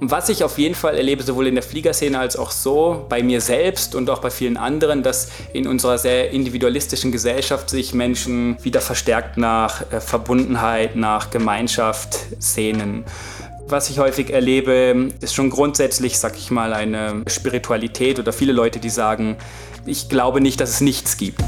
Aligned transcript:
Was 0.00 0.28
ich 0.28 0.44
auf 0.44 0.58
jeden 0.58 0.76
Fall 0.76 0.96
erlebe, 0.96 1.24
sowohl 1.24 1.48
in 1.48 1.54
der 1.54 1.64
Fliegerszene 1.64 2.16
als 2.16 2.36
auch 2.36 2.52
so 2.52 3.04
bei 3.08 3.20
mir 3.20 3.40
selbst 3.40 3.96
und 3.96 4.08
auch 4.10 4.20
bei 4.20 4.30
vielen 4.30 4.56
anderen, 4.56 5.02
dass 5.02 5.28
in 5.52 5.66
unserer 5.66 5.98
sehr 5.98 6.30
individualistischen 6.30 7.10
Gesellschaft 7.10 7.68
sich 7.68 7.94
Menschen 7.94 8.56
wieder 8.62 8.80
verstärkt 8.80 9.38
nach 9.38 9.90
äh, 9.90 10.00
Verbundenheit, 10.00 10.94
nach 10.94 11.30
Gemeinschaft 11.30 12.16
sehnen. 12.38 13.04
Was 13.66 13.90
ich 13.90 13.98
häufig 13.98 14.30
erlebe, 14.30 15.08
ist 15.20 15.34
schon 15.34 15.50
grundsätzlich, 15.50 16.18
sag 16.18 16.36
ich 16.36 16.52
mal, 16.52 16.72
eine 16.72 17.24
Spiritualität 17.26 18.20
oder 18.20 18.32
viele 18.32 18.52
Leute, 18.52 18.78
die 18.78 18.90
sagen, 18.90 19.36
ich 19.84 20.08
glaube 20.08 20.40
nicht, 20.40 20.60
dass 20.60 20.70
es 20.70 20.80
nichts 20.80 21.16
gibt. 21.16 21.42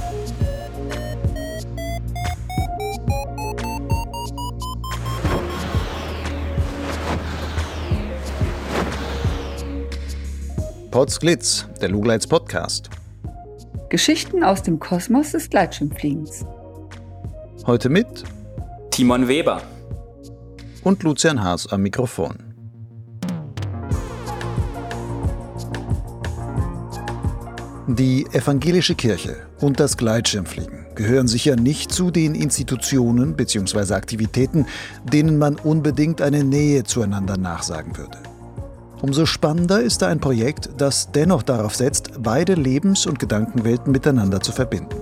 Potsglitz, 11.00 11.66
der 11.80 11.88
Lugleits 11.88 12.26
Podcast. 12.26 12.90
Geschichten 13.88 14.44
aus 14.44 14.62
dem 14.62 14.78
Kosmos 14.78 15.32
des 15.32 15.48
Gleitschirmfliegens. 15.48 16.44
Heute 17.64 17.88
mit 17.88 18.06
Timon 18.90 19.26
Weber 19.26 19.62
und 20.84 21.02
Lucian 21.02 21.42
Haas 21.42 21.72
am 21.72 21.80
Mikrofon. 21.80 22.36
Die 27.86 28.26
evangelische 28.32 28.94
Kirche 28.94 29.36
und 29.58 29.80
das 29.80 29.96
Gleitschirmfliegen 29.96 30.84
gehören 30.96 31.28
sicher 31.28 31.56
nicht 31.56 31.92
zu 31.92 32.10
den 32.10 32.34
Institutionen 32.34 33.36
bzw. 33.36 33.94
Aktivitäten, 33.94 34.66
denen 35.10 35.38
man 35.38 35.56
unbedingt 35.56 36.20
eine 36.20 36.44
Nähe 36.44 36.84
zueinander 36.84 37.38
nachsagen 37.38 37.96
würde. 37.96 38.18
Umso 39.02 39.24
spannender 39.24 39.80
ist 39.80 40.02
da 40.02 40.08
ein 40.08 40.20
Projekt, 40.20 40.70
das 40.76 41.10
dennoch 41.12 41.42
darauf 41.42 41.74
setzt, 41.74 42.22
beide 42.22 42.54
Lebens- 42.54 43.06
und 43.06 43.18
Gedankenwelten 43.18 43.92
miteinander 43.92 44.40
zu 44.40 44.52
verbinden. 44.52 44.96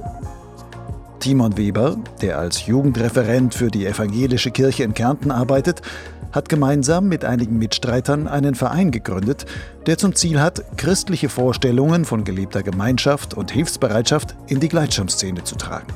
Timon 1.19 1.57
Weber, 1.57 1.97
der 2.23 2.39
als 2.39 2.67
Jugendreferent 2.67 3.55
für 3.55 3.71
die 3.71 3.87
evangelische 3.87 4.53
Kirche 4.53 4.85
in 4.85 4.95
Kärnten 4.95 5.33
arbeitet, 5.33 5.83
hat 6.31 6.49
gemeinsam 6.49 7.09
mit 7.09 7.25
einigen 7.25 7.59
Mitstreitern 7.59 8.29
einen 8.29 8.55
Verein 8.55 8.93
gegründet, 8.93 9.47
der 9.87 9.99
zum 9.99 10.15
Ziel 10.15 10.41
hat, 10.41 10.63
christliche 10.77 11.29
Vorstellungen 11.29 12.05
von 12.05 12.23
gelebter 12.23 12.63
Gemeinschaft 12.63 13.35
und 13.35 13.51
Hilfsbereitschaft 13.51 14.37
in 14.47 14.61
die 14.61 14.69
Gleitschirmszene 14.69 15.43
zu 15.43 15.57
tragen. 15.57 15.89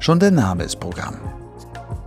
Schon 0.00 0.18
der 0.18 0.32
Name 0.32 0.64
ist 0.64 0.80
Programm. 0.80 1.16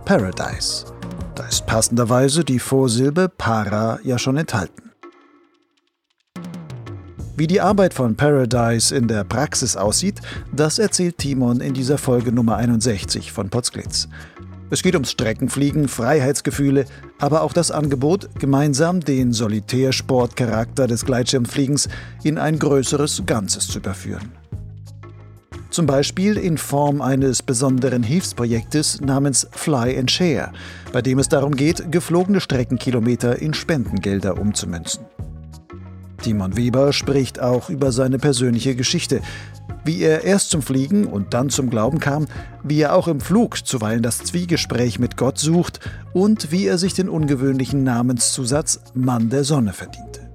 Paradise 0.04 0.97
da 1.38 1.46
ist 1.46 1.66
passenderweise 1.66 2.44
die 2.44 2.58
Vorsilbe 2.58 3.28
para 3.28 4.00
ja 4.02 4.18
schon 4.18 4.36
enthalten. 4.36 4.90
Wie 7.36 7.46
die 7.46 7.60
Arbeit 7.60 7.94
von 7.94 8.16
Paradise 8.16 8.94
in 8.94 9.06
der 9.06 9.22
Praxis 9.22 9.76
aussieht, 9.76 10.20
das 10.52 10.80
erzählt 10.80 11.18
Timon 11.18 11.60
in 11.60 11.74
dieser 11.74 11.96
Folge 11.96 12.32
Nummer 12.32 12.56
61 12.56 13.30
von 13.30 13.50
Potsglitz. 13.50 14.08
Es 14.70 14.82
geht 14.82 14.94
ums 14.94 15.12
Streckenfliegen, 15.12 15.86
Freiheitsgefühle, 15.86 16.84
aber 17.20 17.42
auch 17.42 17.52
das 17.52 17.70
Angebot, 17.70 18.28
gemeinsam 18.40 19.00
den 19.00 19.32
Solitärsportcharakter 19.32 20.88
des 20.88 21.04
Gleitschirmfliegens 21.04 21.88
in 22.24 22.38
ein 22.38 22.58
größeres 22.58 23.22
Ganzes 23.24 23.68
zu 23.68 23.78
überführen 23.78 24.37
zum 25.70 25.86
Beispiel 25.86 26.36
in 26.36 26.58
Form 26.58 27.00
eines 27.00 27.42
besonderen 27.42 28.02
Hilfsprojektes 28.02 29.00
namens 29.00 29.46
Fly 29.52 29.98
and 29.98 30.10
Share, 30.10 30.52
bei 30.92 31.02
dem 31.02 31.18
es 31.18 31.28
darum 31.28 31.54
geht, 31.54 31.92
geflogene 31.92 32.40
Streckenkilometer 32.40 33.40
in 33.40 33.54
Spendengelder 33.54 34.38
umzumünzen. 34.38 35.04
Timon 36.22 36.56
Weber 36.56 36.92
spricht 36.92 37.40
auch 37.40 37.70
über 37.70 37.92
seine 37.92 38.18
persönliche 38.18 38.74
Geschichte, 38.74 39.20
wie 39.84 40.02
er 40.02 40.24
erst 40.24 40.50
zum 40.50 40.62
Fliegen 40.62 41.06
und 41.06 41.32
dann 41.32 41.48
zum 41.48 41.70
Glauben 41.70 41.98
kam, 42.00 42.26
wie 42.62 42.80
er 42.80 42.94
auch 42.94 43.08
im 43.08 43.20
Flug 43.20 43.66
zuweilen 43.66 44.02
das 44.02 44.18
Zwiegespräch 44.18 44.98
mit 44.98 45.16
Gott 45.16 45.38
sucht 45.38 45.80
und 46.12 46.50
wie 46.50 46.66
er 46.66 46.76
sich 46.76 46.92
den 46.94 47.08
ungewöhnlichen 47.08 47.84
Namenszusatz 47.84 48.80
Mann 48.94 49.30
der 49.30 49.44
Sonne 49.44 49.72
verdiente. 49.72 50.27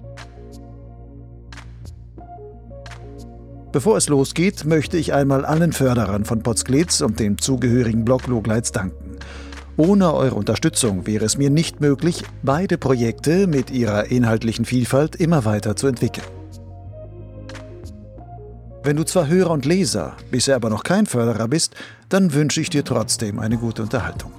Bevor 3.73 3.97
es 3.97 4.07
losgeht, 4.07 4.65
möchte 4.65 4.97
ich 4.97 5.13
einmal 5.13 5.45
allen 5.45 5.73
Förderern 5.73 6.25
von 6.25 6.43
Potsglitz 6.43 7.01
und 7.01 7.19
dem 7.19 7.39
zugehörigen 7.39 8.05
Blog 8.05 8.27
Logleits 8.27 8.71
danken. 8.71 9.17
Ohne 9.77 10.13
eure 10.13 10.35
Unterstützung 10.35 11.07
wäre 11.07 11.25
es 11.25 11.39
mir 11.39 11.49
nicht 11.49 11.81
möglich, 11.81 12.23
beide 12.43 12.77
Projekte 12.77 13.47
mit 13.47 13.71
ihrer 13.71 14.11
inhaltlichen 14.11 14.65
Vielfalt 14.65 15.15
immer 15.15 15.43
weiter 15.45 15.75
zu 15.75 15.87
entwickeln. 15.87 16.27
Wenn 18.83 18.95
du 18.95 19.05
zwar 19.05 19.27
Hörer 19.27 19.49
und 19.49 19.65
Leser, 19.65 20.17
bisher 20.29 20.55
aber 20.55 20.69
noch 20.69 20.83
kein 20.83 21.07
Förderer 21.07 21.47
bist, 21.47 21.73
dann 22.09 22.31
wünsche 22.35 22.61
ich 22.61 22.69
dir 22.69 22.83
trotzdem 22.83 23.39
eine 23.39 23.57
gute 23.57 23.81
Unterhaltung. 23.81 24.31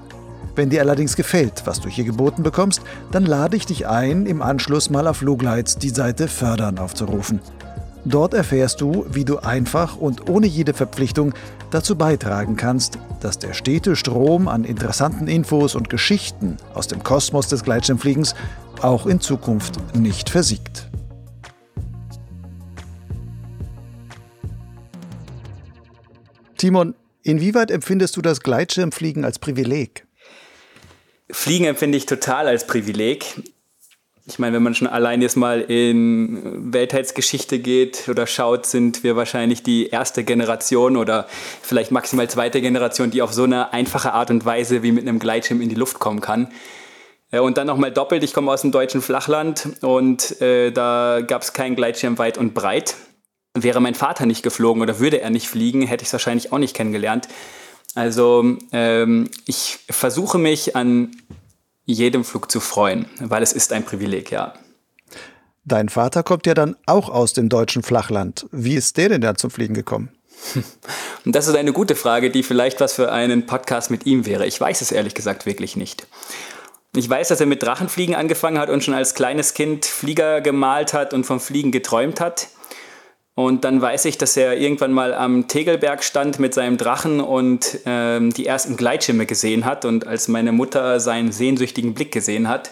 Wenn 0.55 0.71
dir 0.71 0.81
allerdings 0.81 1.17
gefällt, 1.17 1.63
was 1.65 1.81
du 1.81 1.89
hier 1.89 2.05
geboten 2.05 2.45
bekommst, 2.45 2.83
dann 3.11 3.27
lade 3.27 3.57
ich 3.57 3.67
dich 3.67 3.89
ein, 3.89 4.27
im 4.27 4.43
Anschluss 4.43 4.91
mal 4.91 5.09
auf 5.09 5.23
Lugleits 5.23 5.77
die 5.77 5.89
Seite 5.89 6.29
Fördern 6.29 6.79
aufzurufen. 6.79 7.41
Dort 8.05 8.35
erfährst 8.35 8.83
du, 8.83 9.07
wie 9.11 9.25
du 9.25 9.39
einfach 9.39 9.97
und 9.97 10.29
ohne 10.29 10.47
jede 10.47 10.75
Verpflichtung 10.75 11.33
dazu 11.71 11.97
beitragen 11.97 12.57
kannst, 12.57 12.99
dass 13.21 13.39
der 13.39 13.55
stete 13.55 13.97
Strom 13.97 14.47
an 14.47 14.65
interessanten 14.65 15.27
Infos 15.27 15.75
und 15.75 15.89
Geschichten 15.89 16.59
aus 16.75 16.87
dem 16.87 17.03
Kosmos 17.03 17.49
des 17.49 17.65
Gleitschirmfliegens 17.65 18.35
auch 18.83 19.07
in 19.07 19.21
Zukunft 19.21 19.77
nicht 19.95 20.29
versiegt. 20.29 20.91
Timon, 26.59 26.95
inwieweit 27.23 27.71
empfindest 27.71 28.17
du 28.17 28.23
das 28.23 28.41
Gleitschirmfliegen 28.41 29.25
als 29.25 29.39
Privileg? 29.39 30.07
Fliegen 31.31 31.65
empfinde 31.65 31.97
ich 31.97 32.07
total 32.07 32.49
als 32.49 32.67
Privileg. 32.67 33.25
Ich 34.27 34.39
meine, 34.39 34.57
wenn 34.57 34.63
man 34.63 34.75
schon 34.75 34.89
allein 34.89 35.21
jetzt 35.21 35.37
mal 35.37 35.61
in 35.61 36.73
Weltheitsgeschichte 36.73 37.59
geht 37.59 38.09
oder 38.09 38.27
schaut, 38.27 38.65
sind 38.65 39.05
wir 39.05 39.17
wahrscheinlich 39.17 39.63
die 39.63 39.89
erste 39.89 40.25
Generation 40.25 40.97
oder 40.97 41.27
vielleicht 41.61 41.91
maximal 41.91 42.29
zweite 42.31 42.63
Generation, 42.63 43.11
die 43.11 43.21
auf 43.21 43.35
so 43.35 43.45
eine 43.45 43.75
einfache 43.75 44.15
Art 44.15 44.31
und 44.31 44.47
Weise 44.47 44.83
wie 44.83 44.93
mit 44.93 45.07
einem 45.07 45.19
Gleitschirm 45.19 45.61
in 45.61 45.69
die 45.69 45.75
Luft 45.75 45.99
kommen 45.99 46.23
kann. 46.23 46.49
Und 47.33 47.59
dann 47.59 47.67
nochmal 47.67 47.93
doppelt, 47.93 48.23
ich 48.23 48.33
komme 48.33 48.51
aus 48.51 48.63
dem 48.63 48.73
deutschen 48.73 49.03
Flachland 49.03 49.69
und 49.83 50.41
äh, 50.41 50.71
da 50.71 51.21
gab 51.27 51.43
es 51.43 51.53
keinen 51.53 51.77
Gleitschirm 51.77 52.17
weit 52.17 52.39
und 52.39 52.55
breit. 52.55 52.95
Wäre 53.53 53.83
mein 53.83 53.95
Vater 53.95 54.25
nicht 54.25 54.43
geflogen 54.43 54.83
oder 54.83 55.01
würde 55.01 55.21
er 55.21 55.31
nicht 55.31 55.49
fliegen, 55.49 55.83
hätte 55.83 56.03
ich 56.03 56.09
es 56.09 56.13
wahrscheinlich 56.13 56.51
auch 56.51 56.59
nicht 56.59 56.75
kennengelernt. 56.75 57.29
Also 57.95 58.57
ähm, 58.73 59.29
ich 59.47 59.81
versuche 59.91 60.39
mich 60.39 60.77
an 60.77 61.11
jedem 61.85 62.25
Flug 62.25 62.51
zu 62.51 62.61
freuen, 62.61 63.07
weil 63.21 63.43
es 63.43 63.53
ist 63.53 63.73
ein 63.73 63.85
Privileg, 63.85 64.31
ja. 64.31 64.55
Dein 65.65 65.89
Vater 65.89 66.23
kommt 66.23 66.47
ja 66.47 66.55
dann 66.55 66.77
auch 66.87 67.09
aus 67.09 67.33
dem 67.33 67.49
deutschen 67.49 67.83
Flachland. 67.83 68.47
Wie 68.53 68.75
ist 68.75 68.97
der 68.97 69.09
denn 69.09 69.21
da 69.21 69.35
zum 69.35 69.51
Fliegen 69.51 69.75
gekommen? 69.75 70.11
Und 71.25 71.35
das 71.35 71.49
ist 71.49 71.57
eine 71.57 71.73
gute 71.73 71.95
Frage, 71.95 72.31
die 72.31 72.43
vielleicht 72.43 72.81
was 72.81 72.93
für 72.93 73.11
einen 73.11 73.47
Podcast 73.47 73.91
mit 73.91 74.05
ihm 74.05 74.27
wäre. 74.27 74.47
Ich 74.47 74.61
weiß 74.61 74.83
es 74.83 74.93
ehrlich 74.93 75.15
gesagt 75.15 75.47
wirklich 75.47 75.77
nicht. 75.77 76.07
Ich 76.97 77.09
weiß, 77.09 77.29
dass 77.29 77.41
er 77.41 77.47
mit 77.47 77.63
Drachenfliegen 77.63 78.15
angefangen 78.15 78.59
hat 78.59 78.69
und 78.69 78.85
schon 78.85 78.95
als 78.95 79.15
kleines 79.15 79.55
Kind 79.55 79.85
Flieger 79.85 80.41
gemalt 80.41 80.93
hat 80.93 81.13
und 81.13 81.25
vom 81.25 81.41
Fliegen 81.41 81.73
geträumt 81.73 82.21
hat. 82.21 82.49
Und 83.37 83.65
dann 83.65 83.81
weiß 83.83 84.05
ich, 84.05 84.17
dass 84.17 84.37
er 84.37 84.57
irgendwann 84.57 84.93
mal 84.93 85.13
am 85.13 85.49
Tegelberg 85.49 86.05
stand 86.05 86.39
mit 86.39 86.55
seinem 86.55 86.77
Drachen 86.77 87.21
und 87.21 87.81
ähm, 87.85 88.33
die 88.33 88.47
ersten 88.47 88.77
Gleitschirme 88.77 89.27
gesehen 89.27 89.65
hat. 89.65 89.85
Und 89.85 90.07
als 90.07 90.29
meine 90.29 90.53
Mutter 90.53 91.01
seinen 91.01 91.33
sehnsüchtigen 91.33 91.95
Blick 91.95 92.13
gesehen 92.13 92.49
hat, 92.49 92.71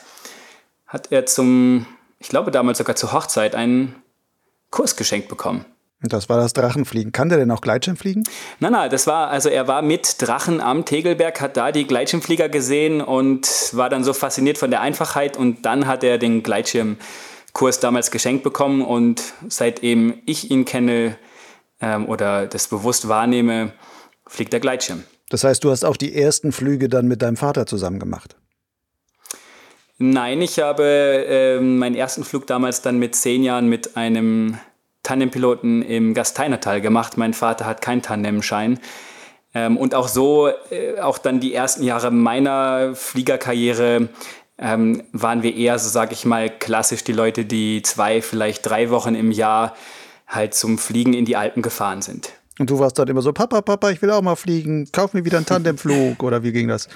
hat 0.86 1.10
er 1.10 1.26
zum, 1.26 1.86
ich 2.20 2.28
glaube 2.28 2.52
damals 2.52 2.78
sogar 2.78 2.94
zur 2.94 3.12
Hochzeit, 3.12 3.56
einen 3.56 3.96
Kurs 4.70 4.94
geschenkt 4.94 5.28
bekommen. 5.28 5.64
Und 6.02 6.12
das 6.12 6.28
war 6.28 6.36
das 6.36 6.52
Drachenfliegen. 6.52 7.12
Kann 7.12 7.28
der 7.28 7.38
denn 7.38 7.50
auch 7.50 7.60
Gleitschirm 7.60 7.96
fliegen? 7.96 8.24
Nein, 8.58 8.72
nein, 8.72 8.90
das 8.90 9.06
war, 9.06 9.28
also 9.28 9.48
er 9.48 9.68
war 9.68 9.82
mit 9.82 10.16
Drachen 10.20 10.60
am 10.60 10.84
Tegelberg, 10.84 11.40
hat 11.40 11.56
da 11.56 11.70
die 11.70 11.86
Gleitschirmflieger 11.86 12.48
gesehen 12.48 13.00
und 13.00 13.48
war 13.72 13.88
dann 13.88 14.02
so 14.02 14.12
fasziniert 14.12 14.58
von 14.58 14.70
der 14.70 14.80
Einfachheit 14.80 15.36
und 15.36 15.64
dann 15.64 15.86
hat 15.86 16.02
er 16.02 16.18
den 16.18 16.42
Gleitschirm 16.42 16.96
Kurs 17.52 17.80
damals 17.80 18.10
geschenkt 18.10 18.44
bekommen 18.44 18.82
und 18.82 19.22
seitdem 19.48 20.22
ich 20.26 20.50
ihn 20.50 20.64
kenne 20.64 21.16
ähm, 21.80 22.08
oder 22.08 22.46
das 22.46 22.68
bewusst 22.68 23.08
wahrnehme, 23.08 23.72
fliegt 24.26 24.52
der 24.52 24.60
Gleitschirm. 24.60 25.04
Das 25.28 25.44
heißt, 25.44 25.64
du 25.64 25.70
hast 25.70 25.84
auch 25.84 25.96
die 25.96 26.14
ersten 26.14 26.52
Flüge 26.52 26.88
dann 26.88 27.08
mit 27.08 27.22
deinem 27.22 27.36
Vater 27.36 27.66
zusammen 27.66 27.98
gemacht? 27.98 28.36
Nein, 29.98 30.40
ich 30.42 30.58
habe 30.58 30.84
äh, 30.84 31.60
meinen 31.60 31.94
ersten 31.94 32.24
Flug 32.24 32.46
damals 32.46 32.82
dann 32.82 32.98
mit 32.98 33.14
zehn 33.14 33.42
Jahren 33.42 33.68
mit 33.68 33.96
einem 33.96 34.58
Tandempiloten 35.02 35.82
im 35.82 36.14
Gasteinertal 36.14 36.80
gemacht. 36.80 37.16
Mein 37.16 37.34
Vater 37.34 37.66
hat 37.66 37.82
keinen 37.82 38.02
Tandemschein. 38.02 38.80
Ähm, 39.54 39.76
und 39.76 39.94
auch 39.94 40.08
so, 40.08 40.48
äh, 40.70 41.00
auch 41.00 41.18
dann 41.18 41.40
die 41.40 41.54
ersten 41.54 41.82
Jahre 41.82 42.10
meiner 42.10 42.94
Fliegerkarriere 42.94 44.08
ähm, 44.62 45.02
waren 45.12 45.42
wir 45.42 45.54
eher, 45.54 45.78
so 45.78 45.88
sage 45.88 46.12
ich 46.12 46.24
mal, 46.24 46.48
klassisch 46.48 47.02
die 47.04 47.12
Leute, 47.12 47.44
die 47.44 47.82
zwei, 47.82 48.22
vielleicht 48.22 48.64
drei 48.64 48.90
Wochen 48.90 49.14
im 49.14 49.32
Jahr 49.32 49.74
halt 50.28 50.54
zum 50.54 50.78
Fliegen 50.78 51.12
in 51.12 51.24
die 51.24 51.36
Alpen 51.36 51.62
gefahren 51.62 52.00
sind. 52.00 52.30
Und 52.58 52.70
du 52.70 52.78
warst 52.78 52.98
dann 52.98 53.08
immer 53.08 53.22
so, 53.22 53.32
Papa, 53.32 53.60
Papa, 53.60 53.90
ich 53.90 54.00
will 54.02 54.10
auch 54.10 54.22
mal 54.22 54.36
fliegen, 54.36 54.88
kauf 54.92 55.14
mir 55.14 55.24
wieder 55.24 55.38
einen 55.38 55.46
Tandemflug 55.46 56.22
oder 56.22 56.42
wie 56.42 56.52
ging 56.52 56.68
das? 56.68 56.88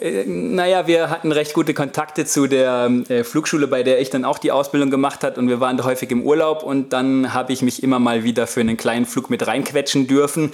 Äh, 0.00 0.24
naja, 0.26 0.86
wir 0.86 1.10
hatten 1.10 1.32
recht 1.32 1.52
gute 1.52 1.74
Kontakte 1.74 2.24
zu 2.24 2.46
der 2.46 2.90
äh, 3.08 3.24
Flugschule, 3.24 3.66
bei 3.66 3.82
der 3.82 4.00
ich 4.00 4.10
dann 4.10 4.24
auch 4.24 4.38
die 4.38 4.52
Ausbildung 4.52 4.90
gemacht 4.90 5.24
habe 5.24 5.40
und 5.40 5.48
wir 5.48 5.60
waren 5.60 5.76
da 5.76 5.84
häufig 5.84 6.10
im 6.12 6.22
Urlaub 6.22 6.62
und 6.62 6.92
dann 6.92 7.34
habe 7.34 7.52
ich 7.52 7.62
mich 7.62 7.82
immer 7.82 7.98
mal 7.98 8.22
wieder 8.22 8.46
für 8.46 8.60
einen 8.60 8.76
kleinen 8.76 9.06
Flug 9.06 9.30
mit 9.30 9.46
reinquetschen 9.46 10.06
dürfen. 10.06 10.52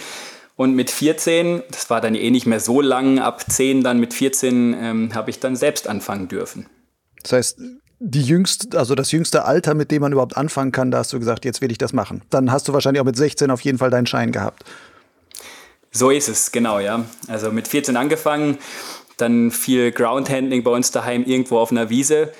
Und 0.60 0.74
mit 0.74 0.90
14, 0.90 1.62
das 1.70 1.88
war 1.88 2.02
dann 2.02 2.14
eh 2.14 2.30
nicht 2.30 2.44
mehr 2.44 2.60
so 2.60 2.82
lang, 2.82 3.18
ab 3.18 3.50
10 3.50 3.82
dann 3.82 3.98
mit 3.98 4.12
14 4.12 4.76
ähm, 4.78 5.14
habe 5.14 5.30
ich 5.30 5.40
dann 5.40 5.56
selbst 5.56 5.88
anfangen 5.88 6.28
dürfen. 6.28 6.66
Das 7.22 7.32
heißt, 7.32 7.60
die 7.98 8.20
jüngste, 8.20 8.78
also 8.78 8.94
das 8.94 9.10
jüngste 9.10 9.46
Alter, 9.46 9.72
mit 9.72 9.90
dem 9.90 10.02
man 10.02 10.12
überhaupt 10.12 10.36
anfangen 10.36 10.70
kann, 10.70 10.90
da 10.90 10.98
hast 10.98 11.14
du 11.14 11.18
gesagt, 11.18 11.46
jetzt 11.46 11.62
will 11.62 11.72
ich 11.72 11.78
das 11.78 11.94
machen. 11.94 12.20
Dann 12.28 12.52
hast 12.52 12.68
du 12.68 12.74
wahrscheinlich 12.74 13.00
auch 13.00 13.06
mit 13.06 13.16
16 13.16 13.50
auf 13.50 13.62
jeden 13.62 13.78
Fall 13.78 13.88
deinen 13.88 14.04
Schein 14.04 14.32
gehabt. 14.32 14.64
So 15.92 16.10
ist 16.10 16.28
es, 16.28 16.52
genau, 16.52 16.78
ja. 16.78 17.06
Also 17.26 17.50
mit 17.50 17.66
14 17.66 17.96
angefangen, 17.96 18.58
dann 19.16 19.52
viel 19.52 19.92
Groundhandling 19.92 20.62
bei 20.62 20.72
uns 20.72 20.90
daheim 20.90 21.24
irgendwo 21.24 21.56
auf 21.56 21.70
einer 21.70 21.88
Wiese. 21.88 22.34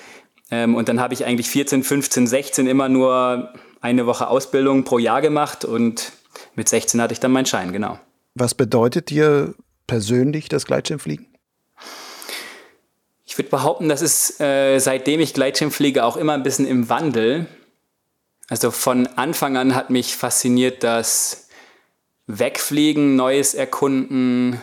Ähm, 0.51 0.75
und 0.75 0.89
dann 0.89 0.99
habe 0.99 1.15
ich 1.15 1.25
eigentlich 1.25 1.49
14, 1.49 1.81
15, 1.81 2.27
16 2.27 2.67
immer 2.67 2.87
nur 2.87 3.51
eine 3.81 4.05
Woche 4.05 4.27
Ausbildung 4.27 4.83
pro 4.83 4.99
Jahr 4.99 5.23
gemacht 5.23 5.65
und 5.65 6.11
mit 6.53 6.69
16 6.69 7.01
hatte 7.01 7.13
ich 7.13 7.19
dann 7.19 7.31
meinen 7.31 7.47
Schein, 7.47 7.71
genau. 7.73 7.97
Was 8.33 8.55
bedeutet 8.55 9.09
dir 9.09 9.55
persönlich 9.87 10.47
das 10.47 10.65
Gleitschirmfliegen? 10.65 11.27
Ich 13.25 13.37
würde 13.37 13.49
behaupten, 13.49 13.89
das 13.89 14.01
ist 14.01 14.41
äh, 14.41 14.79
seitdem 14.79 15.19
ich 15.19 15.33
Gleitschirm 15.33 15.71
fliege 15.71 16.03
auch 16.03 16.17
immer 16.17 16.33
ein 16.33 16.43
bisschen 16.43 16.67
im 16.67 16.89
Wandel. 16.89 17.47
Also 18.49 18.71
von 18.71 19.07
Anfang 19.07 19.55
an 19.55 19.75
hat 19.75 19.89
mich 19.89 20.15
fasziniert 20.15 20.83
das 20.83 21.47
Wegfliegen, 22.27 23.15
Neues 23.15 23.53
erkunden, 23.53 24.61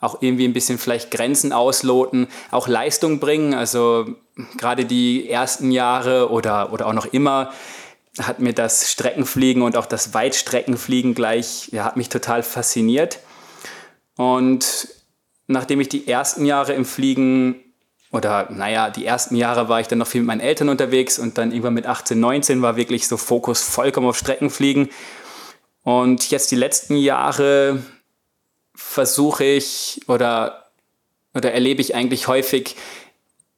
auch 0.00 0.20
irgendwie 0.20 0.46
ein 0.46 0.52
bisschen 0.52 0.78
vielleicht 0.78 1.12
Grenzen 1.12 1.52
ausloten, 1.52 2.26
auch 2.50 2.66
Leistung 2.66 3.20
bringen. 3.20 3.54
Also 3.54 4.16
gerade 4.58 4.84
die 4.84 5.28
ersten 5.28 5.70
Jahre 5.70 6.30
oder, 6.30 6.72
oder 6.72 6.88
auch 6.88 6.92
noch 6.92 7.06
immer 7.06 7.52
hat 8.18 8.40
mir 8.40 8.52
das 8.52 8.90
Streckenfliegen 8.90 9.62
und 9.62 9.76
auch 9.76 9.86
das 9.86 10.12
Weitstreckenfliegen 10.12 11.14
gleich, 11.14 11.68
ja, 11.72 11.84
hat 11.84 11.96
mich 11.96 12.08
total 12.08 12.42
fasziniert. 12.42 13.20
Und 14.16 14.88
nachdem 15.46 15.80
ich 15.80 15.88
die 15.88 16.06
ersten 16.06 16.44
Jahre 16.44 16.74
im 16.74 16.84
Fliegen 16.84 17.60
oder 18.10 18.50
naja, 18.50 18.90
die 18.90 19.06
ersten 19.06 19.36
Jahre 19.36 19.68
war 19.68 19.80
ich 19.80 19.88
dann 19.88 19.98
noch 19.98 20.06
viel 20.06 20.20
mit 20.20 20.28
meinen 20.28 20.40
Eltern 20.40 20.68
unterwegs 20.68 21.18
und 21.18 21.38
dann 21.38 21.50
irgendwann 21.50 21.74
mit 21.74 21.86
18, 21.86 22.20
19 22.20 22.60
war 22.60 22.76
wirklich 22.76 23.08
so 23.08 23.16
Fokus 23.16 23.62
vollkommen 23.62 24.06
auf 24.06 24.18
Streckenfliegen. 24.18 24.90
Und 25.82 26.30
jetzt 26.30 26.50
die 26.50 26.56
letzten 26.56 26.96
Jahre 26.96 27.82
versuche 28.74 29.44
ich 29.44 30.02
oder, 30.08 30.70
oder 31.34 31.52
erlebe 31.52 31.80
ich 31.80 31.94
eigentlich 31.94 32.28
häufig 32.28 32.76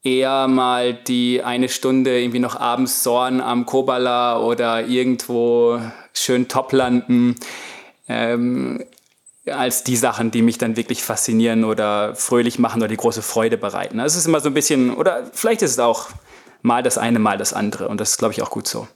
eher 0.05 0.47
mal 0.49 0.93
die 0.95 1.43
eine 1.43 1.69
Stunde 1.69 2.21
irgendwie 2.21 2.39
noch 2.39 2.61
abends 2.61 3.03
Sorn 3.03 3.41
am 3.41 3.67
Kobala 3.67 4.39
oder 4.39 4.87
irgendwo 4.87 5.81
schön 6.12 6.47
top 6.47 6.73
landen, 6.73 7.37
ähm, 8.06 8.85
als 9.47 9.83
die 9.83 9.97
Sachen, 9.97 10.31
die 10.31 10.43
mich 10.43 10.59
dann 10.59 10.77
wirklich 10.77 11.03
faszinieren 11.03 11.65
oder 11.65 12.15
fröhlich 12.15 12.59
machen 12.59 12.81
oder 12.81 12.89
die 12.89 12.97
große 12.97 13.23
Freude 13.23 13.56
bereiten. 13.56 13.99
Also 13.99 14.15
es 14.15 14.23
ist 14.23 14.29
immer 14.29 14.41
so 14.41 14.49
ein 14.49 14.55
bisschen, 14.55 14.95
oder 14.95 15.25
vielleicht 15.33 15.62
ist 15.62 15.73
es 15.73 15.79
auch 15.79 16.09
mal 16.62 16.83
das 16.83 16.99
eine, 16.99 17.19
mal 17.19 17.39
das 17.39 17.53
andere 17.53 17.89
und 17.89 18.01
das 18.01 18.11
ist, 18.11 18.19
glaube 18.19 18.33
ich, 18.33 18.43
auch 18.43 18.51
gut 18.51 18.69
so. 18.69 18.87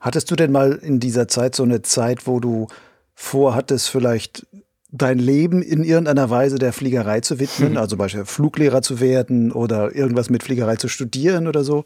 Hattest 0.00 0.30
du 0.30 0.36
denn 0.36 0.52
mal 0.52 0.74
in 0.74 1.00
dieser 1.00 1.26
Zeit 1.26 1.54
so 1.54 1.64
eine 1.64 1.82
Zeit, 1.82 2.26
wo 2.26 2.38
du 2.38 2.68
vorhattest, 3.14 3.88
vielleicht 3.88 4.46
dein 4.90 5.18
Leben 5.18 5.62
in 5.62 5.84
irgendeiner 5.84 6.30
Weise 6.30 6.58
der 6.58 6.72
Fliegerei 6.72 7.20
zu 7.20 7.38
widmen, 7.38 7.76
also 7.76 7.96
beispielsweise 7.96 8.32
Fluglehrer 8.32 8.82
zu 8.82 9.00
werden 9.00 9.52
oder 9.52 9.94
irgendwas 9.94 10.30
mit 10.30 10.42
Fliegerei 10.42 10.76
zu 10.76 10.88
studieren 10.88 11.46
oder 11.46 11.64
so? 11.64 11.84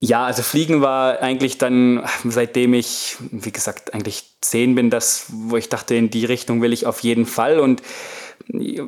Ja, 0.00 0.26
also 0.26 0.42
Fliegen 0.42 0.80
war 0.80 1.20
eigentlich 1.20 1.58
dann, 1.58 2.04
seitdem 2.24 2.72
ich, 2.72 3.16
wie 3.32 3.50
gesagt, 3.50 3.94
eigentlich 3.94 4.36
zehn 4.40 4.76
bin, 4.76 4.90
das, 4.90 5.26
wo 5.28 5.56
ich 5.56 5.68
dachte, 5.68 5.96
in 5.96 6.08
die 6.08 6.24
Richtung 6.24 6.62
will 6.62 6.72
ich 6.72 6.86
auf 6.86 7.00
jeden 7.00 7.26
Fall. 7.26 7.58
Und 7.58 7.82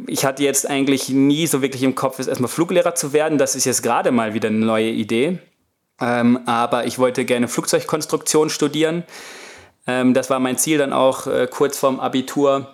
ich 0.06 0.24
hatte 0.24 0.44
jetzt 0.44 0.70
eigentlich 0.70 1.08
nie 1.08 1.48
so 1.48 1.62
wirklich 1.62 1.82
im 1.82 1.96
Kopf, 1.96 2.20
erstmal 2.20 2.48
Fluglehrer 2.48 2.94
zu 2.94 3.12
werden. 3.12 3.38
Das 3.38 3.56
ist 3.56 3.64
jetzt 3.64 3.82
gerade 3.82 4.12
mal 4.12 4.34
wieder 4.34 4.48
eine 4.48 4.64
neue 4.64 4.90
Idee. 4.90 5.40
Ähm, 6.00 6.40
aber 6.46 6.86
ich 6.86 6.98
wollte 6.98 7.24
gerne 7.24 7.48
Flugzeugkonstruktion 7.48 8.48
studieren. 8.48 9.02
Ähm, 9.90 10.14
das 10.14 10.30
war 10.30 10.38
mein 10.38 10.56
Ziel 10.56 10.78
dann 10.78 10.92
auch 10.92 11.26
äh, 11.26 11.48
kurz 11.50 11.76
vorm 11.76 12.00
Abitur. 12.00 12.72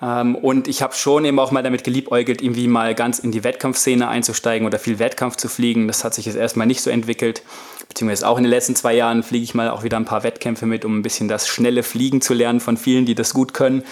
Ähm, 0.00 0.34
und 0.36 0.68
ich 0.68 0.82
habe 0.82 0.94
schon 0.94 1.24
eben 1.24 1.38
auch 1.38 1.50
mal 1.50 1.62
damit 1.62 1.84
geliebäugelt, 1.84 2.40
irgendwie 2.40 2.68
mal 2.68 2.94
ganz 2.94 3.18
in 3.18 3.32
die 3.32 3.44
Wettkampfszene 3.44 4.08
einzusteigen 4.08 4.66
oder 4.66 4.78
viel 4.78 4.98
Wettkampf 4.98 5.36
zu 5.36 5.48
fliegen. 5.48 5.88
Das 5.88 6.04
hat 6.04 6.14
sich 6.14 6.26
jetzt 6.26 6.36
erstmal 6.36 6.66
nicht 6.66 6.80
so 6.80 6.90
entwickelt. 6.90 7.42
Beziehungsweise 7.88 8.28
auch 8.28 8.38
in 8.38 8.44
den 8.44 8.50
letzten 8.50 8.76
zwei 8.76 8.94
Jahren 8.94 9.22
fliege 9.22 9.44
ich 9.44 9.54
mal 9.54 9.68
auch 9.70 9.82
wieder 9.82 9.96
ein 9.96 10.04
paar 10.04 10.22
Wettkämpfe 10.22 10.66
mit, 10.66 10.84
um 10.84 10.98
ein 10.98 11.02
bisschen 11.02 11.28
das 11.28 11.48
schnelle 11.48 11.82
Fliegen 11.82 12.20
zu 12.20 12.32
lernen 12.32 12.60
von 12.60 12.76
vielen, 12.76 13.06
die 13.06 13.14
das 13.14 13.34
gut 13.34 13.54
können. 13.54 13.82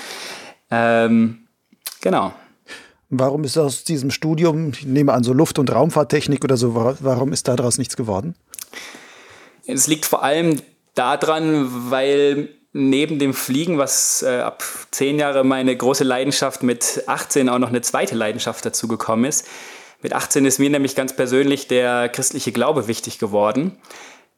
Ähm, 0.71 1.47
genau. 2.01 2.33
Warum 3.09 3.43
ist 3.43 3.59
aus 3.59 3.83
diesem 3.83 4.13
Studium, 4.13 4.71
ich 4.71 4.87
nehme 4.87 5.13
an, 5.13 5.25
so 5.25 5.33
Luft- 5.33 5.59
und 5.59 5.73
Raumfahrttechnik 5.73 6.45
oder 6.45 6.57
so, 6.57 6.75
warum 6.75 7.33
ist 7.33 7.49
daraus 7.49 7.77
nichts 7.77 7.97
geworden? 7.97 8.37
Es 9.67 9.89
liegt 9.89 10.07
vor 10.07 10.23
allem 10.23 10.63
daran, 10.95 11.91
weil 11.91 12.51
neben 12.73 13.19
dem 13.19 13.35
Fliegen, 13.35 13.79
was 13.79 14.23
äh, 14.23 14.41
ab 14.41 14.63
zehn 14.91 15.19
Jahre 15.19 15.45
meine 15.45 15.77
große 15.77 16.05
Leidenschaft, 16.05 16.63
mit 16.63 17.05
18 17.07 17.49
auch 17.49 17.59
noch 17.59 17.69
eine 17.69 17.81
zweite 17.81 18.15
Leidenschaft 18.15 18.65
dazu 18.65 18.89
gekommen 18.89 19.25
ist. 19.25 19.47
Mit 20.03 20.15
18 20.15 20.45
ist 20.47 20.59
mir 20.59 20.71
nämlich 20.71 20.95
ganz 20.95 21.15
persönlich 21.15 21.69
der 21.69 22.09
christliche 22.09 22.53
Glaube 22.53 22.89
wichtig 22.89 23.19
geworden. 23.19 23.77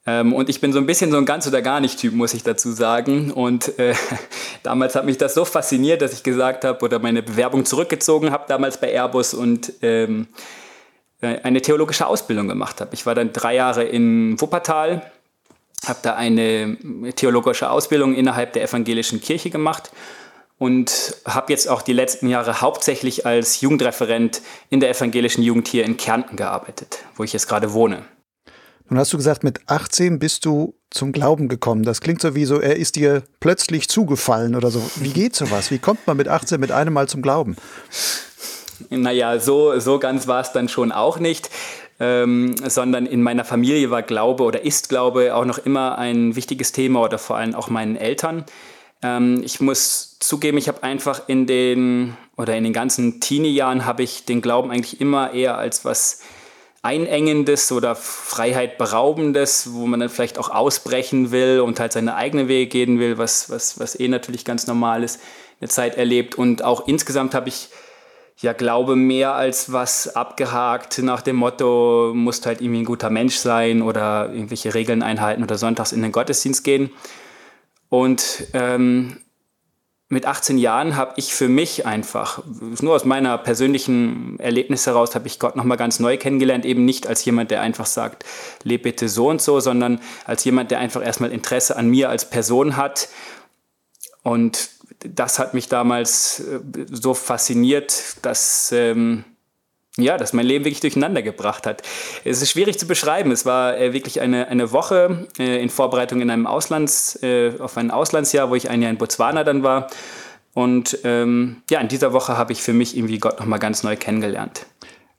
Ähm, 0.05 0.32
und 0.32 0.49
ich 0.49 0.61
bin 0.61 0.73
so 0.73 0.79
ein 0.79 0.87
bisschen 0.87 1.12
so 1.12 1.19
ein 1.19 1.26
ganz 1.26 1.46
oder 1.46 1.62
gar 1.62 1.81
nicht 1.81 2.00
Typ, 2.00 2.14
muss 2.14 2.34
ich 2.34 2.43
dazu 2.43 2.73
sagen. 2.73 3.31
Und 3.31 3.79
äh, 3.79 3.94
damals 4.62 4.96
hat 4.96 5.05
mich 5.05 5.19
das 5.19 5.35
so 5.35 5.44
fasziniert, 5.44 6.02
dass 6.02 6.12
ich 6.12 6.23
gesagt 6.23 6.64
habe 6.64 6.85
oder 6.85 6.99
meine 6.99 7.23
Bewerbung 7.23 7.64
zurückgezogen 7.64 8.32
habe, 8.32 8.44
damals 8.49 8.81
bei 8.81 8.93
Airbus 8.93 9.35
und 9.35 9.73
ähm, 9.82 10.26
äh, 11.20 11.38
eine 11.43 11.62
theologische 11.62 12.07
Ausbildung 12.07 12.49
gemacht 12.49 12.80
habe. 12.80 12.95
Ich 12.95 13.07
war 13.07 13.14
dann 13.14 13.33
drei 13.33 13.54
Jahre 13.54 13.85
in 13.85 14.40
Wuppertal 14.40 15.12
habe 15.87 15.99
da 16.03 16.15
eine 16.15 16.77
theologische 17.17 17.71
Ausbildung 17.71 18.15
innerhalb 18.15 18.53
der 18.53 18.62
evangelischen 18.62 19.21
Kirche 19.21 19.51
gemacht 19.51 19.91
und 20.59 21.17
habe 21.25 21.53
jetzt 21.53 21.69
auch 21.69 21.83
die 21.83 21.93
letzten 21.93 22.29
Jahre 22.29 22.61
hauptsächlich 22.61 23.27
als 23.27 23.61
Jugendreferent 23.61 24.43
in 24.71 24.79
der 24.79 24.91
evangelischen 24.91 25.43
Jugend 25.43 25.67
hier 25.67 25.85
in 25.85 25.97
Kärnten 25.97 26.37
gearbeitet, 26.37 26.99
wo 27.17 27.25
ich 27.25 27.33
jetzt 27.33 27.49
gerade 27.49 27.73
wohne. 27.73 28.05
Nun 28.89 28.99
hast 28.99 29.12
du 29.12 29.17
gesagt, 29.17 29.43
mit 29.43 29.61
18 29.67 30.19
bist 30.19 30.45
du 30.45 30.75
zum 30.91 31.12
Glauben 31.12 31.49
gekommen. 31.49 31.83
Das 31.83 32.01
klingt 32.01 32.21
so 32.21 32.35
wie 32.35 32.45
so, 32.45 32.61
er 32.61 32.77
ist 32.77 32.95
dir 32.95 33.23
plötzlich 33.41 33.89
zugefallen 33.89 34.55
oder 34.55 34.71
so. 34.71 34.83
Wie 34.97 35.12
geht 35.12 35.35
sowas? 35.35 35.71
Wie 35.71 35.79
kommt 35.79 36.07
man 36.07 36.17
mit 36.17 36.29
18 36.29 36.61
mit 36.61 36.71
einem 36.71 36.93
Mal 36.93 37.09
zum 37.09 37.23
Glauben? 37.23 37.57
Naja, 38.91 39.39
so, 39.39 39.79
so 39.81 39.99
ganz 39.99 40.29
war 40.29 40.43
es 40.43 40.53
dann 40.53 40.69
schon 40.69 40.93
auch 40.93 41.19
nicht 41.19 41.51
ähm, 42.02 42.56
sondern 42.68 43.06
in 43.06 43.23
meiner 43.23 43.44
Familie 43.44 43.92
war 43.92 44.02
Glaube 44.02 44.42
oder 44.42 44.64
ist 44.64 44.88
Glaube 44.88 45.37
auch 45.37 45.44
noch 45.44 45.59
immer 45.59 45.99
ein 45.99 46.35
wichtiges 46.35 46.73
Thema 46.73 47.00
oder 47.04 47.16
vor 47.16 47.37
allem 47.37 47.54
auch 47.54 47.71
meinen 47.71 47.94
Eltern. 47.94 48.44
Ähm, 49.02 49.40
ich 49.44 49.61
muss 49.61 50.16
zugeben, 50.18 50.59
ich 50.59 50.66
habe 50.66 50.82
einfach 50.82 51.28
in 51.28 51.47
den 51.47 52.16
oder 52.37 52.56
in 52.56 52.64
den 52.64 52.73
ganzen 52.73 53.21
Teenie-Jahren 53.21 53.87
habe 53.87 54.02
ich 54.02 54.25
den 54.25 54.42
Glauben 54.42 54.73
eigentlich 54.73 55.00
immer 55.00 55.32
eher 55.32 55.59
als 55.59 55.85
was 55.85 56.23
Einengendes 56.82 57.71
oder 57.71 57.94
Freiheit 57.94 58.78
beraubendes, 58.78 59.73
wo 59.73 59.87
man 59.87 60.00
dann 60.00 60.09
vielleicht 60.09 60.38
auch 60.40 60.50
ausbrechen 60.50 61.30
will 61.30 61.61
und 61.61 61.78
halt 61.78 61.92
seine 61.92 62.16
eigene 62.16 62.49
Wege 62.49 62.66
gehen 62.66 62.99
will, 62.99 63.16
was, 63.16 63.49
was, 63.49 63.78
was 63.78 63.99
eh 63.99 64.09
natürlich 64.09 64.44
ganz 64.44 64.66
normal 64.66 65.04
ist, 65.04 65.21
eine 65.61 65.68
Zeit 65.68 65.97
erlebt. 65.97 66.35
Und 66.35 66.64
auch 66.64 66.88
insgesamt 66.88 67.37
habe 67.37 67.49
ich 67.49 67.68
ja, 68.41 68.53
Glaube 68.53 68.97
mehr 68.97 69.35
als 69.35 69.73
was 69.73 70.17
abgehakt 70.17 70.99
nach 70.99 71.23
dem 71.23 71.37
Motto, 71.37 72.12
musst 72.15 72.47
halt 72.47 72.61
irgendwie 72.61 72.81
ein 72.81 72.87
guter 72.87 73.11
Mensch 73.11 73.37
sein 73.37 73.83
oder 73.83 74.31
irgendwelche 74.33 74.75
Regeln 74.75 75.03
einhalten 75.03 75.43
oder 75.43 75.59
sonntags 75.59 75.93
in 75.93 76.03
den 76.03 76.12
Gottesdienst 76.12 76.65
gehen. 76.65 76.91
Und 77.89 78.47
ähm, 78.55 79.19
mit 80.12 80.27
18 80.27 80.59
Jahren 80.59 80.97
habe 80.97 81.15
ich 81.17 81.33
für 81.33 81.49
mich 81.49 81.87
einfach, 81.87 82.43
nur 82.83 82.95
aus 82.95 83.07
meiner 83.07 83.39
persönlichen 83.39 84.39
Erlebnis 84.41 84.87
heraus, 84.87 85.15
habe 85.15 85.27
ich 85.27 85.39
Gott 85.39 85.57
nochmal 85.57 85.79
ganz 85.79 86.01
neu 86.01 86.19
kennengelernt. 86.19 86.67
Eben 86.67 86.85
nicht 86.85 87.07
als 87.07 87.25
jemand, 87.25 87.51
der 87.51 87.62
einfach 87.62 87.87
sagt, 87.87 88.27
lebe 88.62 88.83
bitte 88.83 89.09
so 89.09 89.31
und 89.31 89.41
so, 89.41 89.61
sondern 89.61 90.01
als 90.27 90.45
jemand, 90.45 90.71
der 90.71 90.81
einfach 90.81 91.03
erstmal 91.03 91.33
Interesse 91.33 91.77
an 91.77 91.89
mir 91.89 92.11
als 92.11 92.29
Person 92.29 92.77
hat 92.77 93.09
und 94.23 94.69
das 95.09 95.38
hat 95.38 95.54
mich 95.54 95.68
damals 95.68 96.40
äh, 96.40 96.61
so 96.90 97.14
fasziniert, 97.14 98.16
dass, 98.23 98.73
ähm, 98.73 99.25
ja, 99.97 100.16
das 100.16 100.32
mein 100.32 100.47
Leben 100.47 100.64
wirklich 100.64 100.80
durcheinander 100.80 101.23
gebracht 101.23 101.66
hat. 101.66 101.82
Es 102.25 102.40
ist 102.40 102.50
schwierig 102.50 102.78
zu 102.78 102.87
beschreiben. 102.87 103.30
Es 103.30 103.44
war 103.44 103.76
äh, 103.78 103.92
wirklich 103.92 104.21
eine, 104.21 104.49
eine 104.49 104.73
Woche 104.73 105.28
äh, 105.38 105.62
in 105.62 105.68
Vorbereitung 105.68 106.21
in 106.21 106.30
einem 106.30 106.47
Auslands, 106.47 107.23
äh, 107.23 107.59
auf 107.59 107.76
ein 107.76 107.90
Auslandsjahr, 107.90 108.50
wo 108.50 108.54
ich 108.54 108.71
ein 108.71 108.80
Jahr 108.82 108.90
in 108.90 108.99
Botswana 108.99 109.44
dann 109.44 109.62
war. 109.62 109.88
Und 110.54 110.99
ähm, 111.04 111.62
ja, 111.71 111.80
in 111.80 111.88
dieser 111.88 112.12
Woche 112.12 112.37
habe 112.37 112.52
ich 112.52 112.62
für 112.62 112.73
mich 112.73 112.97
irgendwie 112.97 113.18
Gott 113.18 113.40
nochmal 113.40 113.59
ganz 113.59 113.82
neu 113.82 113.97
kennengelernt. 113.97 114.66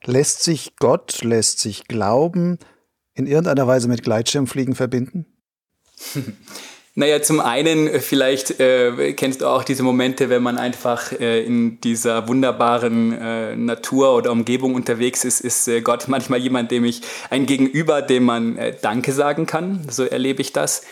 Lässt 0.05 0.43
sich 0.43 0.75
Gott, 0.79 1.23
lässt 1.23 1.59
sich 1.59 1.87
Glauben 1.87 2.59
in 3.13 3.25
irgendeiner 3.25 3.67
Weise 3.67 3.87
mit 3.87 4.03
Gleitschirmfliegen 4.03 4.75
verbinden? 4.75 5.25
Naja, 6.95 7.23
zum 7.23 7.39
einen 7.39 7.87
äh, 7.87 7.99
vielleicht 7.99 8.59
äh, 8.59 9.13
kennst 9.13 9.41
du 9.41 9.47
auch 9.47 9.63
diese 9.63 9.81
Momente, 9.81 10.29
wenn 10.29 10.43
man 10.43 10.59
einfach 10.59 11.11
äh, 11.11 11.43
in 11.43 11.81
dieser 11.81 12.27
wunderbaren 12.27 13.19
äh, 13.19 13.55
Natur 13.55 14.15
oder 14.15 14.31
Umgebung 14.31 14.75
unterwegs 14.75 15.23
ist, 15.23 15.41
ist 15.41 15.67
äh, 15.67 15.81
Gott 15.81 16.07
manchmal 16.07 16.39
jemand, 16.39 16.69
dem 16.69 16.85
ich 16.85 17.01
ein 17.31 17.47
Gegenüber, 17.47 18.03
dem 18.03 18.25
man 18.25 18.57
äh, 18.57 18.75
Danke 18.79 19.11
sagen 19.11 19.47
kann. 19.47 19.87
So 19.89 20.03
erlebe 20.03 20.41
ich 20.41 20.53
das. 20.53 20.83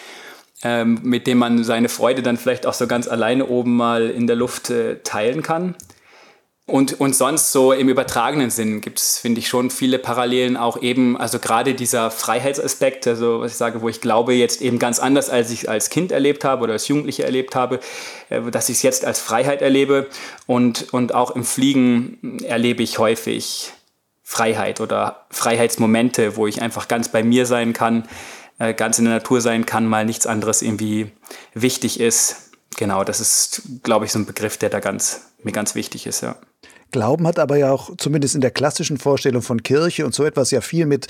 Ähm, 0.64 1.00
mit 1.04 1.26
dem 1.26 1.40
man 1.40 1.64
seine 1.64 1.90
Freude 1.90 2.22
dann 2.22 2.38
vielleicht 2.38 2.68
auch 2.68 2.76
so 2.76 2.86
ganz 2.86 3.08
alleine 3.08 3.48
oben 3.48 3.76
mal 3.76 4.10
in 4.12 4.28
der 4.28 4.36
Luft 4.36 4.72
teilen 5.04 5.42
kann. 5.42 5.76
Und, 6.72 7.02
und 7.02 7.14
sonst 7.14 7.52
so 7.52 7.74
im 7.74 7.90
übertragenen 7.90 8.50
Sinn 8.50 8.80
gibt 8.80 8.98
es, 8.98 9.18
finde 9.18 9.40
ich, 9.40 9.50
schon 9.50 9.70
viele 9.72 10.00
Parallelen 10.00 10.56
auch 10.56 10.82
eben, 10.82 11.18
also 11.18 11.38
gerade 11.38 11.74
dieser 11.74 12.12
Freiheitsaspekt, 12.12 13.06
also 13.08 13.42
was 13.42 13.52
ich 13.52 13.58
sage, 13.58 13.82
wo 13.82 13.90
ich 13.90 14.00
glaube, 14.00 14.34
jetzt 14.34 14.62
eben 14.62 14.80
ganz 14.80 15.00
anders, 15.00 15.30
als 15.30 15.52
ich 15.52 15.70
als 15.70 15.90
Kind 15.90 16.14
erlebt 16.14 16.46
habe 16.46 16.64
oder 16.64 16.72
als 16.72 16.88
Jugendliche 16.88 17.26
erlebt 17.26 17.56
habe, 17.56 17.82
äh, 18.30 18.40
dass 18.50 18.70
ich 18.70 18.78
es 18.78 18.84
jetzt 18.84 19.04
als 19.04 19.20
Freiheit 19.20 19.62
erlebe 19.62 20.08
und, 20.46 20.94
und 20.94 21.14
auch 21.14 21.32
im 21.32 21.44
Fliegen 21.44 22.40
erlebe 22.42 22.84
ich 22.84 23.00
häufig 23.00 23.74
Freiheit 24.24 24.80
oder 24.80 25.26
Freiheitsmomente, 25.30 26.38
wo 26.38 26.48
ich 26.48 26.62
einfach 26.62 26.88
ganz 26.88 27.10
bei 27.10 27.22
mir 27.22 27.46
sein 27.46 27.74
kann, 27.74 28.08
äh, 28.60 28.74
ganz 28.74 28.98
in 28.98 29.04
der 29.04 29.16
Natur 29.16 29.42
sein 29.42 29.66
kann, 29.66 29.88
mal 29.88 30.06
nichts 30.06 30.26
anderes 30.26 30.62
irgendwie 30.62 31.12
wichtig 31.54 32.00
ist. 32.00 32.52
Genau, 32.78 33.04
das 33.04 33.20
ist, 33.20 33.62
glaube 33.84 34.06
ich, 34.06 34.14
so 34.14 34.20
ein 34.20 34.26
Begriff, 34.26 34.56
der 34.56 34.70
da 34.70 34.80
ganz, 34.80 35.34
mir 35.44 35.52
ganz 35.52 35.76
wichtig 35.76 36.08
ist, 36.08 36.22
ja. 36.22 36.38
Glauben 36.92 37.28
hat 37.28 37.40
aber 37.40 37.58
ja 37.58 37.72
auch 37.72 37.96
zumindest 37.98 38.36
in 38.36 38.42
der 38.42 38.52
klassischen 38.52 38.98
Vorstellung 38.98 39.42
von 39.42 39.64
Kirche 39.64 40.06
und 40.06 40.14
so 40.14 40.24
etwas 40.24 40.52
ja 40.52 40.62
viel 40.62 40.86
mit 40.86 41.08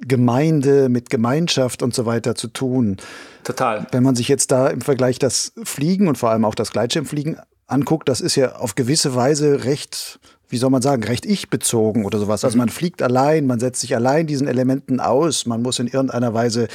Gemeinde, 0.00 0.88
mit 0.88 1.10
Gemeinschaft 1.10 1.82
und 1.82 1.94
so 1.94 2.06
weiter 2.06 2.34
zu 2.34 2.48
tun. 2.48 2.96
Total. 3.44 3.86
Wenn 3.92 4.02
man 4.02 4.16
sich 4.16 4.28
jetzt 4.28 4.50
da 4.50 4.68
im 4.68 4.80
Vergleich 4.80 5.18
das 5.18 5.52
Fliegen 5.64 6.08
und 6.08 6.18
vor 6.18 6.30
allem 6.30 6.44
auch 6.44 6.54
das 6.54 6.72
Gleitschirmfliegen 6.72 7.38
anguckt, 7.66 8.08
das 8.08 8.20
ist 8.20 8.36
ja 8.36 8.56
auf 8.56 8.74
gewisse 8.74 9.14
Weise 9.14 9.64
recht, 9.64 10.18
wie 10.48 10.58
soll 10.58 10.70
man 10.70 10.82
sagen, 10.82 11.04
recht 11.04 11.24
ich-bezogen 11.26 12.04
oder 12.04 12.18
sowas. 12.18 12.44
Also 12.44 12.56
mhm. 12.56 12.60
man 12.60 12.68
fliegt 12.68 13.02
allein, 13.02 13.46
man 13.46 13.60
setzt 13.60 13.80
sich 13.80 13.94
allein 13.94 14.26
diesen 14.26 14.46
Elementen 14.46 15.00
aus, 15.00 15.46
man 15.46 15.62
muss 15.62 15.78
in 15.78 15.86
irgendeiner 15.86 16.34
Weise 16.34 16.68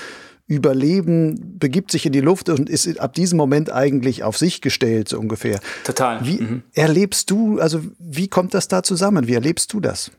überleben, 0.49 1.57
begibt 1.59 1.91
sich 1.91 2.07
in 2.07 2.11
die 2.11 2.21
Luft 2.21 2.49
und 2.49 2.69
ist 2.69 2.99
ab 2.99 3.13
diesem 3.13 3.37
Moment 3.37 3.71
eigentlich 3.71 4.23
auf 4.23 4.35
sich 4.35 4.61
gestellt, 4.61 5.07
so 5.07 5.19
ungefähr. 5.19 5.59
Total. 5.83 6.25
Wie 6.25 6.41
mhm. 6.41 6.63
erlebst 6.73 7.29
du, 7.29 7.59
also 7.59 7.81
wie 7.99 8.27
kommt 8.27 8.55
das 8.55 8.67
da 8.67 8.81
zusammen? 8.81 9.27
Wie 9.27 9.35
erlebst 9.35 9.71
du 9.73 9.79
das? 9.79 10.11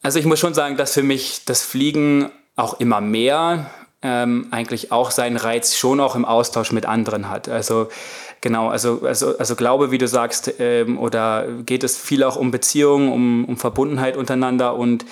Also 0.00 0.20
ich 0.20 0.26
muss 0.26 0.38
schon 0.38 0.54
sagen, 0.54 0.76
dass 0.76 0.94
für 0.94 1.02
mich 1.02 1.42
das 1.44 1.62
Fliegen 1.62 2.30
auch 2.54 2.78
immer 2.78 3.00
mehr 3.00 3.68
ähm, 4.00 4.46
eigentlich 4.52 4.92
auch 4.92 5.10
seinen 5.10 5.36
Reiz 5.36 5.76
schon 5.76 5.98
auch 5.98 6.14
im 6.14 6.24
Austausch 6.24 6.70
mit 6.70 6.86
anderen 6.86 7.28
hat. 7.28 7.48
Also 7.48 7.88
genau, 8.40 8.68
also, 8.68 9.02
also, 9.04 9.36
also 9.38 9.56
Glaube, 9.56 9.90
wie 9.90 9.98
du 9.98 10.06
sagst, 10.06 10.54
ähm, 10.60 11.00
oder 11.00 11.48
geht 11.66 11.82
es 11.82 11.98
viel 11.98 12.22
auch 12.22 12.36
um 12.36 12.52
Beziehungen, 12.52 13.10
um, 13.10 13.44
um 13.44 13.56
Verbundenheit 13.56 14.16
untereinander 14.16 14.76
und 14.76 15.04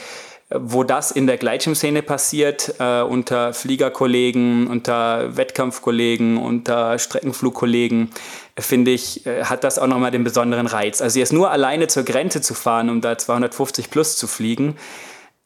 wo 0.48 0.84
das 0.84 1.10
in 1.10 1.26
der 1.26 1.38
Gleitschirmszene 1.38 2.02
passiert, 2.02 2.74
äh, 2.78 3.02
unter 3.02 3.52
Fliegerkollegen, 3.52 4.68
unter 4.68 5.36
Wettkampfkollegen, 5.36 6.36
unter 6.36 6.98
Streckenflugkollegen, 6.98 8.10
finde 8.56 8.92
ich, 8.92 9.26
äh, 9.26 9.44
hat 9.44 9.64
das 9.64 9.78
auch 9.78 9.88
nochmal 9.88 10.12
den 10.12 10.22
besonderen 10.22 10.68
Reiz. 10.68 11.02
Also 11.02 11.18
jetzt 11.18 11.32
nur 11.32 11.50
alleine 11.50 11.88
zur 11.88 12.04
Grenze 12.04 12.40
zu 12.42 12.54
fahren, 12.54 12.90
um 12.90 13.00
da 13.00 13.18
250 13.18 13.90
plus 13.90 14.16
zu 14.16 14.28
fliegen, 14.28 14.76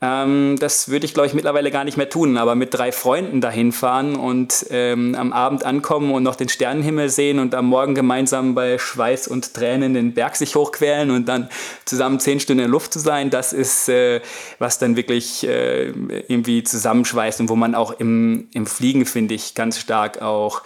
ähm, 0.03 0.57
das 0.59 0.89
würde 0.89 1.05
ich, 1.05 1.13
glaube 1.13 1.27
ich, 1.27 1.35
mittlerweile 1.35 1.71
gar 1.71 1.85
nicht 1.85 1.99
mehr 1.99 2.09
tun, 2.09 2.39
aber 2.39 2.55
mit 2.55 2.73
drei 2.73 2.91
Freunden 2.91 3.43
dahin 3.43 3.71
fahren 3.71 4.17
und 4.17 4.67
ähm, 4.71 5.15
am 5.15 5.33
Abend 5.33 5.67
ankommen 5.67 6.13
und 6.13 6.23
noch 6.23 6.37
den 6.37 6.49
Sternenhimmel 6.49 7.11
sehen 7.11 7.39
und 7.39 7.55
am 7.55 7.67
Morgen 7.67 7.95
gemeinsam 7.95 8.55
bei 8.55 8.79
Schweiß 8.79 9.29
und 9.29 9.53
Tränen 9.53 9.93
den 9.93 10.15
Berg 10.15 10.37
sich 10.37 10.57
hochquälen 10.57 11.11
und 11.11 11.29
dann 11.29 11.51
zusammen 11.85 12.19
zehn 12.19 12.41
Stunden 12.41 12.61
in 12.61 12.65
der 12.65 12.73
Luft 12.73 12.95
zu 12.95 12.99
sein, 12.99 13.29
das 13.29 13.53
ist, 13.53 13.91
äh, 13.91 14.23
was 14.59 14.79
dann 14.79 14.97
wirklich 14.97 15.47
äh, 15.47 15.89
irgendwie 15.91 16.65
zusammenschweißt 16.65 17.41
und 17.41 17.51
wo 17.51 17.57
man 17.57 17.75
auch 17.75 17.93
im, 17.93 18.49
im 18.55 18.65
Fliegen, 18.65 19.05
finde 19.05 19.35
ich, 19.35 19.55
ganz 19.55 19.79
stark 19.79 20.23
auch 20.23 20.63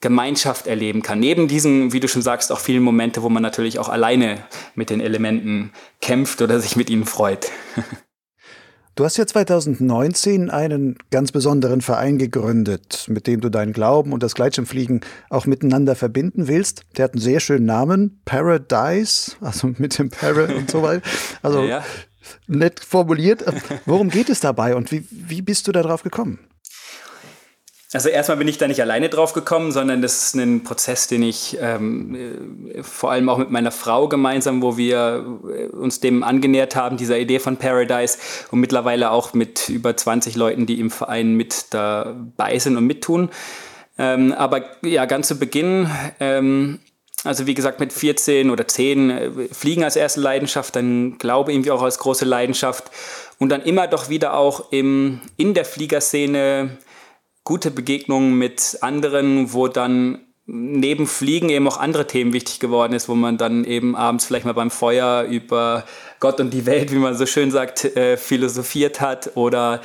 Gemeinschaft 0.00 0.66
erleben 0.66 1.02
kann. 1.02 1.18
Neben 1.18 1.46
diesen, 1.46 1.92
wie 1.92 2.00
du 2.00 2.08
schon 2.08 2.22
sagst, 2.22 2.52
auch 2.52 2.60
vielen 2.60 2.84
Momente, 2.84 3.22
wo 3.22 3.28
man 3.28 3.42
natürlich 3.42 3.78
auch 3.78 3.88
alleine 3.90 4.44
mit 4.74 4.88
den 4.88 5.00
Elementen 5.00 5.72
kämpft 6.00 6.40
oder 6.40 6.58
sich 6.60 6.76
mit 6.76 6.88
ihnen 6.88 7.04
freut. 7.04 7.50
Du 8.98 9.04
hast 9.04 9.16
ja 9.16 9.28
2019 9.28 10.50
einen 10.50 10.96
ganz 11.12 11.30
besonderen 11.30 11.82
Verein 11.82 12.18
gegründet, 12.18 13.04
mit 13.06 13.28
dem 13.28 13.40
du 13.40 13.48
deinen 13.48 13.72
Glauben 13.72 14.12
und 14.12 14.24
das 14.24 14.34
Gleitschirmfliegen 14.34 15.02
auch 15.30 15.46
miteinander 15.46 15.94
verbinden 15.94 16.48
willst. 16.48 16.82
Der 16.96 17.04
hat 17.04 17.12
einen 17.12 17.20
sehr 17.20 17.38
schönen 17.38 17.64
Namen, 17.64 18.20
Paradise, 18.24 19.36
also 19.40 19.68
mit 19.78 19.96
dem 20.00 20.10
Para 20.10 20.52
und 20.52 20.68
so 20.68 20.82
weiter. 20.82 21.08
Also 21.42 21.62
ja. 21.62 21.84
nett 22.48 22.80
formuliert. 22.80 23.44
Worum 23.86 24.08
geht 24.08 24.30
es 24.30 24.40
dabei 24.40 24.74
und 24.74 24.90
wie, 24.90 25.06
wie 25.12 25.42
bist 25.42 25.68
du 25.68 25.70
darauf 25.70 26.02
gekommen? 26.02 26.40
Also 27.94 28.10
erstmal 28.10 28.36
bin 28.36 28.48
ich 28.48 28.58
da 28.58 28.68
nicht 28.68 28.82
alleine 28.82 29.08
drauf 29.08 29.32
gekommen, 29.32 29.72
sondern 29.72 30.02
das 30.02 30.24
ist 30.24 30.34
ein 30.34 30.62
Prozess, 30.62 31.06
den 31.06 31.22
ich 31.22 31.56
ähm, 31.58 32.68
äh, 32.74 32.82
vor 32.82 33.10
allem 33.10 33.30
auch 33.30 33.38
mit 33.38 33.50
meiner 33.50 33.70
Frau 33.70 34.08
gemeinsam, 34.08 34.60
wo 34.60 34.76
wir 34.76 35.40
äh, 35.48 35.66
uns 35.68 35.98
dem 35.98 36.22
angenähert 36.22 36.76
haben, 36.76 36.98
dieser 36.98 37.18
Idee 37.18 37.38
von 37.38 37.56
Paradise 37.56 38.18
und 38.50 38.60
mittlerweile 38.60 39.10
auch 39.10 39.32
mit 39.32 39.70
über 39.70 39.96
20 39.96 40.36
Leuten, 40.36 40.66
die 40.66 40.80
im 40.80 40.90
Verein 40.90 41.32
mit 41.34 41.66
dabei 41.70 42.58
sind 42.58 42.76
und 42.76 42.84
mittun. 42.86 43.30
Ähm, 43.96 44.34
aber 44.34 44.64
ja, 44.82 45.06
ganz 45.06 45.28
zu 45.28 45.38
Beginn, 45.38 45.90
ähm, 46.20 46.80
also 47.24 47.46
wie 47.46 47.54
gesagt 47.54 47.80
mit 47.80 47.94
14 47.94 48.50
oder 48.50 48.68
10 48.68 49.10
äh, 49.10 49.30
Fliegen 49.50 49.82
als 49.82 49.96
erste 49.96 50.20
Leidenschaft, 50.20 50.76
dann 50.76 51.16
Glaube 51.16 51.52
irgendwie 51.52 51.70
auch 51.70 51.82
als 51.82 51.98
große 51.98 52.26
Leidenschaft 52.26 52.90
und 53.38 53.48
dann 53.48 53.62
immer 53.62 53.86
doch 53.86 54.10
wieder 54.10 54.34
auch 54.34 54.72
im, 54.72 55.22
in 55.38 55.54
der 55.54 55.64
Fliegerszene 55.64 56.76
gute 57.48 57.70
Begegnungen 57.70 58.36
mit 58.36 58.76
anderen, 58.82 59.54
wo 59.54 59.68
dann 59.68 60.18
neben 60.44 61.06
Fliegen 61.06 61.48
eben 61.48 61.66
auch 61.66 61.78
andere 61.78 62.06
Themen 62.06 62.34
wichtig 62.34 62.60
geworden 62.60 62.92
ist, 62.92 63.08
wo 63.08 63.14
man 63.14 63.38
dann 63.38 63.64
eben 63.64 63.96
abends 63.96 64.26
vielleicht 64.26 64.44
mal 64.44 64.52
beim 64.52 64.70
Feuer 64.70 65.22
über 65.22 65.84
Gott 66.20 66.40
und 66.40 66.50
die 66.50 66.66
Welt, 66.66 66.92
wie 66.92 66.98
man 66.98 67.16
so 67.16 67.24
schön 67.24 67.50
sagt, 67.50 67.86
äh, 67.96 68.18
philosophiert 68.18 69.00
hat 69.00 69.30
oder 69.34 69.80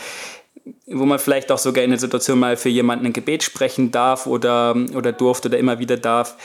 wo 0.87 1.05
man 1.05 1.19
vielleicht 1.19 1.53
auch 1.53 1.57
sogar 1.57 1.85
in 1.85 1.91
der 1.91 1.99
Situation 1.99 2.37
mal 2.37 2.57
für 2.57 2.67
jemanden 2.67 3.05
ein 3.05 3.13
Gebet 3.13 3.43
sprechen 3.43 3.91
darf 3.91 4.27
oder, 4.27 4.75
oder 4.93 5.13
durfte 5.13 5.47
oder 5.47 5.57
immer 5.57 5.79
wieder 5.79 5.95
darf. 5.95 6.35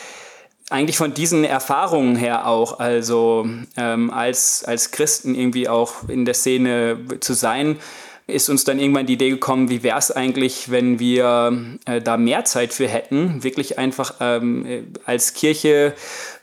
Eigentlich 0.71 0.99
von 0.99 1.15
diesen 1.15 1.43
Erfahrungen 1.43 2.15
her 2.15 2.47
auch, 2.47 2.79
also 2.79 3.49
ähm, 3.77 4.13
als, 4.13 4.65
als 4.65 4.93
Christen 4.93 5.35
irgendwie 5.35 5.69
auch 5.69 6.09
in 6.09 6.25
der 6.25 6.35
Szene 6.35 6.97
zu 7.19 7.35
sein, 7.35 7.81
ist 8.29 8.49
uns 8.49 8.65
dann 8.65 8.79
irgendwann 8.79 9.07
die 9.07 9.15
Idee 9.15 9.31
gekommen, 9.31 9.71
wie 9.71 9.83
wäre 9.83 9.99
es 9.99 10.11
eigentlich, 10.11 10.71
wenn 10.71 10.99
wir 10.99 11.79
äh, 11.87 12.01
da 12.01 12.17
mehr 12.17 12.45
Zeit 12.45 12.73
für 12.73 12.87
hätten, 12.87 13.43
wirklich 13.43 13.79
einfach 13.79 14.15
ähm, 14.21 14.67
äh, 14.67 14.83
als 15.07 15.33
Kirche 15.33 15.95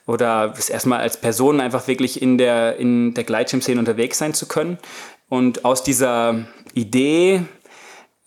oder 0.08 0.54
erstmal 0.70 1.00
als 1.00 1.18
Person 1.18 1.62
einfach 1.62 1.88
wirklich 1.88 2.22
in 2.22 2.38
der, 2.38 2.77
in 2.77 3.13
der 3.13 3.24
Gleitschirmszene 3.24 3.80
unterwegs 3.80 4.18
sein 4.18 4.34
zu 4.34 4.48
können. 4.48 4.77
Und 5.30 5.63
aus 5.63 5.84
dieser 5.84 6.46
Idee 6.74 7.44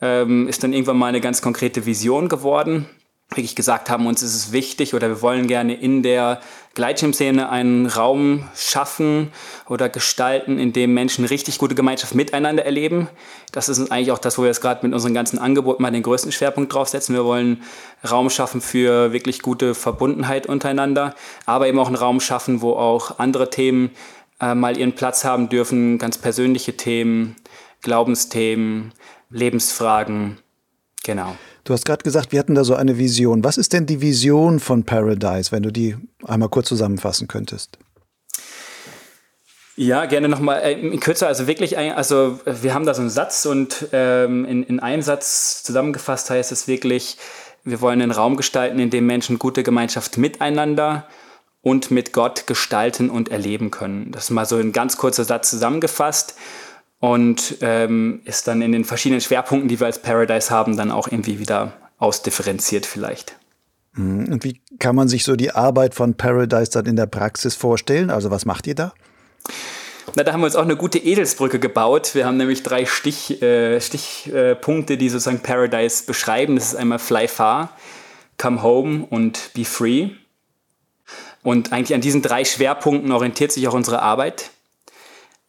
ähm, 0.00 0.48
ist 0.48 0.62
dann 0.62 0.72
irgendwann 0.72 0.98
mal 0.98 1.06
eine 1.08 1.20
ganz 1.20 1.42
konkrete 1.42 1.84
Vision 1.84 2.28
geworden 2.28 2.86
wirklich 3.30 3.54
gesagt 3.54 3.90
haben, 3.90 4.06
uns 4.06 4.22
ist 4.22 4.34
es 4.34 4.52
wichtig 4.52 4.94
oder 4.94 5.08
wir 5.08 5.22
wollen 5.22 5.46
gerne 5.46 5.74
in 5.74 6.02
der 6.02 6.40
Gleitschirmszene 6.78 7.50
einen 7.50 7.86
Raum 7.86 8.48
schaffen 8.54 9.32
oder 9.68 9.88
gestalten, 9.88 10.60
in 10.60 10.72
dem 10.72 10.94
Menschen 10.94 11.24
richtig 11.24 11.58
gute 11.58 11.74
Gemeinschaft 11.74 12.14
miteinander 12.14 12.64
erleben. 12.64 13.08
Das 13.50 13.68
ist 13.68 13.90
eigentlich 13.90 14.12
auch 14.12 14.18
das, 14.18 14.38
wo 14.38 14.42
wir 14.42 14.46
jetzt 14.46 14.60
gerade 14.60 14.86
mit 14.86 14.94
unseren 14.94 15.12
ganzen 15.12 15.40
Angeboten 15.40 15.82
mal 15.82 15.90
den 15.90 16.04
größten 16.04 16.30
Schwerpunkt 16.30 16.72
draufsetzen. 16.72 17.16
Wir 17.16 17.24
wollen 17.24 17.64
Raum 18.08 18.30
schaffen 18.30 18.60
für 18.60 19.12
wirklich 19.12 19.42
gute 19.42 19.74
Verbundenheit 19.74 20.46
untereinander, 20.46 21.16
aber 21.46 21.66
eben 21.66 21.80
auch 21.80 21.88
einen 21.88 21.96
Raum 21.96 22.20
schaffen, 22.20 22.62
wo 22.62 22.74
auch 22.74 23.18
andere 23.18 23.50
Themen 23.50 23.90
äh, 24.40 24.54
mal 24.54 24.78
ihren 24.78 24.94
Platz 24.94 25.24
haben 25.24 25.48
dürfen, 25.48 25.98
ganz 25.98 26.16
persönliche 26.16 26.76
Themen, 26.76 27.34
Glaubensthemen, 27.82 28.92
Lebensfragen. 29.30 30.38
Genau. 31.08 31.38
Du 31.64 31.72
hast 31.72 31.86
gerade 31.86 32.02
gesagt, 32.02 32.32
wir 32.32 32.38
hatten 32.38 32.54
da 32.54 32.64
so 32.64 32.74
eine 32.74 32.98
Vision. 32.98 33.42
Was 33.42 33.56
ist 33.56 33.72
denn 33.72 33.86
die 33.86 34.02
Vision 34.02 34.60
von 34.60 34.84
Paradise, 34.84 35.52
wenn 35.52 35.62
du 35.62 35.72
die 35.72 35.96
einmal 36.22 36.50
kurz 36.50 36.68
zusammenfassen 36.68 37.28
könntest? 37.28 37.78
Ja, 39.74 40.04
gerne 40.04 40.28
nochmal 40.28 40.60
äh, 40.62 40.96
kürzer. 40.98 41.26
Also 41.26 41.46
wirklich, 41.46 41.78
ein, 41.78 41.92
also 41.92 42.38
wir 42.44 42.74
haben 42.74 42.84
da 42.84 42.92
so 42.92 43.00
einen 43.00 43.08
Satz 43.08 43.46
und 43.46 43.88
ähm, 43.92 44.44
in, 44.44 44.62
in 44.64 44.80
einem 44.80 45.00
Satz 45.00 45.62
zusammengefasst 45.62 46.28
heißt 46.28 46.52
es 46.52 46.68
wirklich, 46.68 47.16
wir 47.64 47.80
wollen 47.80 48.02
einen 48.02 48.10
Raum 48.10 48.36
gestalten, 48.36 48.78
in 48.78 48.90
dem 48.90 49.06
Menschen 49.06 49.38
gute 49.38 49.62
Gemeinschaft 49.62 50.18
miteinander 50.18 51.08
und 51.62 51.90
mit 51.90 52.12
Gott 52.12 52.46
gestalten 52.46 53.08
und 53.08 53.30
erleben 53.30 53.70
können. 53.70 54.12
Das 54.12 54.24
ist 54.24 54.30
mal 54.30 54.44
so 54.44 54.56
ein 54.56 54.72
ganz 54.72 54.98
kurzer 54.98 55.24
Satz 55.24 55.48
zusammengefasst 55.48 56.34
und 57.00 57.56
ähm, 57.60 58.20
ist 58.24 58.48
dann 58.48 58.62
in 58.62 58.72
den 58.72 58.84
verschiedenen 58.84 59.20
Schwerpunkten, 59.20 59.68
die 59.68 59.78
wir 59.78 59.86
als 59.86 60.02
Paradise 60.02 60.50
haben, 60.50 60.76
dann 60.76 60.90
auch 60.90 61.08
irgendwie 61.08 61.38
wieder 61.38 61.72
ausdifferenziert 61.98 62.86
vielleicht. 62.86 63.36
Mhm. 63.92 64.32
Und 64.32 64.44
wie 64.44 64.60
kann 64.78 64.96
man 64.96 65.08
sich 65.08 65.24
so 65.24 65.36
die 65.36 65.52
Arbeit 65.52 65.94
von 65.94 66.14
Paradise 66.14 66.70
dann 66.70 66.86
in 66.86 66.96
der 66.96 67.06
Praxis 67.06 67.54
vorstellen? 67.54 68.10
Also 68.10 68.30
was 68.30 68.44
macht 68.44 68.66
ihr 68.66 68.74
da? 68.74 68.92
Na, 70.14 70.24
da 70.24 70.32
haben 70.32 70.40
wir 70.40 70.46
uns 70.46 70.56
auch 70.56 70.62
eine 70.62 70.76
gute 70.76 70.98
Edelsbrücke 70.98 71.58
gebaut. 71.58 72.14
Wir 72.14 72.26
haben 72.26 72.38
nämlich 72.38 72.62
drei 72.62 72.86
Stich, 72.86 73.42
äh, 73.42 73.80
Stichpunkte, 73.80 74.96
die 74.96 75.08
sozusagen 75.08 75.40
Paradise 75.40 76.04
beschreiben. 76.04 76.56
Das 76.56 76.68
ist 76.68 76.74
einmal 76.76 76.98
Fly 76.98 77.28
Far, 77.28 77.76
Come 78.38 78.62
Home 78.62 79.06
und 79.08 79.50
Be 79.54 79.64
Free. 79.64 80.10
Und 81.42 81.72
eigentlich 81.72 81.94
an 81.94 82.00
diesen 82.00 82.22
drei 82.22 82.44
Schwerpunkten 82.44 83.12
orientiert 83.12 83.52
sich 83.52 83.68
auch 83.68 83.74
unsere 83.74 84.02
Arbeit 84.02 84.50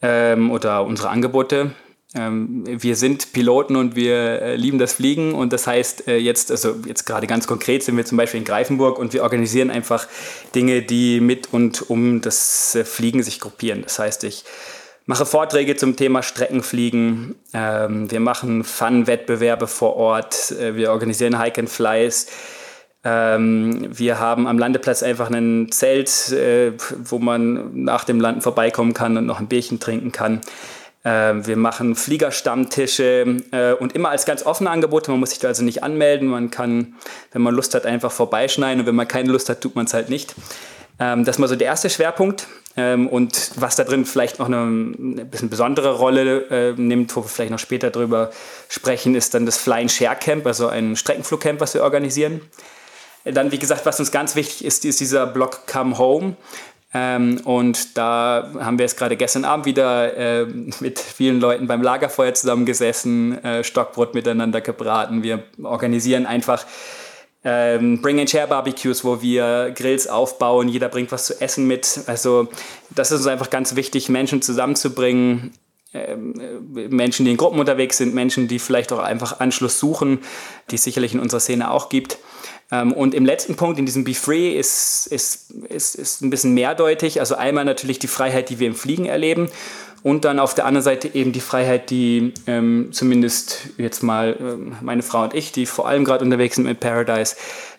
ähm, 0.02 0.52
oder 0.52 0.84
unsere 0.86 1.10
Angebote. 1.10 1.72
Ähm, 2.16 2.64
wir 2.66 2.96
sind 2.96 3.34
Piloten 3.34 3.76
und 3.76 3.96
wir 3.96 4.42
äh, 4.42 4.56
lieben 4.56 4.80
das 4.80 4.94
Fliegen 4.94 5.36
und 5.36 5.54
das 5.54 5.68
heißt 5.68 6.08
äh, 6.08 6.18
jetzt, 6.18 6.50
also 6.50 6.76
jetzt 6.88 7.06
gerade 7.06 7.28
ganz 7.28 7.46
konkret 7.46 7.84
sind 7.84 7.96
wir 7.98 8.06
zum 8.06 8.18
Beispiel 8.18 8.40
in 8.40 8.46
Greifenburg 8.46 8.98
und 8.98 9.14
wir 9.14 9.22
organisieren 9.22 9.70
einfach 9.70 10.08
Dinge, 10.56 10.82
die 10.82 11.20
mit 11.20 11.54
und 11.54 11.88
um 11.88 12.22
das 12.22 12.74
äh, 12.74 12.84
Fliegen 12.84 13.22
sich 13.22 13.40
gruppieren. 13.40 13.84
Das 13.84 14.00
heißt, 14.00 14.24
ich 14.24 14.44
mache 15.06 15.28
Vorträge 15.28 15.76
zum 15.76 15.98
Thema 15.98 16.24
Streckenfliegen, 16.24 17.36
ähm, 17.54 18.10
wir 18.10 18.20
machen 18.20 18.64
Fun-Wettbewerbe 18.64 19.68
vor 19.68 19.96
Ort, 19.96 20.56
wir 20.58 20.92
organisieren 20.92 21.40
Hike 21.40 21.62
and 21.62 21.70
Flies. 21.70 22.26
Ähm, 23.04 23.88
wir 23.98 24.20
haben 24.20 24.48
am 24.48 24.60
Landeplatz 24.60 25.04
einfach 25.04 25.30
ein 25.32 25.72
Zelt, 25.72 26.36
wo 27.06 27.20
man 27.20 27.84
nach 27.84 28.04
dem 28.04 28.20
Landen 28.20 28.42
vorbeikommen 28.42 28.94
kann 28.94 29.16
und 29.18 29.26
noch 29.26 29.40
ein 29.40 29.48
Bierchen 29.48 29.80
trinken 29.80 30.12
kann. 30.12 30.42
Ähm, 31.06 31.48
wir 31.48 31.56
machen 31.56 31.96
Fliegerstammtische 31.96 33.38
äh, 33.52 33.74
und 33.74 33.96
immer 33.96 34.10
als 34.10 34.26
ganz 34.26 34.46
offene 34.46 34.70
Angebote. 34.70 35.12
Man 35.12 35.20
muss 35.20 35.30
sich 35.30 35.40
da 35.40 35.48
also 35.48 35.64
nicht 35.64 35.82
anmelden. 35.82 36.28
Man 36.28 36.52
kann, 36.52 36.96
wenn 37.32 37.42
man 37.42 37.56
Lust 37.56 37.74
hat, 37.74 37.86
einfach 37.86 38.12
vorbeischneiden 38.12 38.82
und 38.82 38.88
wenn 38.88 38.96
man 38.96 39.08
keine 39.08 39.32
Lust 39.32 39.50
hat, 39.50 39.62
tut 39.62 39.76
man 39.76 39.86
es 39.86 39.94
halt 39.94 40.10
nicht. 40.10 40.36
Ähm, 41.00 41.24
das 41.24 41.38
ist 41.38 41.40
mal 41.40 41.48
so 41.48 41.56
der 41.56 41.68
erste 41.68 41.90
Schwerpunkt. 41.90 42.48
Ähm, 42.76 43.08
und 43.08 43.52
was 43.56 43.78
da 43.78 43.86
drin 43.86 44.06
vielleicht 44.06 44.40
noch 44.40 44.48
eine, 44.48 44.58
eine 44.58 45.26
bisschen 45.26 45.50
besondere 45.50 45.96
Rolle 45.96 46.50
äh, 46.50 46.74
nimmt, 46.74 47.16
wo 47.16 47.24
wir 47.24 47.30
vielleicht 47.30 47.52
noch 47.52 47.60
später 47.60 47.92
drüber 47.92 48.32
sprechen, 48.68 49.16
ist 49.16 49.34
dann 49.34 49.46
das 49.46 49.58
Flying 49.58 49.90
Share 49.90 50.18
Camp, 50.18 50.46
also 50.46 50.68
ein 50.68 50.98
Streckenflugcamp, 50.98 51.62
was 51.62 51.74
wir 51.74 51.84
organisieren. 51.84 52.42
Dann, 53.34 53.52
wie 53.52 53.60
gesagt, 53.60 53.86
was 53.86 54.00
uns 54.00 54.12
ganz 54.12 54.36
wichtig 54.36 54.66
ist, 54.66 54.86
ist 54.86 55.00
dieser 55.00 55.28
Block 55.28 55.68
Come 55.68 55.98
Home. 55.98 56.36
Ähm, 56.92 57.40
und 57.44 57.98
da 57.98 58.52
haben 58.60 58.80
wir 58.80 58.84
jetzt 58.84 58.98
gerade 58.98 59.16
gestern 59.16 59.46
Abend 59.46 59.66
wieder 59.66 60.16
äh, 60.18 60.46
mit 60.80 60.98
vielen 60.98 61.40
Leuten 61.40 61.68
beim 61.68 61.84
Lagerfeuer 61.84 62.34
zusammengesessen, 62.34 63.44
äh, 63.44 63.64
Stockbrot 63.64 64.16
miteinander 64.16 64.62
gebraten. 64.62 65.22
Wir 65.22 65.44
organisieren 65.62 66.26
einfach 66.26 66.66
ähm, 67.44 68.02
Bring 68.02 68.20
and 68.20 68.30
Share 68.30 68.48
Barbecues, 68.48 69.04
wo 69.04 69.22
wir 69.22 69.72
Grills 69.76 70.08
aufbauen, 70.08 70.68
jeder 70.68 70.90
bringt 70.90 71.12
was 71.12 71.26
zu 71.26 71.40
essen 71.40 71.68
mit. 71.68 72.02
Also 72.08 72.48
das 72.90 73.12
ist 73.12 73.20
uns 73.20 73.28
einfach 73.28 73.50
ganz 73.50 73.76
wichtig, 73.76 74.10
Menschen 74.10 74.42
zusammenzubringen, 74.42 75.54
ähm, 75.94 76.34
Menschen, 76.90 77.26
die 77.26 77.32
in 77.32 77.38
Gruppen 77.38 77.60
unterwegs 77.60 77.98
sind, 77.98 78.14
Menschen, 78.14 78.48
die 78.48 78.60
vielleicht 78.60 78.92
auch 78.92 79.00
einfach 79.00 79.40
Anschluss 79.40 79.80
suchen, 79.80 80.20
die 80.70 80.76
es 80.76 80.84
sicherlich 80.84 81.14
in 81.14 81.20
unserer 81.20 81.40
Szene 81.40 81.72
auch 81.72 81.90
gibt. 81.90 82.18
Ähm, 82.72 82.94
und 82.94 83.14
im 83.14 83.26
letzten 83.26 83.56
Punkt, 83.56 83.80
in 83.80 83.86
diesem 83.86 84.04
Be 84.04 84.14
Free, 84.14 84.52
ist, 84.58 85.08
ist, 85.08 85.52
ist, 85.52 85.96
ist 85.96 86.22
ein 86.22 86.30
bisschen 86.30 86.54
mehrdeutig. 86.54 87.20
Also 87.20 87.36
einmal 87.36 87.66
natürlich 87.66 88.00
die 88.00 88.08
Freiheit, 88.08 88.50
die 88.50 88.60
wir 88.60 88.68
im 88.68 88.76
Fliegen 88.76 89.06
erleben. 89.06 89.50
Und 90.02 90.24
dann 90.24 90.40
auf 90.40 90.56
der 90.56 90.66
anderen 90.66 90.84
Seite 90.84 91.14
eben 91.14 91.34
die 91.34 91.42
Freiheit, 91.42 91.90
die 91.90 92.34
ähm, 92.48 92.90
zumindest 92.92 93.68
jetzt 93.78 94.02
mal 94.02 94.38
ähm, 94.40 94.78
meine 94.82 95.04
Frau 95.04 95.24
und 95.24 95.34
ich, 95.34 95.52
die 95.52 95.66
vor 95.66 95.88
allem 95.88 96.06
gerade 96.06 96.24
unterwegs 96.24 96.56
sind 96.56 96.66
mit 96.66 96.80
Paradise, 96.80 97.36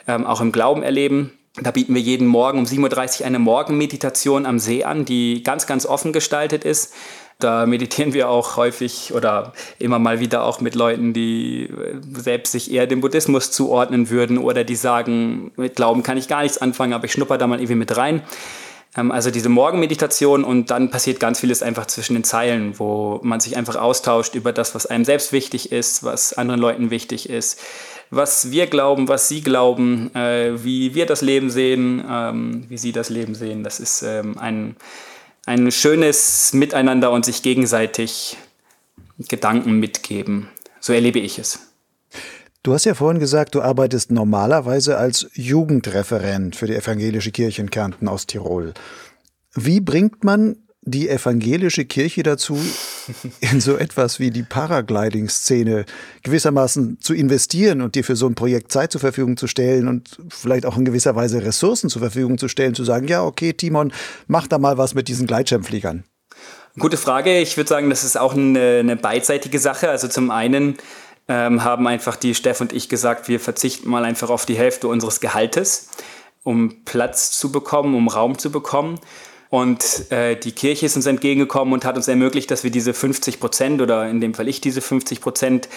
ähm, 0.07 0.26
auch 0.26 0.42
im 0.42 0.53
Glauben 0.53 0.83
erleben. 0.83 1.33
Da 1.57 1.70
bieten 1.70 1.94
wir 1.94 2.00
jeden 2.00 2.26
Morgen 2.26 2.59
um 2.59 2.64
7.30 2.64 3.20
Uhr 3.20 3.26
eine 3.26 3.38
Morgenmeditation 3.38 4.46
am 4.46 4.59
See 4.59 4.85
an, 4.85 5.05
die 5.05 5.42
ganz, 5.42 5.66
ganz 5.66 5.87
offen 5.87 6.12
gestaltet 6.12 6.64
ist. 6.64 6.92
Da 7.40 7.66
meditieren 7.66 8.12
wir 8.12 8.29
auch 8.29 8.57
häufig 8.57 9.12
oder 9.14 9.53
immer 9.79 9.98
mal 9.98 10.20
wieder 10.20 10.44
auch 10.44 10.61
mit 10.61 10.74
Leuten, 10.74 11.12
die 11.12 11.64
äh, 11.64 12.20
selbst 12.20 12.53
sich 12.53 12.70
eher 12.72 12.87
dem 12.87 13.00
Buddhismus 13.00 13.50
zuordnen 13.50 14.11
würden 14.11 14.38
oder 14.38 14.64
die 14.64 14.76
sagen, 14.76 15.50
mit 15.57 15.76
Glauben 15.76 16.03
kann 16.03 16.16
ich 16.16 16.29
gar 16.29 16.42
nichts 16.42 16.59
anfangen, 16.59 16.92
aber 16.92 17.07
ich 17.07 17.12
schnupper 17.12 17.38
da 17.38 17.46
mal 17.46 17.59
irgendwie 17.59 17.74
mit 17.74 17.96
rein. 17.96 18.22
Ähm, 18.96 19.12
also 19.12 19.31
diese 19.31 19.48
Morgenmeditation 19.48 20.44
und 20.44 20.70
dann 20.70 20.90
passiert 20.90 21.20
ganz 21.20 21.40
vieles 21.40 21.62
einfach 21.62 21.87
zwischen 21.87 22.14
den 22.14 22.24
Zeilen, 22.24 22.79
wo 22.79 23.20
man 23.22 23.40
sich 23.40 23.57
einfach 23.57 23.76
austauscht 23.76 24.35
über 24.35 24.53
das, 24.53 24.74
was 24.74 24.87
einem 24.87 25.05
selbst 25.05 25.33
wichtig 25.33 25.72
ist, 25.72 26.03
was 26.03 26.33
anderen 26.33 26.61
Leuten 26.61 26.90
wichtig 26.90 27.29
ist, 27.29 27.61
was 28.11 28.50
wir 28.50 28.66
glauben, 28.66 29.09
was 29.09 29.29
sie 29.29 29.42
glauben, 29.42 30.14
äh, 30.14 30.64
wie 30.64 30.94
wir 30.94 31.07
das 31.07 31.22
Leben 31.22 31.50
sehen, 31.50 32.05
ähm, 32.09 32.64
wie 32.68 32.79
sie 32.79 32.92
das 32.92 33.09
Leben 33.09 33.35
sehen. 33.35 33.62
Das 33.62 33.79
ist 33.79 34.03
ähm, 34.03 34.37
ein 34.38 34.76
ein 35.46 35.70
schönes 35.72 36.53
Miteinander 36.53 37.11
und 37.11 37.24
sich 37.24 37.42
gegenseitig 37.42 38.37
Gedanken 39.29 39.79
mitgeben. 39.79 40.48
So 40.81 40.92
erlebe 40.92 41.18
ich 41.18 41.38
es. 41.38 41.59
Du 42.62 42.74
hast 42.74 42.85
ja 42.85 42.94
vorhin 42.94 43.20
gesagt, 43.20 43.55
du 43.55 43.62
arbeitest 43.62 44.11
normalerweise 44.11 44.98
als 44.98 45.29
Jugendreferent 45.33 46.57
für 46.57 46.66
die 46.66 46.74
evangelische 46.74 47.31
Kirche 47.31 47.62
in 47.62 47.70
Kärnten 47.70 48.07
aus 48.07 48.26
Tirol. 48.26 48.74
Wie 49.55 49.81
bringt 49.81 50.24
man 50.24 50.57
die 50.83 51.09
evangelische 51.09 51.85
Kirche 51.85 52.23
dazu, 52.23 52.59
in 53.40 53.61
so 53.61 53.77
etwas 53.77 54.19
wie 54.19 54.31
die 54.31 54.43
Paragliding-Szene 54.43 55.85
gewissermaßen 56.23 56.99
zu 57.01 57.12
investieren 57.12 57.83
und 57.83 57.95
dir 57.95 58.05
für 58.05 58.16
so 58.16 58.27
ein 58.27 58.35
Projekt 58.35 58.73
Zeit 58.73 58.93
zur 58.93 59.01
Verfügung 59.01 59.37
zu 59.37 59.47
stellen 59.47 59.88
und 59.88 60.19
vielleicht 60.31 60.64
auch 60.64 60.77
in 60.77 60.85
gewisser 60.85 61.14
Weise 61.16 61.43
Ressourcen 61.45 61.90
zur 61.90 62.01
Verfügung 62.01 62.38
zu 62.38 62.49
stellen, 62.49 62.75
zu 62.75 62.85
sagen, 62.85 63.09
ja, 63.09 63.23
okay, 63.23 63.53
Timon, 63.53 63.93
mach 64.27 64.47
da 64.47 64.59
mal 64.59 64.79
was 64.79 64.95
mit 64.95 65.09
diesen 65.09 65.27
Gleitschirmfliegern. 65.27 66.05
Gute 66.79 66.97
Frage. 66.97 67.38
Ich 67.40 67.57
würde 67.57 67.69
sagen, 67.69 67.90
das 67.90 68.05
ist 68.05 68.19
auch 68.19 68.35
eine, 68.35 68.79
eine 68.79 68.97
beidseitige 68.97 69.59
Sache. 69.59 69.90
Also 69.90 70.09
zum 70.09 70.31
einen 70.31 70.79
ähm, 71.29 71.62
haben 71.62 71.87
einfach 71.87 72.16
die 72.16 72.35
Steff 72.35 72.61
und 72.61 72.73
ich 72.73 72.88
gesagt, 72.88 73.29
wir 73.29 73.40
verzichten 73.40 73.90
mal 73.90 74.05
einfach 74.05 74.31
auf 74.31 74.47
die 74.47 74.57
Hälfte 74.57 74.88
unseres 74.88 75.21
Gehaltes, 75.21 75.90
um 76.43 76.85
Platz 76.85 77.33
zu 77.33 77.53
bekommen, 77.53 77.95
um 77.95 78.09
Raum 78.09 78.38
zu 78.38 78.51
bekommen. 78.51 78.99
Und 79.51 80.13
äh, 80.13 80.37
die 80.37 80.53
Kirche 80.53 80.87
ist 80.87 80.95
uns 80.95 81.07
entgegengekommen 81.07 81.75
und 81.75 81.85
hat 81.85 81.97
uns 81.97 82.07
ermöglicht, 82.07 82.53
dass 82.53 82.63
wir 82.63 82.71
diese 82.71 82.95
50 82.95 83.41
Prozent 83.41 83.83
oder 83.83 84.09
in 84.09 84.21
dem 84.21 84.33
Fall 84.33 84.49
ich 84.49 84.61
diese 84.61 84.81
50 84.81 85.21
Prozent 85.21 85.69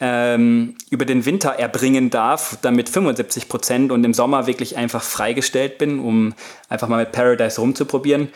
ähm, 0.00 0.74
über 0.90 1.04
den 1.04 1.24
Winter 1.24 1.50
erbringen 1.50 2.10
darf, 2.10 2.58
damit 2.60 2.88
75 2.88 3.48
Prozent 3.48 3.92
und 3.92 4.02
im 4.02 4.14
Sommer 4.14 4.48
wirklich 4.48 4.76
einfach 4.76 5.04
freigestellt 5.04 5.78
bin, 5.78 6.00
um 6.00 6.34
einfach 6.68 6.88
mal 6.88 7.04
mit 7.04 7.12
Paradise 7.12 7.60
rumzuprobieren. 7.60 8.30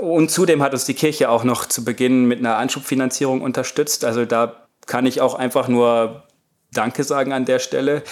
Und 0.00 0.32
zudem 0.32 0.62
hat 0.62 0.72
uns 0.72 0.84
die 0.84 0.94
Kirche 0.94 1.30
auch 1.30 1.44
noch 1.44 1.66
zu 1.66 1.84
Beginn 1.84 2.24
mit 2.24 2.40
einer 2.40 2.56
Anschubfinanzierung 2.56 3.40
unterstützt. 3.40 4.04
Also 4.04 4.24
da 4.24 4.66
kann 4.86 5.06
ich 5.06 5.20
auch 5.20 5.36
einfach 5.36 5.68
nur 5.68 6.24
Danke 6.72 7.04
sagen 7.04 7.32
an 7.32 7.44
der 7.44 7.60
Stelle, 7.60 8.02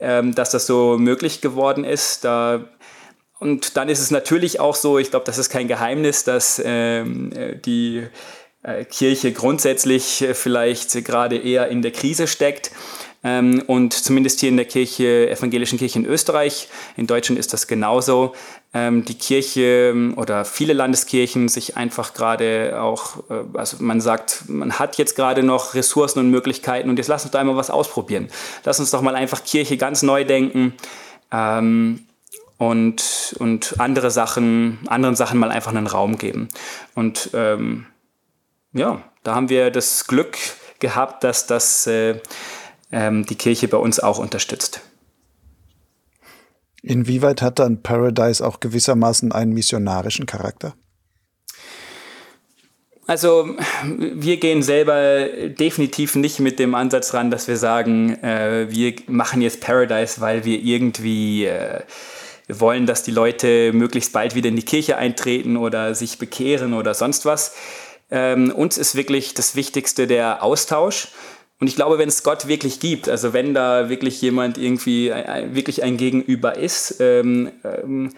ähm, 0.00 0.34
dass 0.34 0.48
das 0.48 0.66
so 0.66 0.96
möglich 0.96 1.42
geworden 1.42 1.84
ist. 1.84 2.24
Da 2.24 2.64
und 3.38 3.76
dann 3.76 3.88
ist 3.88 4.00
es 4.00 4.10
natürlich 4.10 4.60
auch 4.60 4.74
so, 4.74 4.98
ich 4.98 5.10
glaube, 5.10 5.26
das 5.26 5.38
ist 5.38 5.50
kein 5.50 5.68
Geheimnis, 5.68 6.24
dass 6.24 6.60
ähm, 6.64 7.32
äh, 7.32 7.56
die 7.56 8.06
äh, 8.62 8.84
Kirche 8.84 9.32
grundsätzlich 9.32 10.22
äh, 10.22 10.34
vielleicht 10.34 11.04
gerade 11.04 11.36
eher 11.36 11.68
in 11.68 11.82
der 11.82 11.92
Krise 11.92 12.26
steckt. 12.26 12.70
Ähm, 13.22 13.62
und 13.66 13.92
zumindest 13.92 14.40
hier 14.40 14.50
in 14.50 14.56
der 14.56 14.66
Kirche, 14.66 15.28
evangelischen 15.28 15.78
Kirche 15.78 15.98
in 15.98 16.06
Österreich, 16.06 16.68
in 16.96 17.06
Deutschland 17.06 17.38
ist 17.38 17.52
das 17.52 17.66
genauso, 17.66 18.34
ähm, 18.72 19.04
die 19.04 19.18
Kirche 19.18 19.90
ähm, 19.90 20.14
oder 20.16 20.44
viele 20.44 20.72
Landeskirchen 20.72 21.48
sich 21.48 21.76
einfach 21.76 22.14
gerade 22.14 22.80
auch, 22.80 23.28
äh, 23.28 23.42
also 23.54 23.78
man 23.80 24.00
sagt, 24.00 24.44
man 24.48 24.78
hat 24.78 24.96
jetzt 24.96 25.16
gerade 25.16 25.42
noch 25.42 25.74
Ressourcen 25.74 26.20
und 26.20 26.30
Möglichkeiten 26.30 26.88
und 26.88 26.98
jetzt 26.98 27.08
lass 27.08 27.24
uns 27.24 27.32
da 27.32 27.40
einmal 27.40 27.56
was 27.56 27.70
ausprobieren. 27.70 28.28
Lass 28.64 28.80
uns 28.80 28.90
doch 28.90 29.02
mal 29.02 29.14
einfach 29.14 29.44
Kirche 29.44 29.76
ganz 29.76 30.02
neu 30.02 30.24
denken. 30.24 30.74
Ähm, 31.32 32.05
und, 32.58 33.36
und 33.38 33.78
andere 33.78 34.10
Sachen, 34.10 34.78
anderen 34.86 35.16
Sachen 35.16 35.38
mal 35.38 35.50
einfach 35.50 35.72
einen 35.74 35.86
Raum 35.86 36.18
geben. 36.18 36.48
Und 36.94 37.30
ähm, 37.34 37.86
ja, 38.72 39.02
da 39.22 39.34
haben 39.34 39.48
wir 39.48 39.70
das 39.70 40.06
Glück 40.06 40.38
gehabt, 40.78 41.24
dass 41.24 41.46
das 41.46 41.86
äh, 41.86 42.20
ähm, 42.92 43.26
die 43.26 43.36
Kirche 43.36 43.68
bei 43.68 43.78
uns 43.78 44.00
auch 44.00 44.18
unterstützt. 44.18 44.80
Inwieweit 46.82 47.42
hat 47.42 47.58
dann 47.58 47.82
Paradise 47.82 48.46
auch 48.46 48.60
gewissermaßen 48.60 49.32
einen 49.32 49.52
missionarischen 49.52 50.26
Charakter? 50.26 50.74
Also 53.08 53.56
wir 53.84 54.36
gehen 54.38 54.62
selber 54.62 55.26
definitiv 55.48 56.16
nicht 56.16 56.40
mit 56.40 56.58
dem 56.58 56.74
Ansatz 56.74 57.14
ran, 57.14 57.30
dass 57.30 57.46
wir 57.46 57.56
sagen, 57.56 58.14
äh, 58.22 58.66
wir 58.68 58.94
machen 59.06 59.42
jetzt 59.42 59.60
Paradise, 59.60 60.20
weil 60.20 60.44
wir 60.44 60.60
irgendwie 60.60 61.46
äh, 61.46 61.82
wollen, 62.48 62.86
dass 62.86 63.02
die 63.02 63.10
Leute 63.10 63.72
möglichst 63.72 64.12
bald 64.12 64.34
wieder 64.34 64.48
in 64.48 64.56
die 64.56 64.64
Kirche 64.64 64.96
eintreten 64.96 65.56
oder 65.56 65.94
sich 65.94 66.18
bekehren 66.18 66.74
oder 66.74 66.94
sonst 66.94 67.24
was. 67.24 67.54
Ähm, 68.10 68.52
uns 68.52 68.78
ist 68.78 68.94
wirklich 68.94 69.34
das 69.34 69.56
Wichtigste 69.56 70.06
der 70.06 70.42
Austausch. 70.42 71.08
Und 71.58 71.68
ich 71.68 71.76
glaube, 71.76 71.98
wenn 71.98 72.08
es 72.08 72.22
Gott 72.22 72.48
wirklich 72.48 72.80
gibt, 72.80 73.08
also 73.08 73.32
wenn 73.32 73.54
da 73.54 73.88
wirklich 73.88 74.20
jemand 74.20 74.58
irgendwie 74.58 75.08
äh, 75.08 75.54
wirklich 75.54 75.82
ein 75.82 75.96
Gegenüber 75.96 76.56
ist, 76.56 77.00
ähm, 77.00 77.50
ähm, 77.64 78.12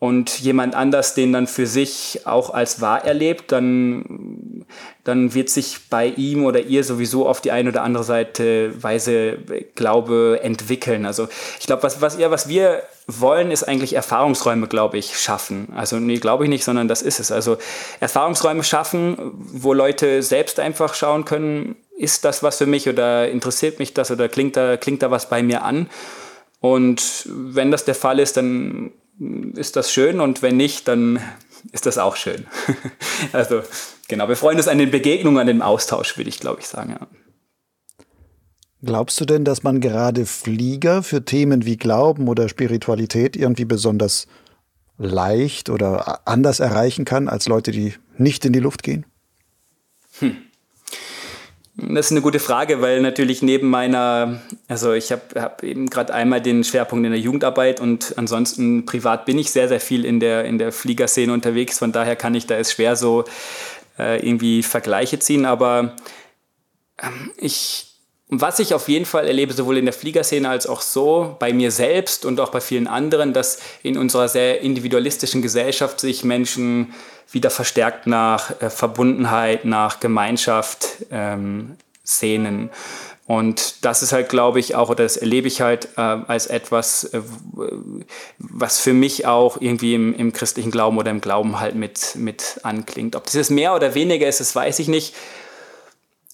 und 0.00 0.38
jemand 0.38 0.76
anders 0.76 1.14
den 1.14 1.32
dann 1.32 1.48
für 1.48 1.66
sich 1.66 2.20
auch 2.24 2.50
als 2.50 2.80
wahr 2.80 3.04
erlebt, 3.04 3.50
dann, 3.50 4.64
dann 5.02 5.34
wird 5.34 5.50
sich 5.50 5.88
bei 5.90 6.06
ihm 6.06 6.44
oder 6.44 6.60
ihr 6.60 6.84
sowieso 6.84 7.26
auf 7.26 7.40
die 7.40 7.50
eine 7.50 7.70
oder 7.70 7.82
andere 7.82 8.04
Seite 8.04 8.80
Weise 8.80 9.38
Glaube 9.74 10.38
entwickeln. 10.40 11.04
Also 11.04 11.26
ich 11.58 11.66
glaube, 11.66 11.82
was, 11.82 12.00
was, 12.00 12.16
ihr, 12.16 12.30
was 12.30 12.48
wir 12.48 12.84
wollen, 13.08 13.50
ist 13.50 13.64
eigentlich 13.64 13.94
Erfahrungsräume, 13.94 14.68
glaube 14.68 14.98
ich, 14.98 15.18
schaffen. 15.18 15.72
Also 15.74 15.96
nee, 15.96 16.18
glaube 16.18 16.44
ich 16.44 16.50
nicht, 16.50 16.62
sondern 16.62 16.86
das 16.86 17.02
ist 17.02 17.18
es. 17.18 17.32
Also 17.32 17.56
Erfahrungsräume 17.98 18.62
schaffen, 18.62 19.16
wo 19.34 19.72
Leute 19.72 20.22
selbst 20.22 20.60
einfach 20.60 20.94
schauen 20.94 21.24
können, 21.24 21.74
ist 21.96 22.24
das 22.24 22.44
was 22.44 22.58
für 22.58 22.66
mich 22.66 22.88
oder 22.88 23.28
interessiert 23.28 23.80
mich 23.80 23.94
das 23.94 24.12
oder 24.12 24.28
klingt 24.28 24.56
da, 24.56 24.76
klingt 24.76 25.02
da 25.02 25.10
was 25.10 25.28
bei 25.28 25.42
mir 25.42 25.64
an? 25.64 25.90
Und 26.60 27.26
wenn 27.26 27.72
das 27.72 27.84
der 27.84 27.96
Fall 27.96 28.20
ist, 28.20 28.36
dann 28.36 28.92
ist 29.54 29.76
das 29.76 29.92
schön 29.92 30.20
und 30.20 30.42
wenn 30.42 30.56
nicht, 30.56 30.88
dann 30.88 31.20
ist 31.72 31.86
das 31.86 31.98
auch 31.98 32.16
schön. 32.16 32.46
also 33.32 33.62
genau, 34.08 34.28
wir 34.28 34.36
freuen 34.36 34.58
uns 34.58 34.68
an 34.68 34.78
den 34.78 34.90
Begegnungen, 34.90 35.38
an 35.38 35.46
dem 35.46 35.62
Austausch, 35.62 36.16
würde 36.16 36.30
ich 36.30 36.40
glaube 36.40 36.60
ich 36.60 36.66
sagen. 36.66 36.96
Ja. 36.98 37.06
Glaubst 38.82 39.20
du 39.20 39.24
denn, 39.24 39.44
dass 39.44 39.64
man 39.64 39.80
gerade 39.80 40.24
Flieger 40.24 41.02
für 41.02 41.24
Themen 41.24 41.64
wie 41.64 41.76
Glauben 41.76 42.28
oder 42.28 42.48
Spiritualität 42.48 43.36
irgendwie 43.36 43.64
besonders 43.64 44.28
leicht 44.98 45.68
oder 45.68 46.26
anders 46.28 46.60
erreichen 46.60 47.04
kann 47.04 47.28
als 47.28 47.48
Leute, 47.48 47.72
die 47.72 47.94
nicht 48.16 48.44
in 48.44 48.52
die 48.52 48.60
Luft 48.60 48.84
gehen? 48.84 49.04
Hm. 50.20 50.36
Das 51.80 52.06
ist 52.06 52.10
eine 52.12 52.22
gute 52.22 52.40
Frage, 52.40 52.82
weil 52.82 53.00
natürlich 53.00 53.40
neben 53.40 53.70
meiner, 53.70 54.40
also 54.66 54.94
ich 54.94 55.12
habe 55.12 55.40
hab 55.40 55.62
eben 55.62 55.88
gerade 55.88 56.12
einmal 56.12 56.42
den 56.42 56.64
Schwerpunkt 56.64 57.06
in 57.06 57.12
der 57.12 57.20
Jugendarbeit 57.20 57.80
und 57.80 58.18
ansonsten 58.18 58.84
privat 58.84 59.26
bin 59.26 59.38
ich 59.38 59.52
sehr, 59.52 59.68
sehr 59.68 59.78
viel 59.78 60.04
in 60.04 60.18
der, 60.18 60.44
in 60.44 60.58
der 60.58 60.72
Fliegerszene 60.72 61.32
unterwegs. 61.32 61.78
Von 61.78 61.92
daher 61.92 62.16
kann 62.16 62.34
ich 62.34 62.46
da 62.46 62.56
es 62.56 62.72
schwer 62.72 62.96
so 62.96 63.24
äh, 63.96 64.18
irgendwie 64.26 64.64
Vergleiche 64.64 65.20
ziehen. 65.20 65.44
Aber 65.44 65.94
ähm, 67.00 67.30
ich, 67.36 67.87
was 68.28 68.58
ich 68.58 68.74
auf 68.74 68.88
jeden 68.88 69.06
Fall 69.06 69.26
erlebe, 69.26 69.54
sowohl 69.54 69.78
in 69.78 69.86
der 69.86 69.94
Fliegerszene 69.94 70.48
als 70.48 70.66
auch 70.66 70.82
so 70.82 71.36
bei 71.38 71.52
mir 71.52 71.70
selbst 71.70 72.26
und 72.26 72.40
auch 72.40 72.50
bei 72.50 72.60
vielen 72.60 72.86
anderen, 72.86 73.32
dass 73.32 73.58
in 73.82 73.96
unserer 73.96 74.28
sehr 74.28 74.60
individualistischen 74.60 75.40
Gesellschaft 75.40 75.98
sich 76.00 76.24
Menschen 76.24 76.92
wieder 77.30 77.50
verstärkt 77.50 78.06
nach 78.06 78.60
äh, 78.60 78.70
Verbundenheit, 78.70 79.64
nach 79.64 80.00
Gemeinschaft 80.00 80.88
ähm, 81.10 81.76
sehnen. 82.02 82.70
Und 83.26 83.84
das 83.84 84.02
ist 84.02 84.12
halt, 84.12 84.30
glaube 84.30 84.58
ich, 84.58 84.74
auch, 84.74 84.88
oder 84.88 85.04
das 85.04 85.18
erlebe 85.18 85.48
ich 85.48 85.60
halt 85.60 85.88
äh, 85.96 86.00
als 86.00 86.46
etwas, 86.46 87.04
äh, 87.04 87.20
was 88.38 88.80
für 88.80 88.94
mich 88.94 89.26
auch 89.26 89.60
irgendwie 89.60 89.94
im, 89.94 90.14
im, 90.14 90.32
christlichen 90.32 90.70
Glauben 90.70 90.96
oder 90.96 91.10
im 91.10 91.20
Glauben 91.20 91.60
halt 91.60 91.74
mit, 91.74 92.14
mit 92.14 92.60
anklingt. 92.62 93.16
Ob 93.16 93.24
das 93.24 93.34
jetzt 93.34 93.50
mehr 93.50 93.74
oder 93.74 93.94
weniger 93.94 94.26
ist, 94.26 94.40
das 94.40 94.56
weiß 94.56 94.78
ich 94.78 94.88
nicht. 94.88 95.14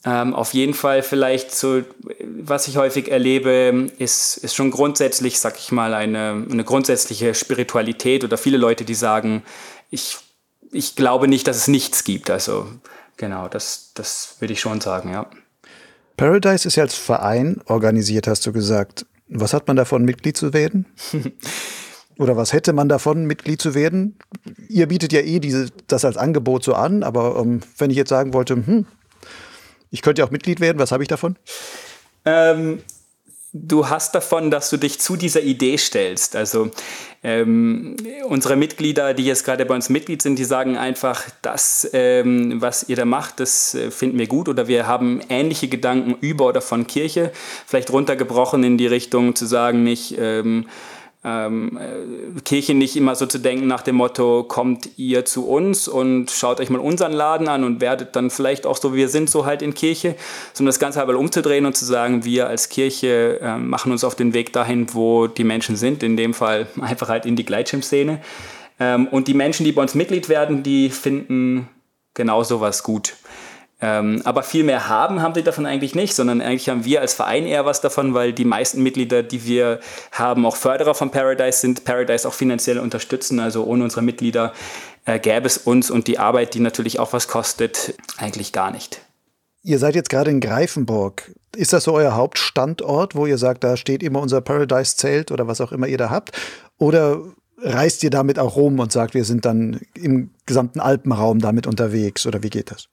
Ähm, 0.06 0.34
auf 0.34 0.52
jeden 0.52 0.74
Fall 0.74 1.02
vielleicht 1.02 1.54
so, 1.54 1.82
was 2.24 2.68
ich 2.68 2.76
häufig 2.76 3.10
erlebe, 3.10 3.88
ist, 3.98 4.36
ist 4.36 4.54
schon 4.54 4.70
grundsätzlich, 4.70 5.40
sag 5.40 5.58
ich 5.58 5.72
mal, 5.72 5.94
eine, 5.94 6.46
eine 6.50 6.64
grundsätzliche 6.64 7.34
Spiritualität 7.34 8.22
oder 8.22 8.36
viele 8.36 8.58
Leute, 8.58 8.84
die 8.84 8.94
sagen, 8.94 9.42
ich 9.90 10.18
ich 10.74 10.96
glaube 10.96 11.28
nicht, 11.28 11.46
dass 11.46 11.56
es 11.56 11.68
nichts 11.68 12.04
gibt. 12.04 12.30
Also 12.30 12.66
genau, 13.16 13.48
das, 13.48 13.92
das 13.94 14.36
würde 14.40 14.52
ich 14.52 14.60
schon 14.60 14.80
sagen, 14.80 15.12
ja. 15.12 15.26
Paradise 16.16 16.68
ist 16.68 16.76
ja 16.76 16.82
als 16.82 16.94
Verein 16.94 17.60
organisiert, 17.66 18.26
hast 18.26 18.46
du 18.46 18.52
gesagt. 18.52 19.06
Was 19.28 19.54
hat 19.54 19.66
man 19.66 19.76
davon, 19.76 20.04
Mitglied 20.04 20.36
zu 20.36 20.52
werden? 20.52 20.86
Oder 22.18 22.36
was 22.36 22.52
hätte 22.52 22.72
man 22.72 22.88
davon, 22.88 23.24
Mitglied 23.24 23.60
zu 23.60 23.74
werden? 23.74 24.16
Ihr 24.68 24.86
bietet 24.86 25.12
ja 25.12 25.20
eh 25.20 25.40
diese, 25.40 25.70
das 25.88 26.04
als 26.04 26.16
Angebot 26.16 26.62
so 26.62 26.74
an, 26.74 27.02
aber 27.02 27.36
ähm, 27.38 27.60
wenn 27.78 27.90
ich 27.90 27.96
jetzt 27.96 28.10
sagen 28.10 28.34
wollte, 28.34 28.54
hm, 28.54 28.86
ich 29.94 30.02
könnte 30.02 30.22
ja 30.22 30.26
auch 30.26 30.32
Mitglied 30.32 30.58
werden, 30.58 30.80
was 30.80 30.90
habe 30.90 31.04
ich 31.04 31.08
davon? 31.08 31.36
Ähm, 32.24 32.82
du 33.52 33.88
hast 33.88 34.12
davon, 34.16 34.50
dass 34.50 34.68
du 34.68 34.76
dich 34.76 34.98
zu 34.98 35.14
dieser 35.14 35.40
Idee 35.42 35.76
stellst. 35.76 36.34
Also 36.34 36.72
ähm, 37.22 37.96
unsere 38.24 38.56
Mitglieder, 38.56 39.14
die 39.14 39.24
jetzt 39.24 39.44
gerade 39.44 39.64
bei 39.64 39.74
uns 39.74 39.90
Mitglied 39.90 40.20
sind, 40.20 40.36
die 40.36 40.44
sagen 40.44 40.76
einfach, 40.76 41.22
das, 41.42 41.88
ähm, 41.92 42.60
was 42.60 42.88
ihr 42.88 42.96
da 42.96 43.04
macht, 43.04 43.38
das 43.38 43.76
äh, 43.76 43.92
finden 43.92 44.18
wir 44.18 44.26
gut 44.26 44.48
oder 44.48 44.66
wir 44.66 44.88
haben 44.88 45.20
ähnliche 45.28 45.68
Gedanken 45.68 46.16
über 46.20 46.46
oder 46.46 46.60
von 46.60 46.88
Kirche, 46.88 47.30
vielleicht 47.64 47.92
runtergebrochen 47.92 48.64
in 48.64 48.76
die 48.76 48.88
Richtung 48.88 49.36
zu 49.36 49.46
sagen, 49.46 49.84
nicht 49.84 50.16
ähm, 50.18 50.66
ähm, 51.24 51.78
äh, 51.78 52.40
Kirche 52.42 52.74
nicht 52.74 52.96
immer 52.96 53.14
so 53.14 53.24
zu 53.24 53.38
denken 53.38 53.66
nach 53.66 53.80
dem 53.80 53.96
Motto, 53.96 54.44
kommt 54.44 54.90
ihr 54.98 55.24
zu 55.24 55.48
uns 55.48 55.88
und 55.88 56.30
schaut 56.30 56.60
euch 56.60 56.68
mal 56.68 56.78
unseren 56.78 57.12
Laden 57.12 57.48
an 57.48 57.64
und 57.64 57.80
werdet 57.80 58.14
dann 58.14 58.28
vielleicht 58.28 58.66
auch 58.66 58.76
so, 58.76 58.92
wie 58.92 58.98
wir 58.98 59.08
sind, 59.08 59.30
so 59.30 59.46
halt 59.46 59.62
in 59.62 59.72
Kirche, 59.72 60.16
sondern 60.52 60.72
das 60.72 60.78
Ganze 60.78 61.00
aber 61.00 61.16
umzudrehen 61.16 61.64
und 61.64 61.76
zu 61.76 61.86
sagen, 61.86 62.24
wir 62.24 62.48
als 62.48 62.68
Kirche 62.68 63.40
äh, 63.40 63.56
machen 63.56 63.90
uns 63.90 64.04
auf 64.04 64.14
den 64.14 64.34
Weg 64.34 64.52
dahin, 64.52 64.92
wo 64.92 65.26
die 65.26 65.44
Menschen 65.44 65.76
sind, 65.76 66.02
in 66.02 66.16
dem 66.16 66.34
Fall 66.34 66.66
einfach 66.80 67.08
halt 67.08 67.24
in 67.24 67.36
die 67.36 67.44
Gleitschirmszene. 67.44 68.20
Ähm, 68.78 69.08
und 69.08 69.26
die 69.26 69.34
Menschen, 69.34 69.64
die 69.64 69.72
bei 69.72 69.80
uns 69.80 69.94
Mitglied 69.94 70.28
werden, 70.28 70.62
die 70.62 70.90
finden 70.90 71.68
genau 72.12 72.42
sowas 72.42 72.82
gut. 72.82 73.14
Ähm, 73.84 74.22
aber 74.24 74.42
viel 74.42 74.64
mehr 74.64 74.88
haben, 74.88 75.20
haben 75.20 75.34
sie 75.34 75.42
davon 75.42 75.66
eigentlich 75.66 75.94
nicht, 75.94 76.14
sondern 76.14 76.40
eigentlich 76.40 76.70
haben 76.70 76.86
wir 76.86 77.02
als 77.02 77.12
Verein 77.12 77.44
eher 77.44 77.66
was 77.66 77.82
davon, 77.82 78.14
weil 78.14 78.32
die 78.32 78.46
meisten 78.46 78.82
Mitglieder, 78.82 79.22
die 79.22 79.44
wir 79.44 79.78
haben, 80.10 80.46
auch 80.46 80.56
Förderer 80.56 80.94
von 80.94 81.10
Paradise 81.10 81.58
sind, 81.58 81.84
Paradise 81.84 82.26
auch 82.26 82.32
finanziell 82.32 82.78
unterstützen. 82.78 83.40
Also 83.40 83.64
ohne 83.64 83.84
unsere 83.84 84.00
Mitglieder 84.00 84.54
äh, 85.04 85.18
gäbe 85.18 85.46
es 85.46 85.58
uns 85.58 85.90
und 85.90 86.06
die 86.06 86.18
Arbeit, 86.18 86.54
die 86.54 86.60
natürlich 86.60 86.98
auch 86.98 87.12
was 87.12 87.28
kostet, 87.28 87.94
eigentlich 88.16 88.52
gar 88.52 88.70
nicht. 88.70 89.02
Ihr 89.62 89.78
seid 89.78 89.94
jetzt 89.94 90.08
gerade 90.08 90.30
in 90.30 90.40
Greifenburg. 90.40 91.32
Ist 91.54 91.74
das 91.74 91.84
so 91.84 91.92
euer 91.92 92.14
Hauptstandort, 92.14 93.14
wo 93.14 93.26
ihr 93.26 93.36
sagt, 93.36 93.64
da 93.64 93.76
steht 93.76 94.02
immer 94.02 94.20
unser 94.20 94.40
Paradise-Zelt 94.40 95.30
oder 95.30 95.46
was 95.46 95.60
auch 95.60 95.72
immer 95.72 95.88
ihr 95.88 95.98
da 95.98 96.08
habt? 96.08 96.32
Oder 96.78 97.20
reist 97.58 98.02
ihr 98.02 98.10
damit 98.10 98.38
auch 98.38 98.56
rum 98.56 98.78
und 98.78 98.92
sagt, 98.92 99.12
wir 99.12 99.26
sind 99.26 99.44
dann 99.44 99.82
im 99.92 100.30
gesamten 100.46 100.80
Alpenraum 100.80 101.38
damit 101.38 101.66
unterwegs? 101.66 102.24
Oder 102.26 102.42
wie 102.42 102.50
geht 102.50 102.70
das? 102.70 102.88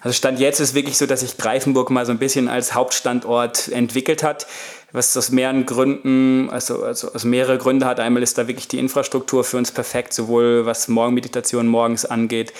Also 0.00 0.14
Stand 0.14 0.40
jetzt 0.40 0.60
ist 0.60 0.74
wirklich 0.74 0.96
so, 0.96 1.06
dass 1.06 1.20
sich 1.20 1.36
Greifenburg 1.36 1.90
mal 1.90 2.06
so 2.06 2.12
ein 2.12 2.18
bisschen 2.18 2.48
als 2.48 2.74
Hauptstandort 2.74 3.68
entwickelt 3.68 4.22
hat, 4.22 4.46
was 4.92 5.14
aus 5.16 5.30
mehreren 5.30 5.66
Gründen, 5.66 6.48
also, 6.50 6.82
also 6.82 7.12
aus 7.12 7.24
mehrere 7.24 7.58
Gründe 7.58 7.84
hat. 7.84 8.00
Einmal 8.00 8.22
ist 8.22 8.38
da 8.38 8.48
wirklich 8.48 8.66
die 8.66 8.78
Infrastruktur 8.78 9.44
für 9.44 9.58
uns 9.58 9.72
perfekt, 9.72 10.14
sowohl 10.14 10.64
was 10.64 10.88
Morgenmeditation 10.88 11.66
morgens 11.66 12.06
angeht. 12.06 12.54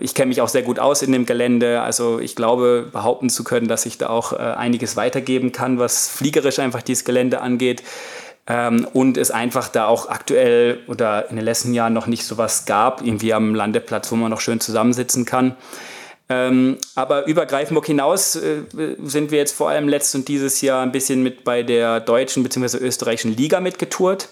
Ich 0.00 0.14
kenne 0.14 0.28
mich 0.28 0.40
auch 0.40 0.48
sehr 0.48 0.62
gut 0.62 0.78
aus 0.78 1.02
in 1.02 1.12
dem 1.12 1.26
Gelände, 1.26 1.80
also 1.80 2.18
ich 2.18 2.36
glaube 2.36 2.88
behaupten 2.92 3.30
zu 3.30 3.44
können, 3.44 3.68
dass 3.68 3.86
ich 3.86 3.98
da 3.98 4.08
auch 4.08 4.32
äh, 4.32 4.36
einiges 4.36 4.96
weitergeben 4.96 5.52
kann, 5.52 5.78
was 5.78 6.08
fliegerisch 6.08 6.58
einfach 6.58 6.82
dieses 6.82 7.04
Gelände 7.04 7.40
angeht. 7.40 7.82
Ähm, 8.46 8.86
und 8.92 9.16
es 9.16 9.30
einfach 9.30 9.68
da 9.68 9.86
auch 9.86 10.08
aktuell 10.08 10.80
oder 10.88 11.30
in 11.30 11.36
den 11.36 11.44
letzten 11.44 11.72
Jahren 11.72 11.92
noch 11.92 12.06
nicht 12.06 12.24
so 12.24 12.36
was 12.36 12.66
gab, 12.66 13.00
irgendwie 13.00 13.32
am 13.32 13.54
Landeplatz, 13.54 14.10
wo 14.10 14.16
man 14.16 14.30
noch 14.30 14.40
schön 14.40 14.60
zusammensitzen 14.60 15.24
kann. 15.24 15.56
Ähm, 16.30 16.78
aber 16.94 17.26
über 17.26 17.44
Greifenburg 17.44 17.86
hinaus 17.86 18.36
äh, 18.36 18.62
sind 19.02 19.32
wir 19.32 19.38
jetzt 19.38 19.52
vor 19.52 19.68
allem 19.68 19.88
letztes 19.88 20.14
und 20.14 20.28
dieses 20.28 20.60
Jahr 20.60 20.80
ein 20.80 20.92
bisschen 20.92 21.24
mit 21.24 21.42
bei 21.42 21.64
der 21.64 21.98
deutschen 21.98 22.44
bzw. 22.44 22.78
österreichischen 22.78 23.36
Liga 23.36 23.58
mitgetourt. 23.58 24.28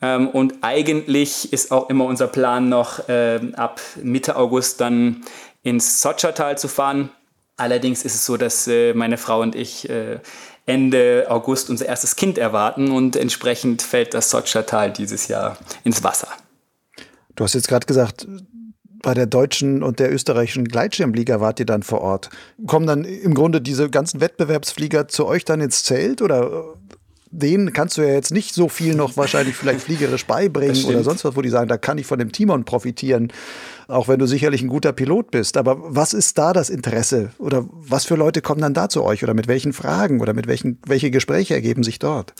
Ähm, 0.00 0.28
und 0.28 0.54
eigentlich 0.62 1.52
ist 1.52 1.72
auch 1.72 1.90
immer 1.90 2.06
unser 2.06 2.26
Plan 2.26 2.70
noch 2.70 3.06
äh, 3.10 3.38
ab 3.54 3.82
Mitte 4.02 4.36
August 4.36 4.80
dann 4.80 5.22
ins 5.62 6.00
Sotschertal 6.00 6.56
zu 6.56 6.68
fahren. 6.68 7.10
Allerdings 7.58 8.02
ist 8.02 8.14
es 8.14 8.24
so, 8.24 8.38
dass 8.38 8.66
äh, 8.66 8.94
meine 8.94 9.18
Frau 9.18 9.42
und 9.42 9.54
ich 9.54 9.90
äh, 9.90 10.20
Ende 10.64 11.26
August 11.28 11.68
unser 11.68 11.84
erstes 11.84 12.16
Kind 12.16 12.38
erwarten 12.38 12.90
und 12.90 13.14
entsprechend 13.14 13.82
fällt 13.82 14.14
das 14.14 14.30
Sotschertal 14.30 14.90
dieses 14.90 15.28
Jahr 15.28 15.58
ins 15.84 16.02
Wasser. 16.02 16.28
Du 17.34 17.44
hast 17.44 17.54
jetzt 17.54 17.68
gerade 17.68 17.84
gesagt, 17.86 18.26
bei 19.06 19.14
der 19.14 19.26
deutschen 19.26 19.84
und 19.84 20.00
der 20.00 20.12
österreichischen 20.12 20.64
Gleitschirmliga 20.64 21.40
wart 21.40 21.60
ihr 21.60 21.66
dann 21.66 21.84
vor 21.84 22.00
Ort. 22.00 22.28
Kommen 22.66 22.88
dann 22.88 23.04
im 23.04 23.34
Grunde 23.34 23.60
diese 23.60 23.88
ganzen 23.88 24.20
Wettbewerbsflieger 24.20 25.06
zu 25.06 25.26
euch 25.26 25.44
dann 25.44 25.60
ins 25.60 25.84
Zelt 25.84 26.22
oder 26.22 26.74
denen 27.30 27.72
kannst 27.72 27.96
du 27.98 28.02
ja 28.02 28.08
jetzt 28.08 28.32
nicht 28.32 28.52
so 28.52 28.68
viel 28.68 28.96
noch 28.96 29.16
wahrscheinlich 29.16 29.54
vielleicht 29.54 29.82
fliegerisch 29.82 30.26
beibringen 30.26 30.84
oder 30.86 31.04
sonst 31.04 31.24
was, 31.24 31.36
wo 31.36 31.42
die 31.42 31.50
sagen, 31.50 31.68
da 31.68 31.76
kann 31.78 31.98
ich 31.98 32.06
von 32.06 32.18
dem 32.18 32.32
Timon 32.32 32.64
profitieren, 32.64 33.32
auch 33.86 34.08
wenn 34.08 34.18
du 34.18 34.26
sicherlich 34.26 34.62
ein 34.62 34.68
guter 34.68 34.92
Pilot 34.92 35.30
bist. 35.30 35.56
Aber 35.56 35.76
was 35.82 36.12
ist 36.12 36.36
da 36.36 36.52
das 36.52 36.68
Interesse? 36.68 37.30
Oder 37.38 37.64
was 37.70 38.06
für 38.06 38.16
Leute 38.16 38.42
kommen 38.42 38.60
dann 38.60 38.74
da 38.74 38.88
zu 38.88 39.04
euch? 39.04 39.22
Oder 39.22 39.34
mit 39.34 39.46
welchen 39.46 39.72
Fragen? 39.72 40.20
Oder 40.20 40.34
mit 40.34 40.48
welchen, 40.48 40.80
welche 40.84 41.12
Gespräche 41.12 41.54
ergeben 41.54 41.84
sich 41.84 42.00
dort? 42.00 42.34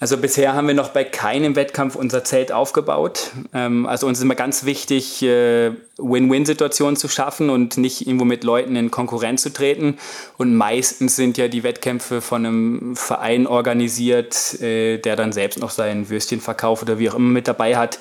Also 0.00 0.16
bisher 0.16 0.54
haben 0.54 0.68
wir 0.68 0.74
noch 0.74 0.90
bei 0.90 1.02
keinem 1.02 1.56
Wettkampf 1.56 1.96
unser 1.96 2.22
Zelt 2.22 2.52
aufgebaut. 2.52 3.32
Ähm, 3.52 3.84
also 3.84 4.06
uns 4.06 4.18
ist 4.18 4.22
immer 4.22 4.36
ganz 4.36 4.64
wichtig, 4.64 5.24
äh, 5.24 5.72
Win-Win-Situationen 5.98 6.94
zu 6.94 7.08
schaffen 7.08 7.50
und 7.50 7.76
nicht 7.78 8.06
irgendwo 8.06 8.24
mit 8.24 8.44
Leuten 8.44 8.76
in 8.76 8.92
Konkurrenz 8.92 9.42
zu 9.42 9.52
treten. 9.52 9.98
Und 10.36 10.54
meistens 10.54 11.16
sind 11.16 11.36
ja 11.36 11.48
die 11.48 11.64
Wettkämpfe 11.64 12.20
von 12.20 12.46
einem 12.46 12.94
Verein 12.94 13.48
organisiert, 13.48 14.60
äh, 14.60 14.98
der 14.98 15.16
dann 15.16 15.32
selbst 15.32 15.58
noch 15.58 15.70
sein 15.70 16.08
Würstchen 16.08 16.40
verkauft 16.40 16.84
oder 16.84 17.00
wie 17.00 17.10
auch 17.10 17.16
immer 17.16 17.30
mit 17.30 17.48
dabei 17.48 17.76
hat. 17.76 17.98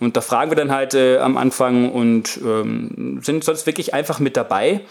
Und 0.00 0.18
da 0.18 0.20
fragen 0.20 0.50
wir 0.50 0.56
dann 0.56 0.70
halt 0.70 0.92
äh, 0.92 1.16
am 1.16 1.38
Anfang 1.38 1.90
und 1.90 2.38
ähm, 2.44 3.20
sind 3.22 3.42
sonst 3.42 3.64
wirklich 3.64 3.94
einfach 3.94 4.20
mit 4.20 4.36
dabei. 4.36 4.82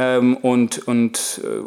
Ähm, 0.00 0.38
und 0.38 0.88
und 0.88 1.42
äh, 1.44 1.58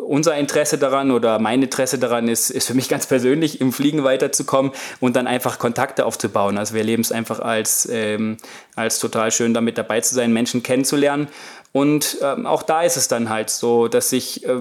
unser 0.00 0.36
Interesse 0.36 0.78
daran 0.78 1.10
oder 1.10 1.40
mein 1.40 1.60
Interesse 1.60 1.98
daran 1.98 2.28
ist, 2.28 2.48
ist 2.50 2.68
für 2.68 2.74
mich 2.74 2.88
ganz 2.88 3.06
persönlich, 3.06 3.60
im 3.60 3.72
Fliegen 3.72 4.04
weiterzukommen 4.04 4.70
und 5.00 5.16
dann 5.16 5.26
einfach 5.26 5.58
Kontakte 5.58 6.06
aufzubauen. 6.06 6.56
Also 6.56 6.74
wir 6.74 6.82
erleben 6.82 7.02
es 7.02 7.10
einfach 7.10 7.40
als, 7.40 7.88
ähm, 7.90 8.36
als 8.76 9.00
total 9.00 9.32
schön, 9.32 9.54
damit 9.54 9.76
dabei 9.76 10.00
zu 10.02 10.14
sein, 10.14 10.32
Menschen 10.32 10.62
kennenzulernen. 10.62 11.26
Und 11.72 12.18
ähm, 12.22 12.46
auch 12.46 12.62
da 12.62 12.82
ist 12.82 12.96
es 12.96 13.08
dann 13.08 13.28
halt 13.28 13.50
so, 13.50 13.88
dass 13.88 14.10
sich 14.10 14.46
äh, 14.46 14.60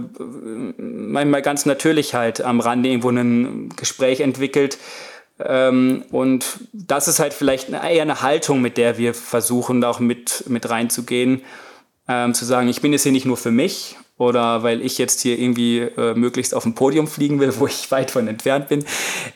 manchmal 0.78 1.44
ganz 1.44 1.68
natürlich 1.68 2.15
halt 2.15 2.42
am 2.42 2.60
Rande 2.60 2.89
irgendwo 2.89 3.10
ein 3.10 3.70
Gespräch 3.76 4.22
entwickelt. 4.22 4.80
Ähm, 5.39 6.04
und 6.10 6.46
das 6.74 7.08
ist 7.08 7.20
halt 7.20 7.36
vielleicht 7.36 7.70
eher 7.70 8.02
eine 8.02 8.24
Haltung, 8.24 8.60
mit 8.60 8.78
der 8.78 8.98
wir 8.98 9.13
versuchen, 9.13 9.84
auch 9.84 10.00
mit, 10.00 10.46
mit 10.48 10.68
reinzugehen 10.68 11.44
ähm, 12.10 12.34
zu 12.34 12.43
sagen, 12.43 12.67
ich 12.67 12.82
bin 12.82 12.91
jetzt 12.91 13.04
hier 13.04 13.12
nicht 13.12 13.26
nur 13.26 13.38
für 13.38 13.52
mich 13.52 13.95
oder 14.17 14.63
weil 14.63 14.82
ich 14.82 14.98
jetzt 14.98 15.22
hier 15.22 15.39
irgendwie 15.39 15.80
äh, 15.80 16.15
möglichst 16.15 16.54
auf 16.54 16.63
dem 16.63 16.74
Podium 16.74 17.08
fliegen 17.08 17.39
will, 17.39 17.54
wo 17.60 17.67
ich 17.67 17.89
weit 17.91 18.12
von 18.12 18.28
entfernt 18.28 18.67
bin, 18.67 18.84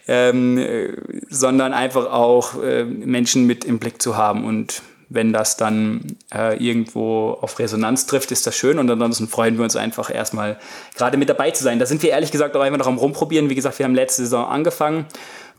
ähm, 0.08 0.58
äh, 0.58 0.94
sondern 1.30 1.72
einfach 1.74 2.08
auch 2.12 2.62
äh, 2.62 2.84
Menschen 2.84 3.46
mit 3.46 3.64
im 3.64 3.80
Blick 3.80 4.02
zu 4.02 4.18
haben 4.18 4.44
und 4.44 4.82
wenn 5.10 5.32
das 5.32 5.58
dann 5.58 6.18
äh, 6.34 6.58
irgendwo 6.58 7.38
auf 7.40 7.60
Resonanz 7.60 8.08
trifft, 8.08 8.32
ist 8.32 8.48
das 8.48 8.56
schön 8.56 8.80
und 8.80 8.90
ansonsten 8.90 9.28
freuen 9.28 9.58
wir 9.58 9.64
uns 9.64 9.76
einfach 9.76 10.14
erstmal 10.14 10.58
gerade 10.96 11.18
mit 11.18 11.30
dabei 11.30 11.52
zu 11.52 11.64
sein. 11.64 11.78
Da 11.78 11.86
sind 11.86 12.02
wir 12.02 12.10
ehrlich 12.10 12.32
gesagt 12.32 12.56
auch 12.56 12.62
einfach 12.62 12.80
noch 12.80 12.88
am 12.88 12.98
Rumprobieren. 12.98 13.48
Wie 13.48 13.54
gesagt, 13.54 13.78
wir 13.78 13.84
haben 13.84 13.94
letzte 13.94 14.24
Saison 14.24 14.48
angefangen 14.48 15.06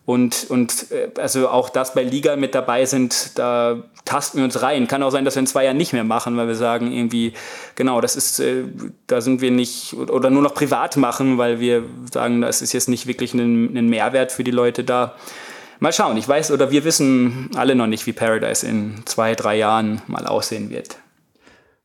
und, 0.06 0.46
und 0.50 0.90
äh, 0.90 1.08
also 1.18 1.48
auch 1.48 1.70
das 1.70 1.94
bei 1.94 2.02
Liga 2.02 2.36
mit 2.36 2.54
dabei 2.54 2.84
sind, 2.84 3.38
da 3.38 3.82
tasten 4.04 4.38
wir 4.38 4.44
uns 4.44 4.60
rein. 4.60 4.86
Kann 4.86 5.02
auch 5.02 5.10
sein, 5.10 5.24
dass 5.24 5.34
wir 5.34 5.40
in 5.40 5.46
zwei 5.46 5.64
Jahren 5.64 5.78
nicht 5.78 5.94
mehr 5.94 6.04
machen, 6.04 6.36
weil 6.36 6.46
wir 6.46 6.56
sagen 6.56 6.92
irgendwie, 6.92 7.32
genau, 7.74 8.00
das 8.02 8.14
ist, 8.14 8.38
äh, 8.38 8.64
da 9.06 9.22
sind 9.22 9.40
wir 9.40 9.50
nicht, 9.50 9.94
oder 9.94 10.28
nur 10.28 10.42
noch 10.42 10.54
privat 10.54 10.98
machen, 10.98 11.38
weil 11.38 11.58
wir 11.58 11.84
sagen, 12.12 12.42
das 12.42 12.60
ist 12.60 12.74
jetzt 12.74 12.88
nicht 12.88 13.06
wirklich 13.06 13.32
ein, 13.32 13.76
ein 13.76 13.88
Mehrwert 13.88 14.30
für 14.30 14.44
die 14.44 14.50
Leute 14.50 14.84
da. 14.84 15.14
Mal 15.80 15.92
schauen, 15.92 16.16
ich 16.18 16.28
weiß 16.28 16.50
oder 16.50 16.70
wir 16.70 16.84
wissen 16.84 17.50
alle 17.56 17.74
noch 17.74 17.86
nicht, 17.86 18.06
wie 18.06 18.12
Paradise 18.12 18.66
in 18.66 19.02
zwei, 19.06 19.34
drei 19.34 19.56
Jahren 19.56 20.02
mal 20.06 20.26
aussehen 20.26 20.70
wird. 20.70 20.96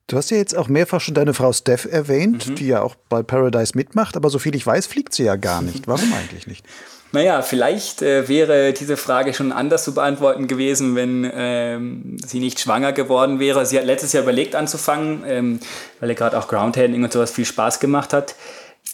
Du 0.07 0.17
hast 0.17 0.31
ja 0.31 0.37
jetzt 0.37 0.57
auch 0.57 0.67
mehrfach 0.67 1.01
schon 1.01 1.13
deine 1.13 1.33
Frau 1.33 1.53
Steph 1.53 1.85
erwähnt, 1.85 2.49
mhm. 2.49 2.55
die 2.55 2.67
ja 2.67 2.81
auch 2.81 2.95
bei 3.09 3.23
Paradise 3.23 3.73
mitmacht, 3.75 4.17
aber 4.17 4.29
soviel 4.29 4.55
ich 4.55 4.65
weiß, 4.65 4.87
fliegt 4.87 5.13
sie 5.13 5.23
ja 5.23 5.37
gar 5.37 5.61
nicht. 5.61 5.87
Warum 5.87 6.11
eigentlich 6.19 6.47
nicht? 6.47 6.65
Naja, 7.11 7.41
vielleicht 7.41 8.03
äh, 8.03 8.27
wäre 8.27 8.71
diese 8.71 8.95
Frage 8.95 9.33
schon 9.33 9.51
anders 9.51 9.83
zu 9.83 9.95
beantworten 9.95 10.47
gewesen, 10.47 10.95
wenn 10.95 11.29
ähm, 11.33 12.17
sie 12.23 12.39
nicht 12.39 12.59
schwanger 12.59 12.93
geworden 12.93 13.39
wäre. 13.39 13.65
Sie 13.65 13.77
hat 13.79 13.85
letztes 13.85 14.13
Jahr 14.13 14.23
überlegt 14.23 14.53
anzufangen, 14.53 15.23
ähm, 15.25 15.59
weil 15.99 16.09
ihr 16.09 16.15
gerade 16.15 16.37
auch 16.37 16.47
Groundhandling 16.47 17.03
und 17.03 17.11
sowas 17.11 17.31
viel 17.31 17.45
Spaß 17.45 17.79
gemacht 17.79 18.13
hat. 18.13 18.35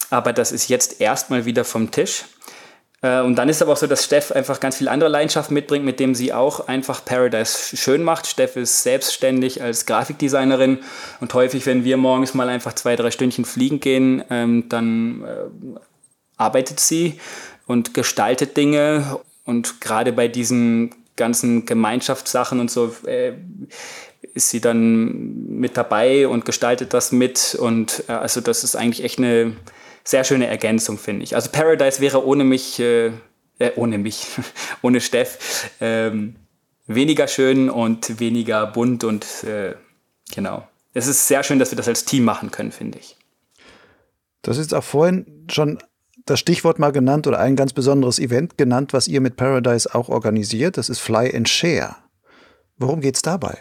Aber 0.08 0.32
das 0.32 0.50
ist 0.50 0.68
jetzt 0.68 1.00
erstmal 1.00 1.44
wieder 1.44 1.64
vom 1.64 1.90
Tisch. 1.90 2.24
Äh, 3.02 3.20
und 3.20 3.36
dann 3.36 3.50
ist 3.50 3.60
aber 3.60 3.72
auch 3.72 3.76
so, 3.76 3.86
dass 3.86 4.04
Steff 4.04 4.32
einfach 4.32 4.60
ganz 4.60 4.76
viel 4.76 4.88
andere 4.88 5.10
Leidenschaften 5.10 5.52
mitbringt, 5.52 5.84
mit 5.84 6.00
dem 6.00 6.14
sie 6.14 6.32
auch 6.32 6.68
einfach 6.68 7.04
Paradise 7.04 7.76
schön 7.76 8.02
macht. 8.02 8.26
Steff 8.26 8.56
ist 8.56 8.82
selbstständig 8.82 9.62
als 9.62 9.84
Grafikdesignerin 9.84 10.78
und 11.20 11.34
häufig, 11.34 11.66
wenn 11.66 11.84
wir 11.84 11.98
morgens 11.98 12.32
mal 12.32 12.48
einfach 12.48 12.74
zwei, 12.74 12.96
drei 12.96 13.10
Stündchen 13.10 13.44
fliegen 13.44 13.80
gehen, 13.80 14.24
ähm, 14.30 14.70
dann 14.70 15.24
äh, 15.24 15.78
arbeitet 16.38 16.80
sie 16.80 17.20
und 17.66 17.94
gestaltet 17.94 18.56
Dinge. 18.56 19.20
Und 19.44 19.80
gerade 19.80 20.12
bei 20.12 20.28
diesen 20.28 20.94
ganzen 21.16 21.66
Gemeinschaftssachen 21.66 22.60
und 22.60 22.70
so 22.70 22.94
äh, 23.06 23.32
ist 24.34 24.50
sie 24.50 24.60
dann 24.60 25.48
mit 25.48 25.76
dabei 25.76 26.28
und 26.28 26.44
gestaltet 26.44 26.94
das 26.94 27.12
mit. 27.12 27.56
Und 27.58 28.04
äh, 28.08 28.12
also 28.12 28.40
das 28.40 28.64
ist 28.64 28.76
eigentlich 28.76 29.04
echt 29.04 29.18
eine 29.18 29.56
sehr 30.04 30.24
schöne 30.24 30.46
Ergänzung, 30.46 30.98
finde 30.98 31.24
ich. 31.24 31.34
Also 31.34 31.50
Paradise 31.50 32.00
wäre 32.00 32.24
ohne 32.24 32.44
mich, 32.44 32.78
äh, 32.78 33.12
äh 33.58 33.72
ohne 33.76 33.98
mich, 33.98 34.26
ohne 34.82 35.00
Steff, 35.00 35.70
ähm, 35.80 36.36
weniger 36.86 37.28
schön 37.28 37.68
und 37.70 38.20
weniger 38.20 38.66
bunt 38.66 39.04
und 39.04 39.44
äh, 39.44 39.74
genau. 40.34 40.68
Es 40.94 41.06
ist 41.08 41.28
sehr 41.28 41.42
schön, 41.42 41.58
dass 41.58 41.72
wir 41.72 41.76
das 41.76 41.88
als 41.88 42.04
Team 42.04 42.24
machen 42.24 42.50
können, 42.50 42.72
finde 42.72 42.98
ich. 42.98 43.16
Das 44.42 44.56
ist 44.56 44.72
auch 44.72 44.84
vorhin 44.84 45.46
schon 45.50 45.78
das 46.26 46.40
Stichwort 46.40 46.78
mal 46.78 46.92
genannt 46.92 47.26
oder 47.26 47.38
ein 47.38 47.56
ganz 47.56 47.72
besonderes 47.72 48.18
Event 48.18 48.58
genannt, 48.58 48.92
was 48.92 49.08
ihr 49.08 49.20
mit 49.20 49.36
Paradise 49.36 49.94
auch 49.94 50.08
organisiert. 50.08 50.76
Das 50.76 50.88
ist 50.88 50.98
Fly 50.98 51.34
and 51.34 51.48
Share. 51.48 51.96
Worum 52.76 53.00
geht 53.00 53.14
es 53.14 53.22
dabei? 53.22 53.58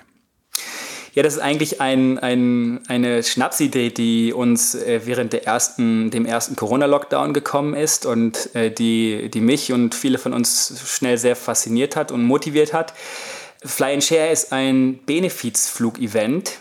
Ja, 1.14 1.24
das 1.24 1.36
ist 1.36 1.40
eigentlich 1.40 1.80
ein, 1.80 2.20
ein, 2.20 2.82
eine 2.90 3.24
Schnapsidee, 3.24 3.90
die 3.90 4.34
uns 4.34 4.76
äh, 4.76 5.02
während 5.06 5.32
der 5.32 5.46
ersten, 5.46 6.12
dem 6.12 6.26
ersten 6.26 6.58
Corona-Lockdown 6.58 7.34
gekommen 7.34 7.74
ist 7.74 8.06
und 8.06 8.54
äh, 8.54 8.70
die, 8.70 9.30
die 9.30 9.40
mich 9.40 9.72
und 9.72 9.96
viele 9.96 10.18
von 10.18 10.34
uns 10.34 10.74
schnell 10.86 11.18
sehr 11.18 11.38
fasziniert 11.38 11.96
hat 11.96 12.12
und 12.12 12.24
motiviert 12.24 12.74
hat. 12.74 12.94
Fly 13.64 13.94
and 13.94 14.04
Share 14.04 14.30
ist 14.30 14.52
ein 14.52 15.00
Benefizflug-Event 15.06 16.52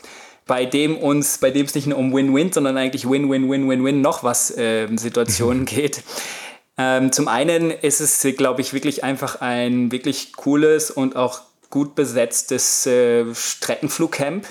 bei 0.47 0.67
dem 0.67 0.97
uns, 0.97 1.39
bei 1.39 1.51
dem 1.51 1.67
es 1.67 1.75
nicht 1.75 1.87
nur 1.87 1.99
um 1.99 2.13
Win-Win, 2.13 2.53
sondern 2.53 2.77
eigentlich 2.77 3.09
Win-Win-Win-Win-Win 3.09 4.01
noch 4.01 4.23
was 4.23 4.57
äh, 4.57 4.89
Situationen 4.97 5.65
geht. 5.67 6.03
Ähm, 6.77 7.13
zum 7.13 7.29
einen 7.29 7.71
ist 7.71 8.01
es, 8.01 8.27
glaube 8.37 8.61
ich, 8.61 8.73
wirklich 8.73 9.05
einfach 9.05 9.41
ein 9.41 9.93
wirklich 9.93 10.33
cooles 10.35 10.91
und 10.91 11.17
auch 11.17 11.41
gut 11.71 11.95
besetztes 11.95 12.87
äh, 12.87 13.25
Streckenflugcamp. 13.35 14.47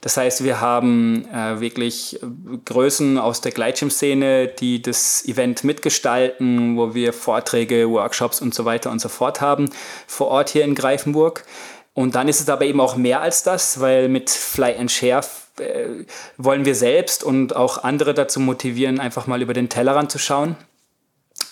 Das 0.00 0.16
heißt, 0.16 0.44
wir 0.44 0.62
haben 0.62 1.26
äh, 1.26 1.60
wirklich 1.60 2.18
Größen 2.64 3.18
aus 3.18 3.42
der 3.42 3.52
Gleitschirmszene, 3.52 4.48
die 4.48 4.80
das 4.80 5.24
Event 5.26 5.62
mitgestalten, 5.62 6.76
wo 6.76 6.94
wir 6.94 7.12
Vorträge, 7.12 7.90
Workshops 7.90 8.40
und 8.40 8.54
so 8.54 8.64
weiter 8.64 8.90
und 8.90 9.00
so 9.00 9.10
fort 9.10 9.42
haben, 9.42 9.68
vor 10.06 10.28
Ort 10.28 10.48
hier 10.48 10.64
in 10.64 10.74
Greifenburg. 10.74 11.44
Und 11.92 12.14
dann 12.14 12.28
ist 12.28 12.40
es 12.40 12.48
aber 12.48 12.64
eben 12.64 12.80
auch 12.80 12.96
mehr 12.96 13.20
als 13.20 13.42
das, 13.42 13.80
weil 13.80 14.08
mit 14.08 14.30
Fly 14.30 14.76
and 14.76 14.90
Share 14.90 15.24
äh, 15.58 16.04
wollen 16.36 16.64
wir 16.64 16.74
selbst 16.74 17.24
und 17.24 17.56
auch 17.56 17.82
andere 17.82 18.14
dazu 18.14 18.40
motivieren, 18.40 19.00
einfach 19.00 19.26
mal 19.26 19.42
über 19.42 19.54
den 19.54 19.68
Tellerrand 19.68 20.10
zu 20.10 20.18
schauen. 20.18 20.56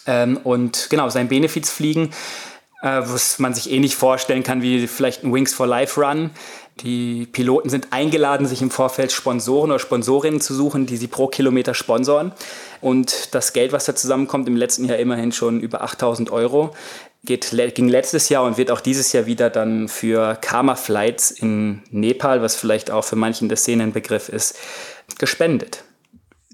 Ähm, 0.07 0.39
und 0.43 0.89
genau, 0.91 1.09
sein 1.09 1.29
Benefiz 1.29 1.71
fliegen, 1.71 2.11
äh, 2.83 3.01
was 3.05 3.39
man 3.39 3.55
sich 3.55 3.71
ähnlich 3.71 3.97
vorstellen 3.97 4.43
kann 4.43 4.63
wie 4.63 4.87
vielleicht 4.87 5.25
ein 5.25 5.33
Wings 5.33 5.53
for 5.53 5.67
Life 5.67 6.01
Run. 6.01 6.31
Die 6.81 7.27
Piloten 7.27 7.71
sind 7.71 7.89
eingeladen, 7.91 8.47
sich 8.47 8.63
im 8.63 8.71
Vorfeld 8.71 9.11
Sponsoren 9.11 9.71
oder 9.71 9.81
Sponsorinnen 9.81 10.41
zu 10.41 10.55
suchen, 10.55 10.87
die 10.87 10.97
sie 10.97 11.09
pro 11.09 11.27
Kilometer 11.27 11.75
sponsoren. 11.75 12.33
Und 12.81 13.35
das 13.35 13.53
Geld, 13.53 13.73
was 13.73 13.87
da 13.87 13.97
zusammenkommt, 13.97 14.47
im 14.47 14.57
letzten 14.57 14.85
Jahr 14.85 14.99
immerhin 14.99 15.33
schon 15.33 15.61
über 15.61 15.83
8000 15.83 16.31
Euro, 16.31 16.71
geht, 17.25 17.51
ging 17.75 17.89
letztes 17.89 18.29
Jahr 18.29 18.45
und 18.45 18.59
wird 18.59 18.71
auch 18.71 18.81
dieses 18.81 19.13
Jahr 19.13 19.27
wieder 19.27 19.51
dann 19.51 19.89
für 19.89 20.37
Karma 20.41 20.77
Flights 20.77 21.31
in 21.31 21.83
Nepal, 21.91 22.43
was 22.43 22.57
vielleicht 22.57 22.91
auch 22.91 23.05
für 23.05 23.17
manchen 23.17 23.49
der 23.49 23.57
Szene 23.57 23.83
ein 23.83 23.93
Begriff 23.93 24.29
ist, 24.29 24.57
gespendet. 25.19 25.85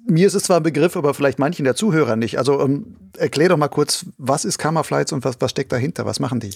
Mir 0.07 0.27
ist 0.27 0.35
es 0.35 0.45
zwar 0.45 0.59
ein 0.59 0.63
Begriff, 0.63 0.97
aber 0.97 1.15
vielleicht 1.15 1.39
manchen 1.39 1.65
der 1.65 1.77
Zuhörer 1.77 2.17
nicht. 2.17 2.39
Also 2.39 2.61
um, 2.61 2.97
erklär 3.17 3.49
doch 3.49 3.57
mal 3.57 3.69
kurz, 3.69 4.05
was 4.19 4.45
ist 4.45 4.59
Karma 4.59 4.83
Flights 4.83 5.13
und 5.13 5.25
was, 5.25 5.37
was 5.41 5.51
steckt 5.51 5.73
dahinter? 5.73 6.05
Was 6.05 6.21
machen 6.21 6.41
die? 6.41 6.51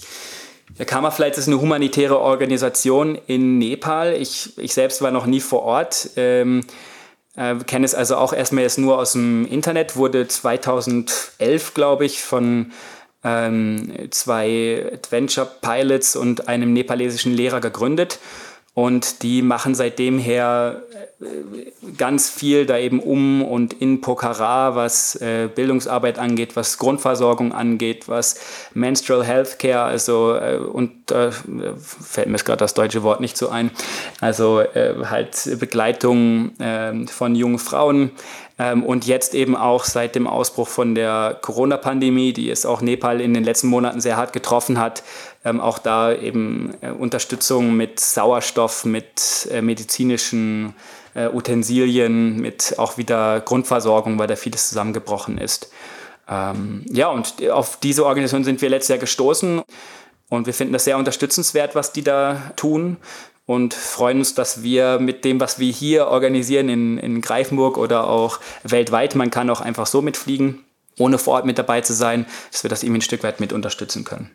Der 0.79 0.85
Karma 0.85 1.11
Flights 1.11 1.39
ist 1.39 1.47
eine 1.47 1.61
humanitäre 1.61 2.19
Organisation 2.19 3.19
in 3.27 3.59
Nepal. 3.59 4.15
Ich, 4.15 4.59
ich 4.59 4.75
selbst 4.75 5.01
war 5.01 5.11
noch 5.11 5.25
nie 5.25 5.41
vor 5.41 5.63
Ort. 5.63 6.11
Ähm, 6.17 6.63
äh, 7.37 7.57
kenne 7.67 7.87
es 7.87 7.95
also 7.95 8.17
auch 8.17 8.35
erstmal 8.35 8.65
jetzt 8.65 8.79
nur 8.79 8.99
aus 8.99 9.13
dem 9.13 9.47
Internet, 9.47 9.97
wurde 9.97 10.29
2011, 10.29 11.73
glaube 11.73 12.05
ich, 12.05 12.23
von 12.23 12.73
ähm, 13.25 13.93
zwei 14.11 14.91
Adventure 14.93 15.51
Pilots 15.61 16.17
und 16.17 16.49
einem 16.49 16.73
nepalesischen 16.73 17.35
Lehrer 17.35 17.61
gegründet. 17.61 18.19
Und 18.75 19.25
die 19.25 19.43
machen 19.43 19.75
seitdem 19.75 20.19
her 20.19 20.85
ganz 21.97 22.31
viel 22.31 22.65
da 22.65 22.79
eben 22.79 23.01
um 23.01 23.43
und 23.43 23.73
in 23.73 24.01
Pokhara, 24.01 24.77
was 24.77 25.17
äh, 25.17 25.49
Bildungsarbeit 25.53 26.19
angeht, 26.19 26.55
was 26.55 26.79
Grundversorgung 26.79 27.53
angeht, 27.53 28.09
was 28.09 28.39
Menstrual 28.73 29.25
Health 29.25 29.59
Care, 29.59 29.83
also 29.83 30.37
äh, 30.37 30.59
und 30.59 31.11
äh, 31.11 31.33
fällt 31.33 32.29
mir 32.29 32.39
gerade 32.39 32.59
das 32.59 32.75
deutsche 32.75 33.03
Wort 33.03 33.21
nicht 33.21 33.37
so 33.37 33.49
ein, 33.49 33.73
also 34.21 34.61
äh, 34.61 34.95
halt 35.07 35.59
Begleitung 35.59 36.53
ähm, 36.61 37.09
von 37.09 37.35
jungen 37.35 37.59
Frauen 37.59 38.13
und 38.59 39.07
jetzt 39.07 39.35
eben 39.37 39.55
auch 39.57 39.85
seit 39.85 40.17
dem 40.17 40.27
Ausbruch 40.27 40.67
von 40.67 40.97
der 40.97 41.39
Corona-Pandemie, 41.41 42.33
die 42.33 42.51
es 42.51 42.67
auch 42.67 42.81
Nepal 42.81 43.21
in 43.21 43.33
den 43.33 43.45
letzten 43.45 43.69
Monaten 43.69 44.01
sehr 44.01 44.17
hart 44.17 44.33
getroffen 44.33 44.81
hat, 44.81 45.05
ähm, 45.45 45.61
auch 45.61 45.79
da 45.79 46.13
eben 46.13 46.75
äh, 46.81 46.91
Unterstützung 46.91 47.77
mit 47.77 48.01
Sauerstoff, 48.01 48.85
mit 48.85 49.49
äh, 49.53 49.63
medizinischen 49.63 50.75
äh, 51.15 51.29
Utensilien, 51.29 52.41
mit 52.41 52.75
auch 52.79 52.99
wieder 52.99 53.41
Grundversorgung, 53.41 54.19
weil 54.19 54.27
da 54.27 54.37
vieles 54.37 54.69
zusammengebrochen 54.69 55.39
ist. 55.39 55.71
Ähm, 56.29 56.85
ja, 56.91 57.09
und 57.09 57.49
auf 57.51 57.79
diese 57.79 58.05
Organisation 58.05 58.45
sind 58.45 58.61
wir 58.61 58.69
letztes 58.69 58.89
Jahr 58.89 58.99
gestoßen 58.99 59.63
und 60.29 60.47
wir 60.47 60.55
finden 60.55 60.73
das 60.73 60.85
sehr 60.85 60.99
unterstützenswert, 60.99 61.75
was 61.75 61.93
die 61.93 62.03
da 62.03 62.53
tun 62.57 62.99
und 63.49 63.73
freuen 63.73 64.19
uns, 64.19 64.35
dass 64.35 64.63
wir 64.63 64.99
mit 64.99 65.25
dem, 65.25 65.41
was 65.41 65.59
wir 65.59 65.73
hier 65.73 66.09
organisieren 66.09 66.69
in, 66.69 66.99
in 66.99 67.23
Greifenburg 67.23 67.79
oder 67.79 68.07
auch 68.07 68.41
weltweit, 68.63 69.15
man 69.15 69.31
kann 69.31 69.49
auch 69.49 69.63
einfach 69.63 69.87
so 69.87 70.03
mitfliegen, 70.03 70.67
ohne 70.99 71.17
vor 71.17 71.33
Ort 71.33 71.47
mit 71.47 71.57
dabei 71.57 71.81
zu 71.81 71.95
sein, 71.95 72.27
dass 72.53 72.63
wir 72.63 72.69
das 72.69 72.83
irgendwie 72.83 72.99
ein 72.99 73.03
Stück 73.03 73.23
weit 73.23 73.41
mit 73.41 73.55
unterstützen 73.55 74.05
können. 74.05 74.31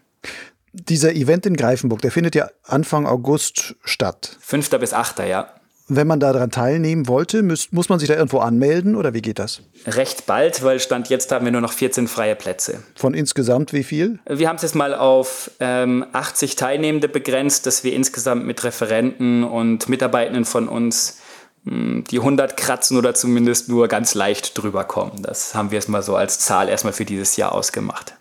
Dieser 0.71 1.13
Event 1.13 1.45
in 1.45 1.55
Greifenburg, 1.55 2.01
der 2.01 2.09
findet 2.09 2.33
ja 2.33 2.49
Anfang 2.63 3.05
August 3.05 3.75
statt. 3.83 4.35
5. 4.39 4.71
bis 4.79 4.93
8. 4.93 5.19
ja. 5.19 5.53
Wenn 5.95 6.07
man 6.07 6.19
daran 6.19 6.49
teilnehmen 6.49 7.07
wollte, 7.07 7.43
muss, 7.43 7.71
muss 7.71 7.87
man 7.87 7.99
sich 7.99 8.07
da 8.07 8.15
irgendwo 8.15 8.39
anmelden 8.39 8.95
oder 8.95 9.13
wie 9.13 9.21
geht 9.21 9.37
das? 9.37 9.61
Recht 9.85 10.25
bald, 10.25 10.63
weil 10.63 10.79
Stand 10.79 11.09
jetzt 11.09 11.31
haben 11.31 11.45
wir 11.45 11.51
nur 11.51 11.61
noch 11.61 11.71
14 11.71 12.07
freie 12.07 12.35
Plätze. 12.35 12.81
Von 12.95 13.13
insgesamt 13.13 13.73
wie 13.73 13.83
viel? 13.83 14.17
Wir 14.27 14.49
haben 14.49 14.55
es 14.55 14.63
jetzt 14.63 14.73
mal 14.73 14.95
auf 14.95 15.51
ähm, 15.59 16.03
80 16.11 16.55
Teilnehmende 16.55 17.07
begrenzt, 17.07 17.67
dass 17.67 17.83
wir 17.83 17.93
insgesamt 17.93 18.45
mit 18.45 18.63
Referenten 18.63 19.43
und 19.43 19.87
Mitarbeitenden 19.87 20.45
von 20.45 20.67
uns 20.67 21.19
mh, 21.65 21.73
hm, 21.73 22.03
die 22.09 22.17
100 22.17 22.57
kratzen 22.57 22.97
oder 22.97 23.13
zumindest 23.13 23.69
nur 23.69 23.87
ganz 23.87 24.15
leicht 24.15 24.57
drüber 24.57 24.85
kommen. 24.85 25.21
Das 25.21 25.53
haben 25.53 25.69
wir 25.69 25.77
jetzt 25.77 25.89
mal 25.89 26.01
so 26.01 26.15
als 26.15 26.39
Zahl 26.39 26.69
erstmal 26.69 26.93
für 26.93 27.05
dieses 27.05 27.37
Jahr 27.37 27.51
ausgemacht. 27.51 28.15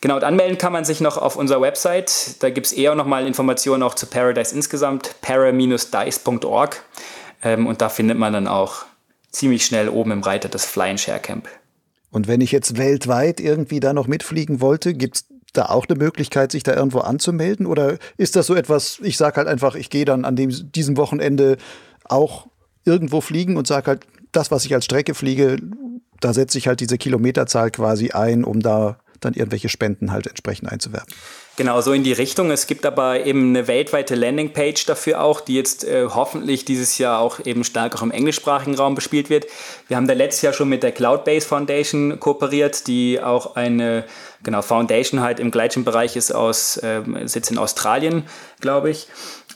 Genau, 0.00 0.16
und 0.16 0.24
anmelden 0.24 0.58
kann 0.58 0.72
man 0.72 0.84
sich 0.84 1.00
noch 1.00 1.16
auf 1.16 1.36
unserer 1.36 1.60
Website. 1.60 2.42
Da 2.42 2.50
gibt 2.50 2.66
es 2.66 2.72
eher 2.72 2.94
nochmal 2.94 3.26
Informationen 3.26 3.82
auch 3.82 3.94
zu 3.94 4.06
Paradise 4.06 4.54
insgesamt, 4.54 5.14
para-dice.org. 5.22 6.82
Ähm, 7.42 7.66
und 7.66 7.80
da 7.80 7.88
findet 7.88 8.18
man 8.18 8.32
dann 8.32 8.46
auch 8.46 8.84
ziemlich 9.30 9.64
schnell 9.64 9.88
oben 9.88 10.10
im 10.12 10.22
Reiter 10.22 10.48
das 10.48 10.64
Fly 10.66 10.90
and 10.90 11.00
Share 11.00 11.20
Camp. 11.20 11.48
Und 12.10 12.28
wenn 12.28 12.40
ich 12.40 12.52
jetzt 12.52 12.78
weltweit 12.78 13.40
irgendwie 13.40 13.80
da 13.80 13.92
noch 13.92 14.06
mitfliegen 14.06 14.60
wollte, 14.60 14.94
gibt 14.94 15.16
es 15.16 15.24
da 15.52 15.66
auch 15.66 15.86
eine 15.88 15.98
Möglichkeit, 15.98 16.52
sich 16.52 16.62
da 16.62 16.74
irgendwo 16.74 17.00
anzumelden? 17.00 17.66
Oder 17.66 17.98
ist 18.16 18.36
das 18.36 18.46
so 18.46 18.54
etwas, 18.54 18.98
ich 19.02 19.16
sage 19.16 19.36
halt 19.36 19.48
einfach, 19.48 19.74
ich 19.74 19.90
gehe 19.90 20.04
dann 20.04 20.24
an 20.24 20.36
dem, 20.36 20.50
diesem 20.72 20.96
Wochenende 20.96 21.56
auch 22.04 22.46
irgendwo 22.84 23.20
fliegen 23.20 23.56
und 23.56 23.66
sage 23.66 23.86
halt, 23.88 24.06
das, 24.32 24.50
was 24.50 24.64
ich 24.64 24.74
als 24.74 24.84
Strecke 24.84 25.14
fliege, 25.14 25.56
da 26.20 26.32
setze 26.32 26.58
ich 26.58 26.68
halt 26.68 26.80
diese 26.80 26.98
Kilometerzahl 26.98 27.70
quasi 27.70 28.10
ein, 28.10 28.44
um 28.44 28.60
da 28.60 28.98
dann 29.20 29.34
irgendwelche 29.34 29.68
Spenden 29.68 30.12
halt 30.12 30.26
entsprechend 30.26 30.70
einzuwerben. 30.70 31.12
Genau, 31.56 31.80
so 31.80 31.92
in 31.92 32.04
die 32.04 32.12
Richtung. 32.12 32.50
Es 32.50 32.66
gibt 32.66 32.84
aber 32.84 33.24
eben 33.24 33.48
eine 33.48 33.66
weltweite 33.66 34.14
Landingpage 34.14 34.84
dafür 34.84 35.22
auch, 35.22 35.40
die 35.40 35.54
jetzt 35.54 35.84
äh, 35.84 36.06
hoffentlich 36.06 36.66
dieses 36.66 36.98
Jahr 36.98 37.18
auch 37.18 37.40
eben 37.46 37.64
stark 37.64 37.96
auch 37.96 38.02
im 38.02 38.10
englischsprachigen 38.10 38.74
Raum 38.74 38.94
bespielt 38.94 39.30
wird. 39.30 39.46
Wir 39.88 39.96
haben 39.96 40.06
da 40.06 40.12
letztes 40.12 40.42
Jahr 40.42 40.52
schon 40.52 40.68
mit 40.68 40.82
der 40.82 40.92
Cloudbase 40.92 41.46
Foundation 41.46 42.20
kooperiert, 42.20 42.86
die 42.86 43.22
auch 43.22 43.56
eine 43.56 44.04
genau 44.42 44.60
Foundation 44.60 45.20
halt 45.20 45.40
im 45.40 45.50
Gleitschirmbereich 45.50 46.16
ist 46.16 46.30
aus 46.30 46.76
äh, 46.76 47.02
sitzt 47.24 47.50
in 47.50 47.56
Australien, 47.56 48.24
glaube 48.60 48.90
ich. 48.90 49.08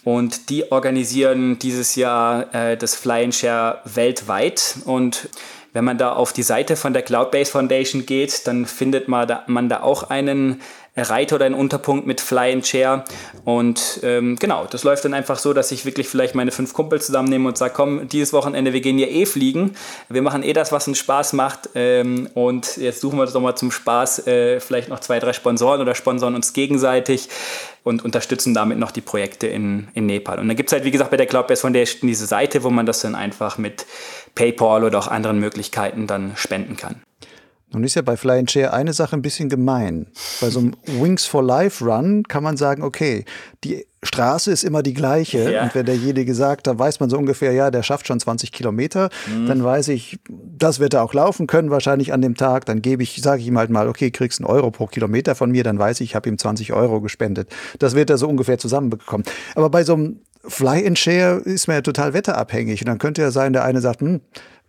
Und 0.02 0.48
die 0.48 0.72
organisieren 0.72 1.58
dieses 1.58 1.94
Jahr 1.94 2.54
äh, 2.54 2.76
das 2.78 2.94
Fly 2.94 3.24
and 3.24 3.34
Share 3.34 3.80
weltweit 3.84 4.76
und 4.86 5.28
wenn 5.72 5.84
man 5.84 5.98
da 5.98 6.12
auf 6.12 6.32
die 6.32 6.42
Seite 6.42 6.76
von 6.76 6.92
der 6.92 7.02
Cloudbase 7.02 7.50
Foundation 7.50 8.06
geht, 8.06 8.46
dann 8.46 8.66
findet 8.66 9.08
man 9.08 9.28
da, 9.28 9.44
man 9.46 9.68
da 9.68 9.82
auch 9.82 10.10
einen 10.10 10.60
Reiter 10.96 11.36
oder 11.36 11.46
einen 11.46 11.54
Unterpunkt 11.54 12.06
mit 12.06 12.20
Fly 12.20 12.52
and 12.52 12.64
Chair. 12.64 13.04
Und 13.44 14.00
ähm, 14.02 14.36
genau, 14.36 14.66
das 14.68 14.82
läuft 14.82 15.04
dann 15.04 15.14
einfach 15.14 15.38
so, 15.38 15.52
dass 15.52 15.70
ich 15.70 15.84
wirklich 15.84 16.08
vielleicht 16.08 16.34
meine 16.34 16.50
fünf 16.50 16.72
Kumpel 16.74 17.00
zusammennehme 17.00 17.48
und 17.48 17.56
sage, 17.56 17.72
komm, 17.74 18.08
dieses 18.08 18.32
Wochenende, 18.32 18.72
wir 18.72 18.80
gehen 18.80 18.98
ja 18.98 19.06
eh 19.06 19.24
fliegen. 19.24 19.76
Wir 20.08 20.22
machen 20.22 20.42
eh 20.42 20.52
das, 20.52 20.72
was 20.72 20.88
uns 20.88 20.98
Spaß 20.98 21.32
macht. 21.34 21.70
Ähm, 21.74 22.28
und 22.34 22.76
jetzt 22.76 23.00
suchen 23.00 23.18
wir 23.18 23.22
uns 23.22 23.32
doch 23.32 23.40
mal 23.40 23.54
zum 23.54 23.70
Spaß 23.70 24.26
äh, 24.26 24.60
vielleicht 24.60 24.88
noch 24.88 25.00
zwei, 25.00 25.20
drei 25.20 25.32
Sponsoren 25.32 25.80
oder 25.80 25.94
sponsoren 25.94 26.34
uns 26.34 26.52
gegenseitig 26.52 27.28
und 27.82 28.04
unterstützen 28.04 28.52
damit 28.52 28.78
noch 28.78 28.90
die 28.90 29.00
Projekte 29.00 29.46
in, 29.46 29.88
in 29.94 30.06
Nepal. 30.06 30.38
Und 30.38 30.48
dann 30.48 30.56
gibt 30.56 30.68
es 30.68 30.72
halt, 30.72 30.84
wie 30.84 30.90
gesagt, 30.90 31.10
bei 31.10 31.16
der 31.16 31.26
Cloudbase 31.26 31.62
Foundation 31.62 32.08
diese 32.08 32.26
Seite, 32.26 32.62
wo 32.62 32.70
man 32.70 32.84
das 32.84 33.00
dann 33.00 33.14
einfach 33.14 33.58
mit 33.58 33.86
PayPal 34.34 34.84
oder 34.84 34.98
auch 34.98 35.08
anderen 35.08 35.40
Möglichkeiten 35.40 36.06
dann 36.06 36.32
spenden 36.36 36.76
kann. 36.76 37.02
Nun 37.72 37.84
ist 37.84 37.94
ja 37.94 38.02
bei 38.02 38.16
Fly 38.16 38.40
and 38.40 38.50
Share 38.50 38.72
eine 38.72 38.92
Sache 38.92 39.16
ein 39.16 39.22
bisschen 39.22 39.48
gemein. 39.48 40.06
Bei 40.40 40.50
so 40.50 40.58
einem 40.58 40.72
Wings 40.86 41.24
for 41.24 41.42
Life 41.42 41.84
Run 41.84 42.24
kann 42.24 42.42
man 42.42 42.56
sagen, 42.56 42.82
okay, 42.82 43.24
die 43.62 43.86
Straße 44.02 44.50
ist 44.50 44.64
immer 44.64 44.82
die 44.82 44.94
gleiche. 44.94 45.52
Ja. 45.52 45.62
Und 45.62 45.74
wenn 45.74 45.86
derjenige 45.86 46.34
sagt, 46.34 46.66
da 46.66 46.76
weiß 46.76 47.00
man 47.00 47.10
so 47.10 47.18
ungefähr, 47.18 47.52
ja, 47.52 47.70
der 47.70 47.82
schafft 47.82 48.06
schon 48.06 48.18
20 48.18 48.50
Kilometer, 48.50 49.10
mhm. 49.28 49.46
dann 49.46 49.62
weiß 49.62 49.88
ich, 49.88 50.18
das 50.28 50.80
wird 50.80 50.94
er 50.94 51.04
auch 51.04 51.14
laufen 51.14 51.46
können, 51.46 51.70
wahrscheinlich 51.70 52.12
an 52.12 52.22
dem 52.22 52.34
Tag. 52.34 52.64
Dann 52.64 52.82
gebe 52.82 53.02
ich, 53.02 53.20
sage 53.22 53.42
ich 53.42 53.46
ihm 53.46 53.58
halt 53.58 53.70
mal, 53.70 53.88
okay, 53.88 54.10
kriegst 54.10 54.40
einen 54.40 54.50
Euro 54.50 54.70
pro 54.70 54.86
Kilometer 54.86 55.34
von 55.34 55.50
mir, 55.50 55.62
dann 55.62 55.78
weiß 55.78 56.00
ich, 56.00 56.10
ich 56.10 56.14
habe 56.16 56.28
ihm 56.28 56.38
20 56.38 56.72
Euro 56.72 57.00
gespendet. 57.00 57.50
Das 57.78 57.94
wird 57.94 58.10
er 58.10 58.18
so 58.18 58.26
ungefähr 58.26 58.58
zusammenbekommen. 58.58 59.24
Aber 59.54 59.70
bei 59.70 59.84
so 59.84 59.94
einem 59.94 60.20
Fly 60.46 60.86
and 60.86 60.98
Share 60.98 61.40
ist 61.44 61.66
man 61.66 61.76
ja 61.76 61.80
total 61.82 62.14
wetterabhängig. 62.14 62.80
Und 62.80 62.88
dann 62.88 62.98
könnte 62.98 63.22
ja 63.22 63.30
sein, 63.30 63.52
der 63.52 63.64
eine 63.64 63.80
sagt, 63.80 64.00
hm, 64.00 64.20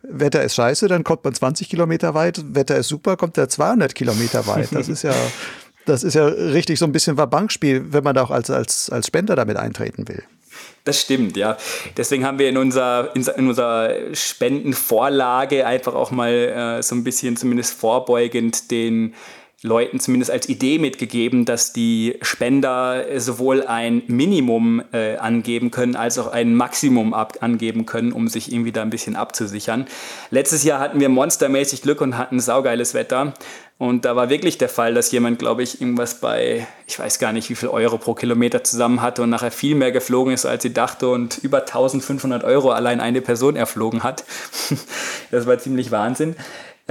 Wetter 0.04 0.44
ist 0.44 0.56
scheiße, 0.56 0.88
dann 0.88 1.04
kommt 1.04 1.24
man 1.24 1.34
20 1.34 1.70
Kilometer 1.70 2.14
weit. 2.14 2.56
Wetter 2.56 2.78
ist 2.78 2.88
super, 2.88 3.18
kommt 3.18 3.38
er 3.38 3.50
200 3.50 3.94
Kilometer 3.94 4.48
weit. 4.48 4.70
Das 4.72 4.90
ist 4.90 5.04
ja, 5.04 5.14
das 5.86 6.04
ist 6.04 6.16
ja 6.16 6.26
richtig 6.26 6.80
so 6.80 6.86
ein 6.86 6.92
bisschen 6.92 7.18
Wabankspiel, 7.18 7.94
wenn 7.94 8.04
man 8.04 8.16
da 8.16 8.24
auch 8.24 8.32
als, 8.32 8.50
als, 8.50 8.90
als 8.90 9.08
Spender 9.08 9.36
damit 9.36 9.58
eintreten 9.58 10.08
will. 10.08 10.24
Das 10.84 11.00
stimmt, 11.00 11.38
ja. 11.38 11.58
Deswegen 11.96 12.26
haben 12.26 12.40
wir 12.40 12.50
in 12.50 12.58
unserer, 12.58 13.16
in 13.16 13.48
unserer 13.48 14.14
Spendenvorlage 14.14 15.66
einfach 15.66 15.94
auch 15.94 16.12
mal 16.12 16.32
äh, 16.32 16.84
so 16.84 16.96
ein 16.96 17.04
bisschen 17.04 17.38
zumindest 17.38 17.74
vorbeugend 17.74 18.72
den 18.72 19.14
Leuten 19.64 20.00
zumindest 20.00 20.32
als 20.32 20.50
Idee 20.50 20.80
mitgegeben, 20.80 21.46
dass 21.46 21.72
die 21.72 22.18
Spender 22.24 23.20
sowohl 23.20 23.64
ein 23.64 24.02
Minimum 24.08 24.82
äh, 24.92 25.18
angeben 25.18 25.70
können, 25.70 25.96
als 25.96 26.18
auch 26.18 26.32
ein 26.32 26.56
Maximum 26.56 27.14
ab 27.14 27.38
angeben 27.42 27.86
können, 27.86 28.12
um 28.12 28.28
sich 28.28 28.52
irgendwie 28.52 28.72
da 28.72 28.82
ein 28.82 28.90
bisschen 28.90 29.16
abzusichern. 29.16 29.86
Letztes 30.32 30.64
Jahr 30.64 30.80
hatten 30.80 31.00
wir 31.00 31.10
monstermäßig 31.10 31.84
Glück 31.84 32.02
und 32.02 32.18
hatten 32.18 32.40
saugeiles 32.40 32.96
Wetter. 32.96 33.34
Und 33.78 34.06
da 34.06 34.16
war 34.16 34.30
wirklich 34.30 34.60
der 34.60 34.70
Fall, 34.70 34.94
dass 34.94 35.12
jemand, 35.12 35.40
glaube 35.40 35.64
ich, 35.64 35.82
irgendwas 35.82 36.20
bei, 36.20 36.68
ich 36.86 37.00
weiß 37.00 37.18
gar 37.18 37.34
nicht, 37.34 37.50
wie 37.50 37.56
viel 37.56 37.70
Euro 37.70 37.98
pro 37.98 38.14
Kilometer 38.14 38.64
zusammen 38.64 39.02
hatte 39.02 39.24
und 39.24 39.32
nachher 39.32 39.50
viel 39.50 39.74
mehr 39.74 39.92
geflogen 39.92 40.34
ist, 40.34 40.46
als 40.46 40.62
sie 40.62 40.72
dachte 40.72 41.10
und 41.10 41.40
über 41.40 41.62
1500 41.62 42.44
Euro 42.44 42.72
allein 42.72 43.00
eine 43.00 43.22
Person 43.22 43.56
erflogen 43.56 44.04
hat. 44.04 44.24
das 45.32 45.48
war 45.48 45.58
ziemlich 45.58 45.90
Wahnsinn. 45.90 46.36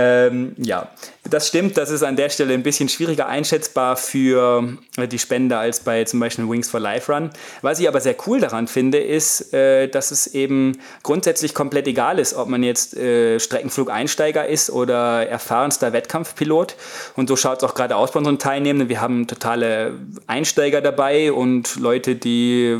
Ähm, 0.00 0.54
ja, 0.56 0.88
das 1.28 1.48
stimmt. 1.48 1.76
Das 1.76 1.90
ist 1.90 2.02
an 2.02 2.16
der 2.16 2.30
Stelle 2.30 2.54
ein 2.54 2.62
bisschen 2.62 2.88
schwieriger 2.88 3.26
einschätzbar 3.26 3.96
für 3.96 4.76
äh, 4.96 5.06
die 5.06 5.18
Spender 5.18 5.58
als 5.58 5.80
bei 5.80 6.04
zum 6.04 6.20
Beispiel 6.20 6.48
Wings 6.48 6.70
for 6.70 6.80
Life 6.80 7.12
Run. 7.12 7.30
Was 7.60 7.80
ich 7.80 7.86
aber 7.86 8.00
sehr 8.00 8.14
cool 8.26 8.40
daran 8.40 8.66
finde, 8.66 8.98
ist, 8.98 9.52
äh, 9.52 9.88
dass 9.88 10.10
es 10.10 10.28
eben 10.28 10.78
grundsätzlich 11.02 11.54
komplett 11.54 11.86
egal 11.86 12.18
ist, 12.18 12.32
ob 12.32 12.48
man 12.48 12.62
jetzt 12.62 12.96
äh, 12.96 13.38
Streckenflugeinsteiger 13.38 14.46
ist 14.46 14.70
oder 14.70 15.26
erfahrenster 15.26 15.92
Wettkampfpilot. 15.92 16.76
Und 17.16 17.28
so 17.28 17.36
schaut 17.36 17.58
es 17.58 17.64
auch 17.64 17.74
gerade 17.74 17.96
aus 17.96 18.12
bei 18.12 18.18
unseren 18.18 18.38
Teilnehmenden. 18.38 18.88
Wir 18.88 19.02
haben 19.02 19.26
totale 19.26 19.98
Einsteiger 20.26 20.80
dabei 20.80 21.32
und 21.32 21.76
Leute, 21.76 22.16
die, 22.16 22.78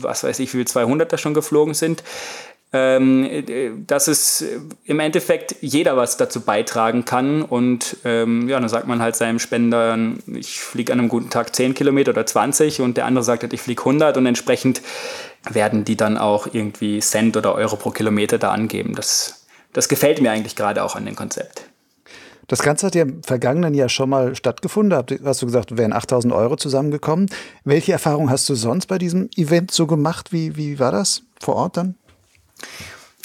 was 0.00 0.24
weiß 0.24 0.38
ich, 0.38 0.54
wie 0.54 0.64
viel 0.64 0.66
200er 0.66 1.18
schon 1.18 1.34
geflogen 1.34 1.74
sind 1.74 2.02
ähm, 2.72 3.84
dass 3.86 4.08
es 4.08 4.44
im 4.84 5.00
Endeffekt 5.00 5.56
jeder 5.60 5.96
was 5.96 6.16
dazu 6.16 6.42
beitragen 6.42 7.04
kann. 7.04 7.42
Und 7.42 7.96
ähm, 8.04 8.48
ja, 8.48 8.60
dann 8.60 8.68
sagt 8.68 8.86
man 8.86 9.00
halt 9.00 9.16
seinem 9.16 9.38
Spender, 9.38 9.96
ich 10.26 10.60
fliege 10.60 10.92
an 10.92 10.98
einem 10.98 11.08
guten 11.08 11.30
Tag 11.30 11.54
10 11.54 11.74
Kilometer 11.74 12.10
oder 12.10 12.26
20 12.26 12.80
und 12.80 12.96
der 12.96 13.06
andere 13.06 13.24
sagt 13.24 13.42
halt, 13.42 13.52
ich 13.52 13.62
fliege 13.62 13.80
100 13.80 14.16
und 14.16 14.26
entsprechend 14.26 14.82
werden 15.48 15.84
die 15.84 15.96
dann 15.96 16.18
auch 16.18 16.48
irgendwie 16.52 16.98
Cent 17.00 17.36
oder 17.36 17.54
Euro 17.54 17.76
pro 17.76 17.90
Kilometer 17.90 18.38
da 18.38 18.50
angeben. 18.50 18.94
Das, 18.94 19.46
das 19.72 19.88
gefällt 19.88 20.20
mir 20.20 20.30
eigentlich 20.30 20.56
gerade 20.56 20.82
auch 20.84 20.94
an 20.94 21.06
dem 21.06 21.16
Konzept. 21.16 21.62
Das 22.48 22.60
Ganze 22.60 22.86
hat 22.86 22.94
ja 22.94 23.02
im 23.02 23.22
vergangenen 23.22 23.74
Jahr 23.74 23.90
schon 23.90 24.08
mal 24.08 24.34
stattgefunden. 24.34 24.98
Hast 25.22 25.42
du 25.42 25.46
gesagt, 25.46 25.76
wären 25.76 25.92
8000 25.92 26.32
Euro 26.32 26.56
zusammengekommen. 26.56 27.30
Welche 27.64 27.92
Erfahrung 27.92 28.30
hast 28.30 28.48
du 28.48 28.54
sonst 28.54 28.86
bei 28.86 28.96
diesem 28.96 29.28
Event 29.36 29.70
so 29.70 29.86
gemacht? 29.86 30.32
Wie, 30.32 30.56
wie 30.56 30.78
war 30.78 30.90
das 30.90 31.22
vor 31.40 31.56
Ort 31.56 31.76
dann? 31.76 31.94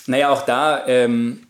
Naja, 0.07 0.29
auch 0.29 0.43
da 0.43 0.85
ähm, 0.87 1.47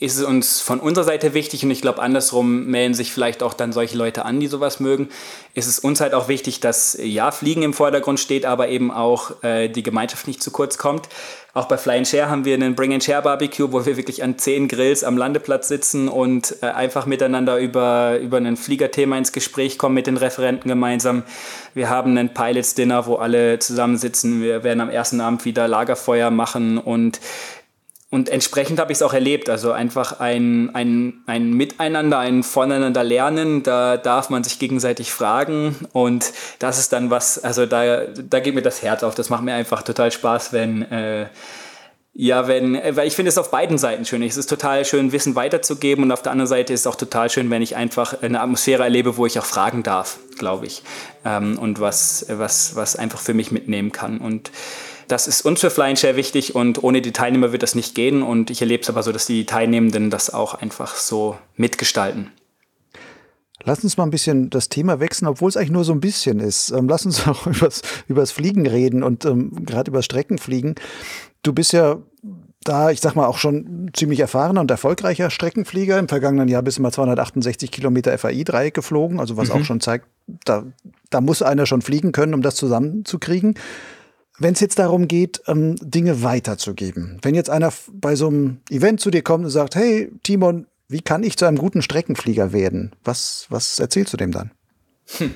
ist 0.00 0.16
es 0.16 0.24
uns 0.24 0.60
von 0.60 0.78
unserer 0.78 1.04
Seite 1.04 1.34
wichtig 1.34 1.64
und 1.64 1.72
ich 1.72 1.82
glaube, 1.82 2.00
andersrum 2.00 2.66
melden 2.66 2.94
sich 2.94 3.12
vielleicht 3.12 3.42
auch 3.42 3.52
dann 3.52 3.72
solche 3.72 3.98
Leute 3.98 4.24
an, 4.24 4.38
die 4.38 4.46
sowas 4.46 4.78
mögen. 4.78 5.08
Ist 5.54 5.66
es 5.66 5.80
uns 5.80 6.00
halt 6.00 6.14
auch 6.14 6.28
wichtig, 6.28 6.60
dass 6.60 6.96
ja, 7.02 7.32
Fliegen 7.32 7.62
im 7.62 7.74
Vordergrund 7.74 8.20
steht, 8.20 8.46
aber 8.46 8.68
eben 8.68 8.92
auch 8.92 9.42
äh, 9.42 9.68
die 9.68 9.82
Gemeinschaft 9.82 10.28
nicht 10.28 10.40
zu 10.40 10.52
kurz 10.52 10.78
kommt. 10.78 11.08
Auch 11.52 11.66
bei 11.66 11.76
Fly 11.76 11.96
and 11.96 12.06
Share 12.06 12.30
haben 12.30 12.44
wir 12.44 12.54
einen 12.54 12.76
Bring 12.76 12.92
and 12.92 13.02
Share 13.02 13.22
Barbecue, 13.22 13.72
wo 13.72 13.84
wir 13.84 13.96
wirklich 13.96 14.22
an 14.22 14.38
zehn 14.38 14.68
Grills 14.68 15.02
am 15.02 15.16
Landeplatz 15.16 15.66
sitzen 15.66 16.08
und 16.08 16.54
äh, 16.62 16.66
einfach 16.66 17.04
miteinander 17.04 17.58
über, 17.58 18.20
über 18.20 18.36
ein 18.36 18.56
Fliegerthema 18.56 19.18
ins 19.18 19.32
Gespräch 19.32 19.78
kommen 19.78 19.96
mit 19.96 20.06
den 20.06 20.16
Referenten 20.16 20.68
gemeinsam. 20.68 21.24
Wir 21.74 21.90
haben 21.90 22.16
einen 22.16 22.32
Pilots 22.32 22.74
Dinner, 22.74 23.06
wo 23.06 23.16
alle 23.16 23.58
zusammensitzen. 23.58 24.40
Wir 24.42 24.62
werden 24.62 24.80
am 24.80 24.90
ersten 24.90 25.20
Abend 25.20 25.44
wieder 25.44 25.66
Lagerfeuer 25.66 26.30
machen 26.30 26.78
und 26.78 27.18
und 28.10 28.30
entsprechend 28.30 28.80
habe 28.80 28.90
ich 28.90 28.98
es 28.98 29.02
auch 29.02 29.12
erlebt. 29.12 29.50
Also 29.50 29.72
einfach 29.72 30.18
ein, 30.18 30.74
ein, 30.74 31.22
ein 31.26 31.52
Miteinander, 31.52 32.18
ein 32.18 32.42
Voneinander 32.42 33.04
lernen. 33.04 33.62
Da 33.62 33.98
darf 33.98 34.30
man 34.30 34.42
sich 34.44 34.58
gegenseitig 34.58 35.12
fragen. 35.12 35.76
Und 35.92 36.32
das 36.58 36.78
ist 36.78 36.94
dann 36.94 37.10
was, 37.10 37.42
also 37.44 37.66
da, 37.66 38.06
da 38.06 38.40
geht 38.40 38.54
mir 38.54 38.62
das 38.62 38.82
Herz 38.82 39.02
auf. 39.02 39.14
Das 39.14 39.28
macht 39.28 39.42
mir 39.42 39.52
einfach 39.52 39.82
total 39.82 40.10
Spaß, 40.10 40.54
wenn. 40.54 40.90
Äh, 40.90 41.26
ja, 42.20 42.48
wenn, 42.48 42.74
weil 42.74 43.06
ich 43.06 43.14
finde 43.14 43.28
es 43.28 43.38
auf 43.38 43.52
beiden 43.52 43.78
Seiten 43.78 44.04
schön. 44.04 44.22
Es 44.22 44.36
ist 44.36 44.48
total 44.48 44.84
schön, 44.84 45.12
Wissen 45.12 45.36
weiterzugeben 45.36 46.02
und 46.02 46.10
auf 46.10 46.20
der 46.20 46.32
anderen 46.32 46.48
Seite 46.48 46.72
ist 46.72 46.80
es 46.80 46.86
auch 46.88 46.96
total 46.96 47.30
schön, 47.30 47.48
wenn 47.48 47.62
ich 47.62 47.76
einfach 47.76 48.22
eine 48.22 48.40
Atmosphäre 48.40 48.82
erlebe, 48.82 49.16
wo 49.16 49.26
ich 49.26 49.38
auch 49.38 49.44
fragen 49.44 49.84
darf, 49.84 50.18
glaube 50.36 50.66
ich. 50.66 50.82
Ähm, 51.24 51.56
und 51.60 51.78
was, 51.78 52.26
was, 52.28 52.74
was 52.74 52.96
einfach 52.96 53.20
für 53.20 53.34
mich 53.34 53.52
mitnehmen 53.52 53.92
kann. 53.92 54.18
Und 54.18 54.50
das 55.08 55.26
ist 55.26 55.42
uns 55.42 55.60
für 55.60 55.70
Fly 55.70 55.96
Share 55.96 56.16
wichtig 56.16 56.54
und 56.54 56.82
ohne 56.82 57.02
die 57.02 57.12
Teilnehmer 57.12 57.52
wird 57.52 57.62
das 57.62 57.74
nicht 57.74 57.94
gehen. 57.94 58.22
Und 58.22 58.50
ich 58.50 58.60
erlebe 58.60 58.82
es 58.82 58.88
aber 58.88 59.02
so, 59.02 59.12
dass 59.12 59.26
die 59.26 59.46
Teilnehmenden 59.46 60.10
das 60.10 60.32
auch 60.32 60.54
einfach 60.54 60.94
so 60.94 61.36
mitgestalten. 61.56 62.30
Lass 63.64 63.82
uns 63.82 63.96
mal 63.96 64.04
ein 64.04 64.10
bisschen 64.10 64.50
das 64.50 64.68
Thema 64.68 65.00
wechseln, 65.00 65.26
obwohl 65.26 65.48
es 65.48 65.56
eigentlich 65.56 65.72
nur 65.72 65.84
so 65.84 65.92
ein 65.92 66.00
bisschen 66.00 66.40
ist. 66.40 66.70
Ähm, 66.70 66.88
lass 66.88 67.04
uns 67.04 67.26
auch 67.26 67.46
übers, 67.46 67.82
übers 68.06 68.30
Fliegen 68.30 68.66
reden 68.66 69.02
und 69.02 69.24
ähm, 69.24 69.64
gerade 69.66 69.90
über 69.90 70.02
Streckenfliegen. 70.02 70.76
Du 71.42 71.52
bist 71.52 71.72
ja 71.72 71.98
da, 72.62 72.90
ich 72.90 73.00
sag 73.00 73.14
mal, 73.14 73.26
auch 73.26 73.38
schon 73.38 73.90
ziemlich 73.94 74.20
erfahrener 74.20 74.60
und 74.60 74.70
erfolgreicher 74.70 75.30
Streckenflieger. 75.30 75.98
Im 75.98 76.08
vergangenen 76.08 76.48
Jahr 76.48 76.62
bist 76.62 76.78
du 76.78 76.82
mal 76.82 76.92
268 76.92 77.70
Kilometer 77.70 78.16
FAI-Dreieck 78.16 78.74
geflogen, 78.74 79.20
also 79.20 79.36
was 79.36 79.48
mhm. 79.48 79.54
auch 79.54 79.64
schon 79.64 79.80
zeigt, 79.80 80.06
da, 80.44 80.64
da 81.10 81.20
muss 81.20 81.42
einer 81.42 81.66
schon 81.66 81.82
fliegen 81.82 82.12
können, 82.12 82.34
um 82.34 82.42
das 82.42 82.56
zusammenzukriegen. 82.56 83.54
Wenn 84.38 84.54
es 84.54 84.60
jetzt 84.60 84.78
darum 84.78 85.08
geht, 85.08 85.42
ähm, 85.46 85.76
Dinge 85.80 86.22
weiterzugeben, 86.22 87.18
wenn 87.22 87.34
jetzt 87.34 87.50
einer 87.50 87.72
bei 87.92 88.14
so 88.14 88.28
einem 88.28 88.60
Event 88.70 89.00
zu 89.00 89.10
dir 89.10 89.22
kommt 89.22 89.44
und 89.44 89.50
sagt, 89.50 89.74
hey 89.74 90.10
Timon, 90.22 90.66
wie 90.88 91.00
kann 91.00 91.22
ich 91.22 91.36
zu 91.36 91.44
einem 91.44 91.58
guten 91.58 91.82
Streckenflieger 91.82 92.52
werden? 92.52 92.94
Was, 93.04 93.46
was 93.50 93.78
erzählst 93.78 94.12
du 94.12 94.16
dem 94.16 94.32
dann? 94.32 94.52
Hm. 95.18 95.34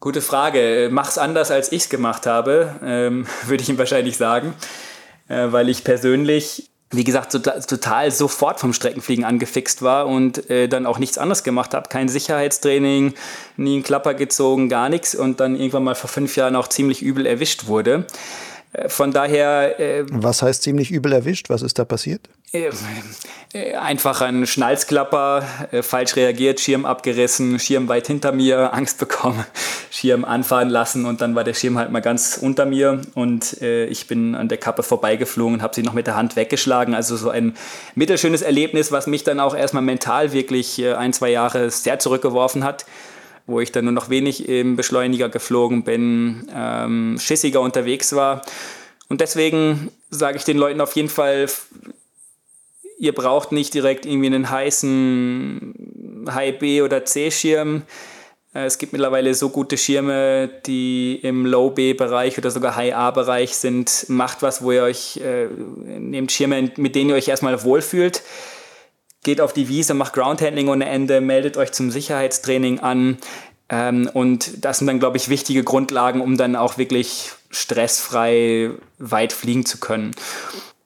Gute 0.00 0.20
Frage. 0.20 0.88
Mach's 0.90 1.18
anders, 1.18 1.52
als 1.52 1.70
ich 1.70 1.82
es 1.82 1.88
gemacht 1.88 2.26
habe, 2.26 2.74
ähm, 2.82 3.26
würde 3.46 3.62
ich 3.62 3.68
ihm 3.68 3.78
wahrscheinlich 3.78 4.16
sagen. 4.16 4.54
Äh, 5.28 5.52
weil 5.52 5.68
ich 5.68 5.84
persönlich 5.84 6.71
wie 6.92 7.04
gesagt, 7.04 7.32
total 7.32 8.10
sofort 8.10 8.60
vom 8.60 8.72
Streckenfliegen 8.72 9.24
angefixt 9.24 9.82
war 9.82 10.06
und 10.06 10.48
äh, 10.50 10.68
dann 10.68 10.86
auch 10.86 10.98
nichts 10.98 11.18
anderes 11.18 11.42
gemacht 11.42 11.74
habe. 11.74 11.88
Kein 11.88 12.08
Sicherheitstraining, 12.08 13.14
nie 13.56 13.74
einen 13.74 13.82
Klapper 13.82 14.14
gezogen, 14.14 14.68
gar 14.68 14.88
nichts 14.88 15.14
und 15.14 15.40
dann 15.40 15.56
irgendwann 15.56 15.84
mal 15.84 15.94
vor 15.94 16.10
fünf 16.10 16.36
Jahren 16.36 16.54
auch 16.54 16.68
ziemlich 16.68 17.02
übel 17.02 17.26
erwischt 17.26 17.66
wurde. 17.66 18.06
Äh, 18.72 18.88
von 18.88 19.12
daher. 19.12 19.80
Äh, 19.80 20.04
Was 20.10 20.42
heißt 20.42 20.62
ziemlich 20.62 20.90
übel 20.90 21.12
erwischt? 21.12 21.48
Was 21.50 21.62
ist 21.62 21.78
da 21.78 21.84
passiert? 21.84 22.28
Äh, 22.54 22.70
äh, 23.54 23.74
einfach 23.76 24.20
ein 24.20 24.46
Schnalzklapper, 24.46 25.42
äh, 25.70 25.82
falsch 25.82 26.16
reagiert, 26.16 26.60
Schirm 26.60 26.84
abgerissen, 26.84 27.58
Schirm 27.58 27.88
weit 27.88 28.06
hinter 28.06 28.32
mir, 28.32 28.74
Angst 28.74 28.98
bekommen, 28.98 29.46
Schirm 29.90 30.26
anfahren 30.26 30.68
lassen 30.68 31.06
und 31.06 31.22
dann 31.22 31.34
war 31.34 31.44
der 31.44 31.54
Schirm 31.54 31.78
halt 31.78 31.90
mal 31.90 32.00
ganz 32.00 32.38
unter 32.40 32.66
mir 32.66 33.00
und 33.14 33.60
ich 33.62 34.06
bin 34.06 34.34
an 34.34 34.48
der 34.48 34.58
Kappe 34.58 34.82
vorbeigeflogen 34.82 35.54
und 35.54 35.62
habe 35.62 35.74
sie 35.74 35.82
noch 35.82 35.92
mit 35.92 36.06
der 36.06 36.16
Hand 36.16 36.36
weggeschlagen. 36.36 36.94
Also 36.94 37.16
so 37.16 37.30
ein 37.30 37.54
mittelschönes 37.94 38.42
Erlebnis, 38.42 38.90
was 38.92 39.06
mich 39.06 39.24
dann 39.24 39.40
auch 39.40 39.54
erstmal 39.54 39.82
mental 39.82 40.32
wirklich 40.32 40.84
ein, 40.84 41.12
zwei 41.12 41.30
Jahre 41.30 41.70
sehr 41.70 41.98
zurückgeworfen 41.98 42.64
hat 42.64 42.84
wo 43.48 43.58
ich 43.58 43.72
dann 43.72 43.86
nur 43.86 43.92
noch 43.92 44.08
wenig 44.08 44.48
im 44.48 44.76
Beschleuniger 44.76 45.28
geflogen 45.28 45.82
bin, 45.82 46.48
ähm, 46.54 47.18
schissiger 47.20 47.60
unterwegs 47.60 48.14
war. 48.14 48.42
Und 49.08 49.20
deswegen 49.20 49.90
sage 50.10 50.38
ich 50.38 50.44
den 50.44 50.56
Leuten 50.56 50.80
auf 50.80 50.94
jeden 50.94 51.08
Fall, 51.08 51.48
ihr 53.02 53.12
braucht 53.12 53.50
nicht 53.50 53.74
direkt 53.74 54.06
irgendwie 54.06 54.28
einen 54.28 54.48
heißen 54.48 56.24
High 56.30 56.56
B 56.58 56.82
oder 56.82 57.04
C 57.04 57.32
Schirm. 57.32 57.82
Äh, 58.54 58.66
es 58.66 58.78
gibt 58.78 58.92
mittlerweile 58.92 59.34
so 59.34 59.48
gute 59.48 59.76
Schirme, 59.76 60.48
die 60.66 61.16
im 61.16 61.44
Low 61.44 61.70
B-Bereich 61.70 62.38
oder 62.38 62.52
sogar 62.52 62.76
High 62.76 62.94
A-Bereich 62.94 63.56
sind. 63.56 64.06
Macht 64.08 64.42
was, 64.42 64.62
wo 64.62 64.70
ihr 64.70 64.84
euch, 64.84 65.16
äh, 65.16 65.48
nehmt 65.98 66.30
Schirme, 66.30 66.70
mit 66.76 66.94
denen 66.94 67.10
ihr 67.10 67.16
euch 67.16 67.26
erstmal 67.26 67.64
wohlfühlt 67.64 68.22
geht 69.24 69.40
auf 69.40 69.52
die 69.52 69.68
Wiese, 69.68 69.94
macht 69.94 70.14
Groundhandling 70.14 70.68
ohne 70.68 70.86
Ende, 70.86 71.20
meldet 71.20 71.56
euch 71.56 71.70
zum 71.70 71.92
Sicherheitstraining 71.92 72.80
an. 72.80 73.18
Ähm, 73.68 74.10
und 74.12 74.64
das 74.64 74.78
sind 74.78 74.88
dann, 74.88 74.98
glaube 74.98 75.16
ich, 75.16 75.28
wichtige 75.28 75.62
Grundlagen, 75.62 76.20
um 76.20 76.36
dann 76.36 76.56
auch 76.56 76.76
wirklich 76.76 77.30
stressfrei 77.50 78.70
weit 78.98 79.32
fliegen 79.32 79.64
zu 79.64 79.78
können. 79.78 80.10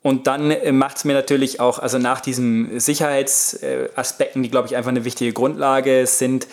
Und 0.06 0.28
dann 0.28 0.52
äh, 0.52 0.70
macht 0.70 0.98
es 0.98 1.04
mir 1.04 1.14
natürlich 1.14 1.58
auch, 1.58 1.80
also 1.80 1.98
nach 1.98 2.20
diesen 2.20 2.78
Sicherheitsaspekten, 2.78 4.40
die, 4.40 4.50
glaube 4.50 4.68
ich, 4.68 4.76
einfach 4.76 4.90
eine 4.90 5.04
wichtige 5.04 5.32
Grundlage 5.32 6.06
sind, 6.06 6.46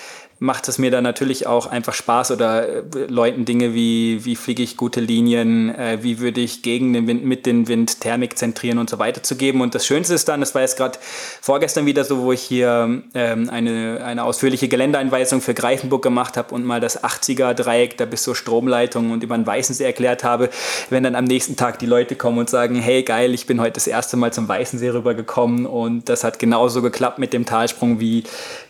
macht 0.43 0.67
es 0.67 0.77
mir 0.77 0.91
dann 0.91 1.05
natürlich 1.05 1.47
auch 1.47 1.67
einfach 1.67 1.93
Spaß 1.93 2.31
oder 2.31 2.67
äh, 2.67 2.83
Leuten 3.07 3.45
Dinge 3.45 3.73
wie, 3.73 4.25
wie 4.25 4.35
fliege 4.35 4.61
ich 4.61 4.75
gute 4.75 4.99
Linien, 4.99 5.73
äh, 5.73 5.99
wie 6.01 6.19
würde 6.19 6.41
ich 6.41 6.61
gegen 6.61 6.91
den 6.91 7.07
Wind, 7.07 7.23
mit 7.23 7.45
dem 7.45 7.69
Wind 7.69 8.01
Thermik 8.01 8.37
zentrieren 8.37 8.77
und 8.77 8.89
so 8.89 8.99
weiter 8.99 9.23
zu 9.23 9.37
geben. 9.37 9.61
Und 9.61 9.73
das 9.73 9.85
Schönste 9.85 10.13
ist 10.13 10.27
dann, 10.27 10.41
das 10.41 10.53
war 10.53 10.61
jetzt 10.61 10.75
gerade 10.75 10.99
vorgestern 11.41 11.85
wieder 11.85 12.03
so, 12.03 12.19
wo 12.23 12.33
ich 12.33 12.41
hier 12.41 13.03
ähm, 13.13 13.49
eine, 13.49 14.03
eine 14.03 14.25
ausführliche 14.25 14.67
Geländeeinweisung 14.67 15.39
für 15.39 15.53
Greifenburg 15.53 16.03
gemacht 16.03 16.35
habe 16.35 16.53
und 16.53 16.65
mal 16.65 16.81
das 16.81 17.01
80er-Dreieck 17.01 17.95
da 17.95 18.03
bis 18.03 18.23
zur 18.23 18.35
Stromleitung 18.35 19.11
und 19.11 19.23
über 19.23 19.37
den 19.37 19.47
Weißensee 19.47 19.85
erklärt 19.85 20.25
habe, 20.25 20.49
wenn 20.89 21.05
dann 21.05 21.15
am 21.15 21.23
nächsten 21.23 21.55
Tag 21.55 21.79
die 21.79 21.85
Leute 21.85 22.17
kommen 22.17 22.39
und 22.39 22.49
sagen, 22.49 22.75
hey 22.75 23.03
geil, 23.03 23.33
ich 23.33 23.47
bin 23.47 23.61
heute 23.61 23.75
das 23.75 23.87
erste 23.87 24.17
Mal 24.17 24.33
zum 24.33 24.49
Weißensee 24.49 24.89
rübergekommen 24.89 25.65
und 25.65 26.09
das 26.09 26.25
hat 26.25 26.37
genauso 26.37 26.81
geklappt 26.81 27.17
mit 27.17 27.31
dem 27.31 27.45
Talsprung, 27.45 28.01
wie, 28.01 28.25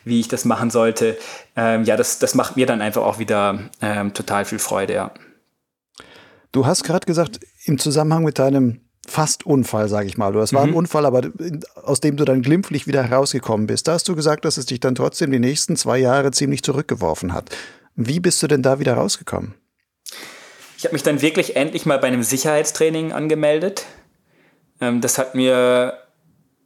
wie 0.05 0.19
ich 0.19 0.27
das 0.27 0.45
machen 0.45 0.69
sollte 0.69 1.17
ähm, 1.55 1.83
ja, 1.83 1.95
das, 1.97 2.19
das 2.19 2.35
macht 2.35 2.55
mir 2.55 2.65
dann 2.65 2.81
einfach 2.81 3.03
auch 3.03 3.19
wieder 3.19 3.59
ähm, 3.81 4.13
total 4.13 4.45
viel 4.45 4.59
Freude, 4.59 4.93
ja. 4.93 5.11
Du 6.51 6.65
hast 6.65 6.83
gerade 6.83 7.05
gesagt, 7.05 7.39
im 7.65 7.79
Zusammenhang 7.79 8.23
mit 8.23 8.37
deinem 8.39 8.81
Fast-Unfall, 9.07 9.89
sage 9.89 10.07
ich 10.07 10.17
mal. 10.17 10.31
Das 10.33 10.53
war 10.53 10.65
mhm. 10.65 10.71
ein 10.71 10.75
Unfall, 10.75 11.05
aber 11.05 11.21
aus 11.75 11.99
dem 11.99 12.15
du 12.15 12.25
dann 12.25 12.41
glimpflich 12.41 12.87
wieder 12.87 13.03
herausgekommen 13.03 13.67
bist. 13.67 13.87
Da 13.87 13.93
hast 13.93 14.07
du 14.07 14.15
gesagt, 14.15 14.45
dass 14.45 14.57
es 14.57 14.65
dich 14.65 14.79
dann 14.79 14.95
trotzdem 14.95 15.31
die 15.31 15.39
nächsten 15.39 15.75
zwei 15.75 15.97
Jahre 15.97 16.31
ziemlich 16.31 16.63
zurückgeworfen 16.63 17.33
hat. 17.33 17.49
Wie 17.95 18.19
bist 18.19 18.41
du 18.41 18.47
denn 18.47 18.61
da 18.61 18.79
wieder 18.79 18.93
rausgekommen? 18.93 19.55
Ich 20.77 20.85
habe 20.85 20.93
mich 20.93 21.03
dann 21.03 21.21
wirklich 21.21 21.55
endlich 21.55 21.85
mal 21.85 21.99
bei 21.99 22.07
einem 22.07 22.23
Sicherheitstraining 22.23 23.11
angemeldet. 23.11 23.85
Ähm, 24.79 25.01
das 25.01 25.17
hat 25.17 25.35
mir 25.35 25.97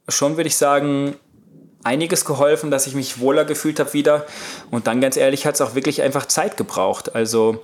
schon, 0.08 0.36
würde 0.36 0.48
ich 0.48 0.56
sagen, 0.56 1.16
einiges 1.84 2.24
geholfen, 2.24 2.70
dass 2.70 2.86
ich 2.86 2.94
mich 2.94 3.20
wohler 3.20 3.44
gefühlt 3.44 3.80
habe 3.80 3.92
wieder. 3.92 4.26
Und 4.70 4.86
dann 4.86 5.00
ganz 5.00 5.16
ehrlich 5.16 5.46
hat 5.46 5.54
es 5.54 5.60
auch 5.60 5.74
wirklich 5.74 6.02
einfach 6.02 6.26
Zeit 6.26 6.56
gebraucht. 6.56 7.14
Also 7.14 7.60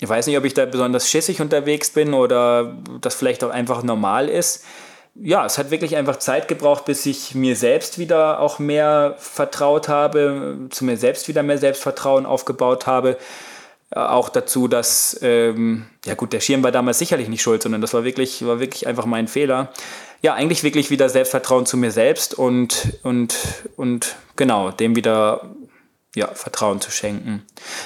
ich 0.00 0.08
weiß 0.08 0.26
nicht, 0.26 0.38
ob 0.38 0.44
ich 0.44 0.54
da 0.54 0.64
besonders 0.64 1.10
schissig 1.10 1.40
unterwegs 1.40 1.90
bin 1.90 2.14
oder 2.14 2.76
das 3.00 3.14
vielleicht 3.14 3.42
auch 3.42 3.50
einfach 3.50 3.82
normal 3.82 4.28
ist. 4.28 4.64
Ja, 5.20 5.44
es 5.44 5.58
hat 5.58 5.72
wirklich 5.72 5.96
einfach 5.96 6.16
Zeit 6.16 6.46
gebraucht, 6.46 6.84
bis 6.84 7.04
ich 7.04 7.34
mir 7.34 7.56
selbst 7.56 7.98
wieder 7.98 8.38
auch 8.38 8.60
mehr 8.60 9.16
vertraut 9.18 9.88
habe, 9.88 10.68
zu 10.70 10.84
mir 10.84 10.96
selbst 10.96 11.26
wieder 11.26 11.42
mehr 11.42 11.58
Selbstvertrauen 11.58 12.24
aufgebaut 12.24 12.86
habe. 12.86 13.18
Auch 13.90 14.28
dazu, 14.28 14.68
dass, 14.68 15.18
ähm, 15.22 15.86
ja 16.04 16.14
gut, 16.14 16.32
der 16.32 16.40
Schirm 16.40 16.62
war 16.62 16.70
damals 16.70 16.98
sicherlich 16.98 17.28
nicht 17.28 17.42
schuld, 17.42 17.62
sondern 17.62 17.80
das 17.80 17.94
war 17.94 18.04
wirklich, 18.04 18.46
war 18.46 18.60
wirklich 18.60 18.86
einfach 18.86 19.06
mein 19.06 19.26
Fehler 19.26 19.72
ja, 20.22 20.34
eigentlich 20.34 20.62
wirklich 20.62 20.90
wieder 20.90 21.08
Selbstvertrauen 21.08 21.66
zu 21.66 21.76
mir 21.76 21.90
selbst 21.90 22.34
und, 22.34 22.98
und, 23.02 23.36
und 23.76 24.16
genau, 24.36 24.70
dem 24.70 24.96
wieder 24.96 25.54
ja, 26.14 26.28
Vertrauen 26.34 26.80
zu 26.80 26.90
schenken. 26.90 27.44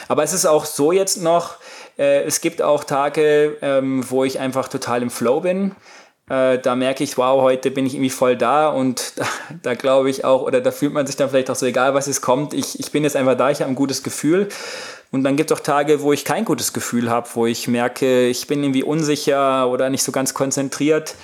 Aber 0.09 0.22
es 0.22 0.33
ist 0.33 0.47
auch 0.47 0.64
so 0.64 0.93
jetzt 0.93 1.22
noch, 1.22 1.57
äh, 1.99 2.22
es 2.22 2.41
gibt 2.41 2.62
auch 2.62 2.85
Tage, 2.85 3.59
ähm, 3.61 4.05
wo 4.09 4.24
ich 4.24 4.41
einfach 4.41 4.68
total 4.68 5.03
im 5.03 5.11
Flow 5.11 5.41
bin. 5.41 5.74
Äh, 6.30 6.59
da 6.59 6.74
merke 6.74 7.05
ich, 7.05 7.18
wow, 7.18 7.43
heute 7.43 7.70
bin 7.70 7.85
ich 7.85 7.95
irgendwie 7.95 8.11
voll 8.11 8.37
da 8.37 8.68
und 8.68 9.12
da, 9.16 9.26
da 9.62 9.74
glaube 9.74 10.09
ich 10.09 10.24
auch, 10.24 10.43
oder 10.43 10.61
da 10.61 10.70
fühlt 10.70 10.95
man 10.95 11.07
sich 11.07 11.16
dann 11.16 11.28
vielleicht 11.28 11.51
auch 11.51 11.57
so, 11.57 11.66
egal 11.66 11.93
was 11.95 12.07
es 12.07 12.22
kommt, 12.22 12.55
ich, 12.55 12.80
ich 12.80 12.91
bin 12.91 13.05
jetzt 13.05 13.16
einfach 13.16 13.37
da, 13.37 13.51
ich 13.51 13.61
habe 13.61 13.70
ein 13.70 13.76
gutes 13.76 14.03
Gefühl. 14.03 14.49
Und 15.11 15.24
dann 15.24 15.37
gibt 15.37 15.51
es 15.51 15.59
auch 15.59 15.62
Tage, 15.62 16.01
wo 16.01 16.14
ich 16.14 16.24
kein 16.24 16.47
gutes 16.47 16.72
Gefühl 16.72 17.11
habe, 17.11 17.28
wo 17.35 17.45
ich 17.45 17.68
merke, 17.68 18.28
ich 18.28 18.47
bin 18.47 18.62
irgendwie 18.62 18.83
unsicher 18.83 19.68
oder 19.68 19.91
nicht 19.91 20.03
so 20.03 20.11
ganz 20.11 20.33
konzentriert, 20.33 21.16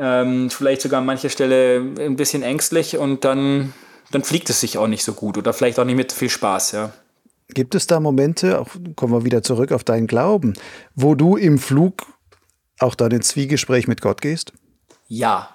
ähm, 0.00 0.50
vielleicht 0.50 0.80
sogar 0.80 1.00
an 1.00 1.06
mancher 1.06 1.28
Stelle 1.28 1.76
ein 1.98 2.16
bisschen 2.16 2.42
ängstlich 2.42 2.96
und 2.96 3.24
dann, 3.24 3.72
dann 4.10 4.24
fliegt 4.24 4.50
es 4.50 4.60
sich 4.60 4.78
auch 4.78 4.88
nicht 4.88 5.04
so 5.04 5.12
gut 5.12 5.36
oder 5.36 5.52
vielleicht 5.52 5.78
auch 5.78 5.84
nicht 5.84 5.96
mit 5.96 6.12
viel 6.12 6.30
Spaß, 6.30 6.72
ja. 6.72 6.92
Gibt 7.48 7.74
es 7.74 7.86
da 7.86 8.00
Momente, 8.00 8.60
auch 8.60 8.68
kommen 8.96 9.12
wir 9.12 9.24
wieder 9.24 9.42
zurück 9.42 9.72
auf 9.72 9.84
deinen 9.84 10.06
Glauben, 10.06 10.54
wo 10.94 11.14
du 11.14 11.36
im 11.36 11.58
Flug 11.58 12.06
auch 12.78 12.94
dann 12.94 13.10
ins 13.10 13.28
Zwiegespräch 13.28 13.88
mit 13.88 14.00
Gott 14.00 14.20
gehst? 14.20 14.52
Ja, 15.08 15.50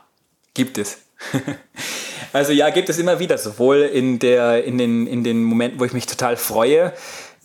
gibt 0.53 0.77
es. 0.77 0.97
also 2.33 2.51
ja, 2.51 2.69
gibt 2.69 2.89
es 2.89 2.99
immer 2.99 3.19
wieder, 3.19 3.37
sowohl 3.37 3.77
in, 3.77 4.19
der, 4.19 4.65
in, 4.65 4.77
den, 4.77 5.07
in 5.07 5.23
den 5.23 5.43
Momenten, 5.43 5.79
wo 5.79 5.85
ich 5.85 5.93
mich 5.93 6.05
total 6.05 6.35
freue, 6.35 6.93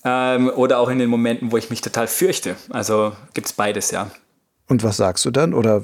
ähm, 0.05 0.51
oder 0.51 0.81
auch 0.81 0.89
in 0.89 0.99
den 0.99 1.09
Momenten, 1.09 1.53
wo 1.53 1.57
ich 1.57 1.71
mich 1.71 1.81
total 1.81 2.09
fürchte. 2.09 2.57
Also 2.71 3.13
gibt 3.33 3.47
es 3.47 3.53
beides, 3.53 3.91
ja. 3.93 4.11
Und 4.69 4.83
was 4.83 4.97
sagst 4.97 5.25
du 5.25 5.31
dann? 5.31 5.55
Oder 5.55 5.83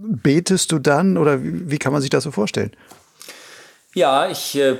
betest 0.00 0.72
du 0.72 0.78
dann? 0.78 1.16
Oder 1.16 1.42
wie, 1.42 1.70
wie 1.70 1.78
kann 1.78 1.92
man 1.92 2.00
sich 2.00 2.10
das 2.10 2.24
so 2.24 2.30
vorstellen? 2.30 2.72
Ja, 3.94 4.28
ich 4.28 4.56
äh, 4.56 4.76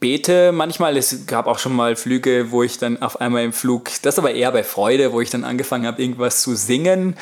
bete 0.00 0.52
manchmal. 0.52 0.96
Es 0.96 1.26
gab 1.26 1.46
auch 1.46 1.58
schon 1.58 1.74
mal 1.74 1.96
Flüge, 1.96 2.50
wo 2.50 2.62
ich 2.62 2.78
dann 2.78 3.02
auf 3.02 3.20
einmal 3.20 3.44
im 3.44 3.52
Flug, 3.52 3.90
das 4.02 4.18
aber 4.18 4.32
eher 4.32 4.52
bei 4.52 4.62
Freude, 4.62 5.12
wo 5.12 5.20
ich 5.20 5.30
dann 5.30 5.44
angefangen 5.44 5.86
habe, 5.86 6.00
irgendwas 6.00 6.40
zu 6.40 6.54
singen. 6.54 7.16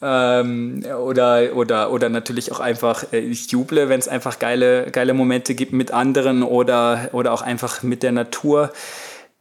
Ähm, 0.00 0.84
oder, 1.00 1.54
oder, 1.54 1.90
oder 1.90 2.08
natürlich 2.08 2.52
auch 2.52 2.60
einfach, 2.60 3.12
äh, 3.12 3.18
ich 3.18 3.50
juble, 3.50 3.88
wenn 3.88 3.98
es 3.98 4.08
einfach 4.08 4.38
geile, 4.38 4.90
geile 4.90 5.12
Momente 5.12 5.54
gibt 5.54 5.72
mit 5.72 5.90
anderen 5.90 6.42
oder, 6.44 7.10
oder 7.12 7.32
auch 7.32 7.42
einfach 7.42 7.82
mit 7.82 8.02
der 8.02 8.12
Natur. 8.12 8.72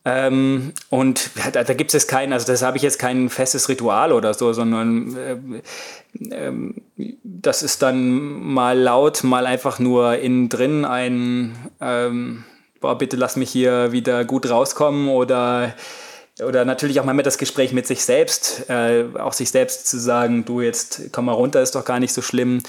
Ähm, 0.08 0.72
und 0.90 1.32
da, 1.52 1.66
da 1.66 1.74
gibt 1.74 1.90
es 1.90 1.94
jetzt 1.94 2.08
kein, 2.08 2.32
also 2.32 2.48
das 2.48 2.62
habe 2.62 2.78
ich 2.78 2.84
jetzt 2.84 2.98
kein 2.98 3.28
festes 3.30 3.68
Ritual 3.68 4.14
oder 4.14 4.34
so, 4.34 4.54
sondern 4.54 5.18
äh, 5.18 6.34
äh, 6.34 6.54
das 7.24 7.62
ist 7.62 7.82
dann 7.82 8.42
mal 8.42 8.80
laut, 8.80 9.26
mal 9.26 9.46
einfach 9.46 9.80
nur 9.80 10.18
innen 10.18 10.48
drin 10.48 10.86
ein, 10.86 11.58
ähm, 11.82 12.46
boah, 12.80 12.98
bitte 12.98 13.18
lass 13.18 13.36
mich 13.36 13.50
hier 13.50 13.92
wieder 13.92 14.24
gut 14.24 14.50
rauskommen 14.50 15.10
oder 15.10 15.74
oder 16.42 16.64
natürlich 16.64 17.02
auch 17.02 17.06
mal 17.06 17.16
mit 17.16 17.26
das 17.26 17.38
Gespräch 17.38 17.74
mit 17.74 17.86
sich 17.88 18.06
selbst, 18.06 18.70
äh, 18.70 19.06
auch 19.18 19.34
sich 19.34 19.50
selbst 19.50 19.88
zu 19.88 20.00
sagen, 20.00 20.46
du 20.46 20.62
jetzt 20.62 21.12
komm 21.12 21.26
mal 21.26 21.34
runter, 21.34 21.62
ist 21.62 21.76
doch 21.76 21.84
gar 21.84 22.00
nicht 22.00 22.14
so 22.14 22.22
schlimm, 22.22 22.62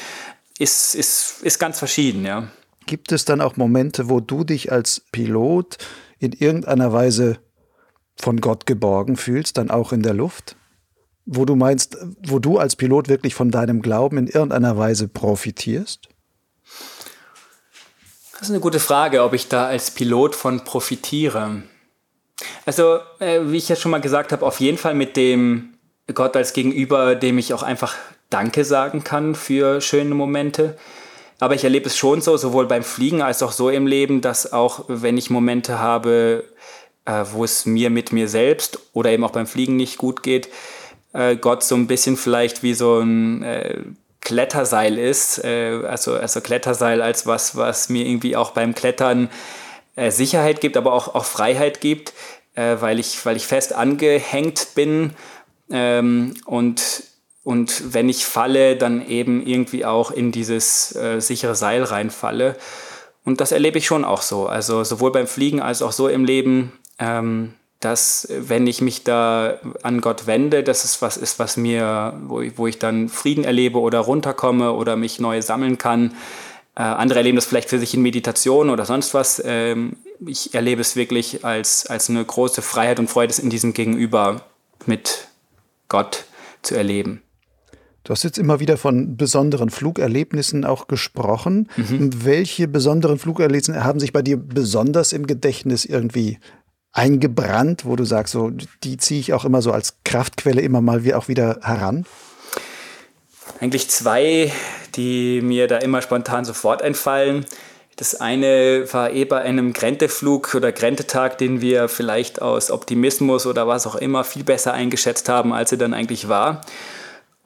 ist, 0.58 0.96
ist, 0.96 1.42
ist 1.42 1.60
ganz 1.60 1.78
verschieden, 1.78 2.24
ja. 2.24 2.48
Gibt 2.86 3.12
es 3.12 3.26
dann 3.26 3.42
auch 3.42 3.56
Momente, 3.56 4.08
wo 4.08 4.18
du 4.18 4.42
dich 4.42 4.72
als 4.72 5.02
Pilot 5.12 5.76
in 6.18 6.32
irgendeiner 6.32 6.92
Weise 6.92 7.38
von 8.16 8.40
Gott 8.40 8.66
geborgen 8.66 9.16
fühlst, 9.16 9.58
dann 9.58 9.70
auch 9.70 9.92
in 9.92 10.02
der 10.02 10.14
Luft? 10.14 10.56
Wo 11.24 11.44
du 11.44 11.56
meinst, 11.56 11.98
wo 12.26 12.38
du 12.38 12.58
als 12.58 12.76
Pilot 12.76 13.08
wirklich 13.08 13.34
von 13.34 13.50
deinem 13.50 13.82
Glauben 13.82 14.18
in 14.18 14.26
irgendeiner 14.26 14.76
Weise 14.76 15.08
profitierst? 15.08 16.08
Das 18.32 18.42
ist 18.42 18.50
eine 18.50 18.60
gute 18.60 18.80
Frage, 18.80 19.22
ob 19.22 19.34
ich 19.34 19.48
da 19.48 19.66
als 19.66 19.90
Pilot 19.90 20.34
von 20.34 20.64
profitiere. 20.64 21.62
Also, 22.64 23.00
äh, 23.18 23.40
wie 23.46 23.56
ich 23.56 23.68
ja 23.68 23.76
schon 23.76 23.90
mal 23.90 24.00
gesagt 24.00 24.32
habe, 24.32 24.46
auf 24.46 24.60
jeden 24.60 24.78
Fall 24.78 24.94
mit 24.94 25.16
dem 25.16 25.74
Gott 26.14 26.36
als 26.36 26.52
Gegenüber, 26.52 27.14
dem 27.14 27.36
ich 27.38 27.52
auch 27.52 27.62
einfach 27.62 27.96
Danke 28.30 28.64
sagen 28.64 29.04
kann 29.04 29.34
für 29.34 29.80
schöne 29.80 30.14
Momente. 30.14 30.76
Aber 31.40 31.54
ich 31.54 31.64
erlebe 31.64 31.86
es 31.86 31.96
schon 31.96 32.20
so, 32.20 32.36
sowohl 32.36 32.66
beim 32.66 32.82
Fliegen 32.82 33.22
als 33.22 33.42
auch 33.42 33.52
so 33.52 33.70
im 33.70 33.86
Leben, 33.86 34.20
dass 34.20 34.52
auch 34.52 34.84
wenn 34.88 35.16
ich 35.16 35.30
Momente 35.30 35.78
habe, 35.78 36.44
äh, 37.04 37.24
wo 37.32 37.44
es 37.44 37.64
mir 37.64 37.90
mit 37.90 38.12
mir 38.12 38.28
selbst 38.28 38.80
oder 38.92 39.10
eben 39.10 39.24
auch 39.24 39.30
beim 39.30 39.46
Fliegen 39.46 39.76
nicht 39.76 39.98
gut 39.98 40.22
geht, 40.22 40.48
äh, 41.12 41.36
Gott 41.36 41.62
so 41.62 41.74
ein 41.76 41.86
bisschen 41.86 42.16
vielleicht 42.16 42.62
wie 42.62 42.74
so 42.74 42.98
ein 42.98 43.42
äh, 43.42 43.78
Kletterseil 44.20 44.98
ist, 44.98 45.42
äh, 45.44 45.80
also, 45.86 46.14
also 46.14 46.40
Kletterseil 46.40 47.00
als 47.00 47.26
was, 47.26 47.56
was 47.56 47.88
mir 47.88 48.04
irgendwie 48.04 48.36
auch 48.36 48.50
beim 48.50 48.74
Klettern 48.74 49.30
äh, 49.96 50.10
Sicherheit 50.10 50.60
gibt, 50.60 50.76
aber 50.76 50.92
auch, 50.92 51.14
auch 51.14 51.24
Freiheit 51.24 51.80
gibt, 51.80 52.12
äh, 52.54 52.76
weil, 52.80 52.98
ich, 52.98 53.24
weil 53.24 53.36
ich 53.36 53.46
fest 53.46 53.72
angehängt 53.72 54.68
bin 54.74 55.14
ähm, 55.70 56.34
und 56.44 57.04
und 57.48 57.94
wenn 57.94 58.10
ich 58.10 58.26
falle, 58.26 58.76
dann 58.76 59.08
eben 59.08 59.40
irgendwie 59.40 59.86
auch 59.86 60.10
in 60.10 60.32
dieses 60.32 60.94
äh, 60.94 61.18
sichere 61.18 61.54
Seil 61.54 61.82
reinfalle. 61.82 62.56
Und 63.24 63.40
das 63.40 63.52
erlebe 63.52 63.78
ich 63.78 63.86
schon 63.86 64.04
auch 64.04 64.20
so. 64.20 64.46
Also 64.46 64.84
sowohl 64.84 65.12
beim 65.12 65.26
Fliegen 65.26 65.62
als 65.62 65.80
auch 65.80 65.92
so 65.92 66.08
im 66.08 66.26
Leben, 66.26 66.72
ähm, 66.98 67.54
dass 67.80 68.28
wenn 68.30 68.66
ich 68.66 68.82
mich 68.82 69.02
da 69.02 69.60
an 69.82 70.02
Gott 70.02 70.26
wende, 70.26 70.62
dass 70.62 70.84
es 70.84 71.00
was 71.00 71.16
ist, 71.16 71.38
was 71.38 71.56
mir, 71.56 72.20
wo 72.26 72.42
ich, 72.42 72.58
wo 72.58 72.66
ich 72.66 72.78
dann 72.78 73.08
Frieden 73.08 73.44
erlebe 73.44 73.80
oder 73.80 74.00
runterkomme 74.00 74.74
oder 74.74 74.96
mich 74.96 75.18
neu 75.18 75.40
sammeln 75.40 75.78
kann. 75.78 76.16
Äh, 76.76 76.82
andere 76.82 77.20
erleben 77.20 77.36
das 77.36 77.46
vielleicht 77.46 77.70
für 77.70 77.78
sich 77.78 77.94
in 77.94 78.02
Meditation 78.02 78.68
oder 78.68 78.84
sonst 78.84 79.14
was. 79.14 79.42
Ähm, 79.42 79.96
ich 80.26 80.52
erlebe 80.52 80.82
es 80.82 80.96
wirklich 80.96 81.46
als, 81.46 81.86
als 81.86 82.10
eine 82.10 82.22
große 82.22 82.60
Freiheit 82.60 82.98
und 82.98 83.08
Freude 83.08 83.40
in 83.40 83.48
diesem 83.48 83.72
Gegenüber 83.72 84.42
mit 84.84 85.28
Gott 85.88 86.26
zu 86.60 86.74
erleben. 86.74 87.22
Du 88.08 88.12
hast 88.12 88.22
jetzt 88.22 88.38
immer 88.38 88.58
wieder 88.58 88.78
von 88.78 89.18
besonderen 89.18 89.68
Flugerlebnissen 89.68 90.64
auch 90.64 90.88
gesprochen. 90.88 91.68
Mhm. 91.76 92.24
Welche 92.24 92.66
besonderen 92.66 93.18
Flugerlebnisse 93.18 93.84
haben 93.84 94.00
sich 94.00 94.14
bei 94.14 94.22
dir 94.22 94.38
besonders 94.38 95.12
im 95.12 95.26
Gedächtnis 95.26 95.84
irgendwie 95.84 96.38
eingebrannt, 96.92 97.84
wo 97.84 97.96
du 97.96 98.04
sagst, 98.04 98.32
so 98.32 98.50
die 98.82 98.96
ziehe 98.96 99.20
ich 99.20 99.34
auch 99.34 99.44
immer 99.44 99.60
so 99.60 99.72
als 99.72 99.98
Kraftquelle 100.06 100.62
immer 100.62 100.80
mal 100.80 101.04
wie 101.04 101.12
auch 101.12 101.28
wieder 101.28 101.58
heran? 101.60 102.06
Eigentlich 103.60 103.90
zwei, 103.90 104.54
die 104.94 105.42
mir 105.42 105.66
da 105.66 105.76
immer 105.76 106.00
spontan 106.00 106.46
sofort 106.46 106.80
einfallen. 106.80 107.44
Das 107.96 108.18
eine 108.18 108.86
war 108.90 109.12
eh 109.12 109.26
bei 109.26 109.42
einem 109.42 109.74
Grenteflug 109.74 110.54
oder 110.54 110.72
Grentetag, 110.72 111.36
den 111.36 111.60
wir 111.60 111.90
vielleicht 111.90 112.40
aus 112.40 112.70
Optimismus 112.70 113.44
oder 113.44 113.68
was 113.68 113.86
auch 113.86 113.96
immer 113.96 114.24
viel 114.24 114.44
besser 114.44 114.72
eingeschätzt 114.72 115.28
haben, 115.28 115.52
als 115.52 115.72
er 115.72 115.78
dann 115.78 115.92
eigentlich 115.92 116.30
war. 116.30 116.62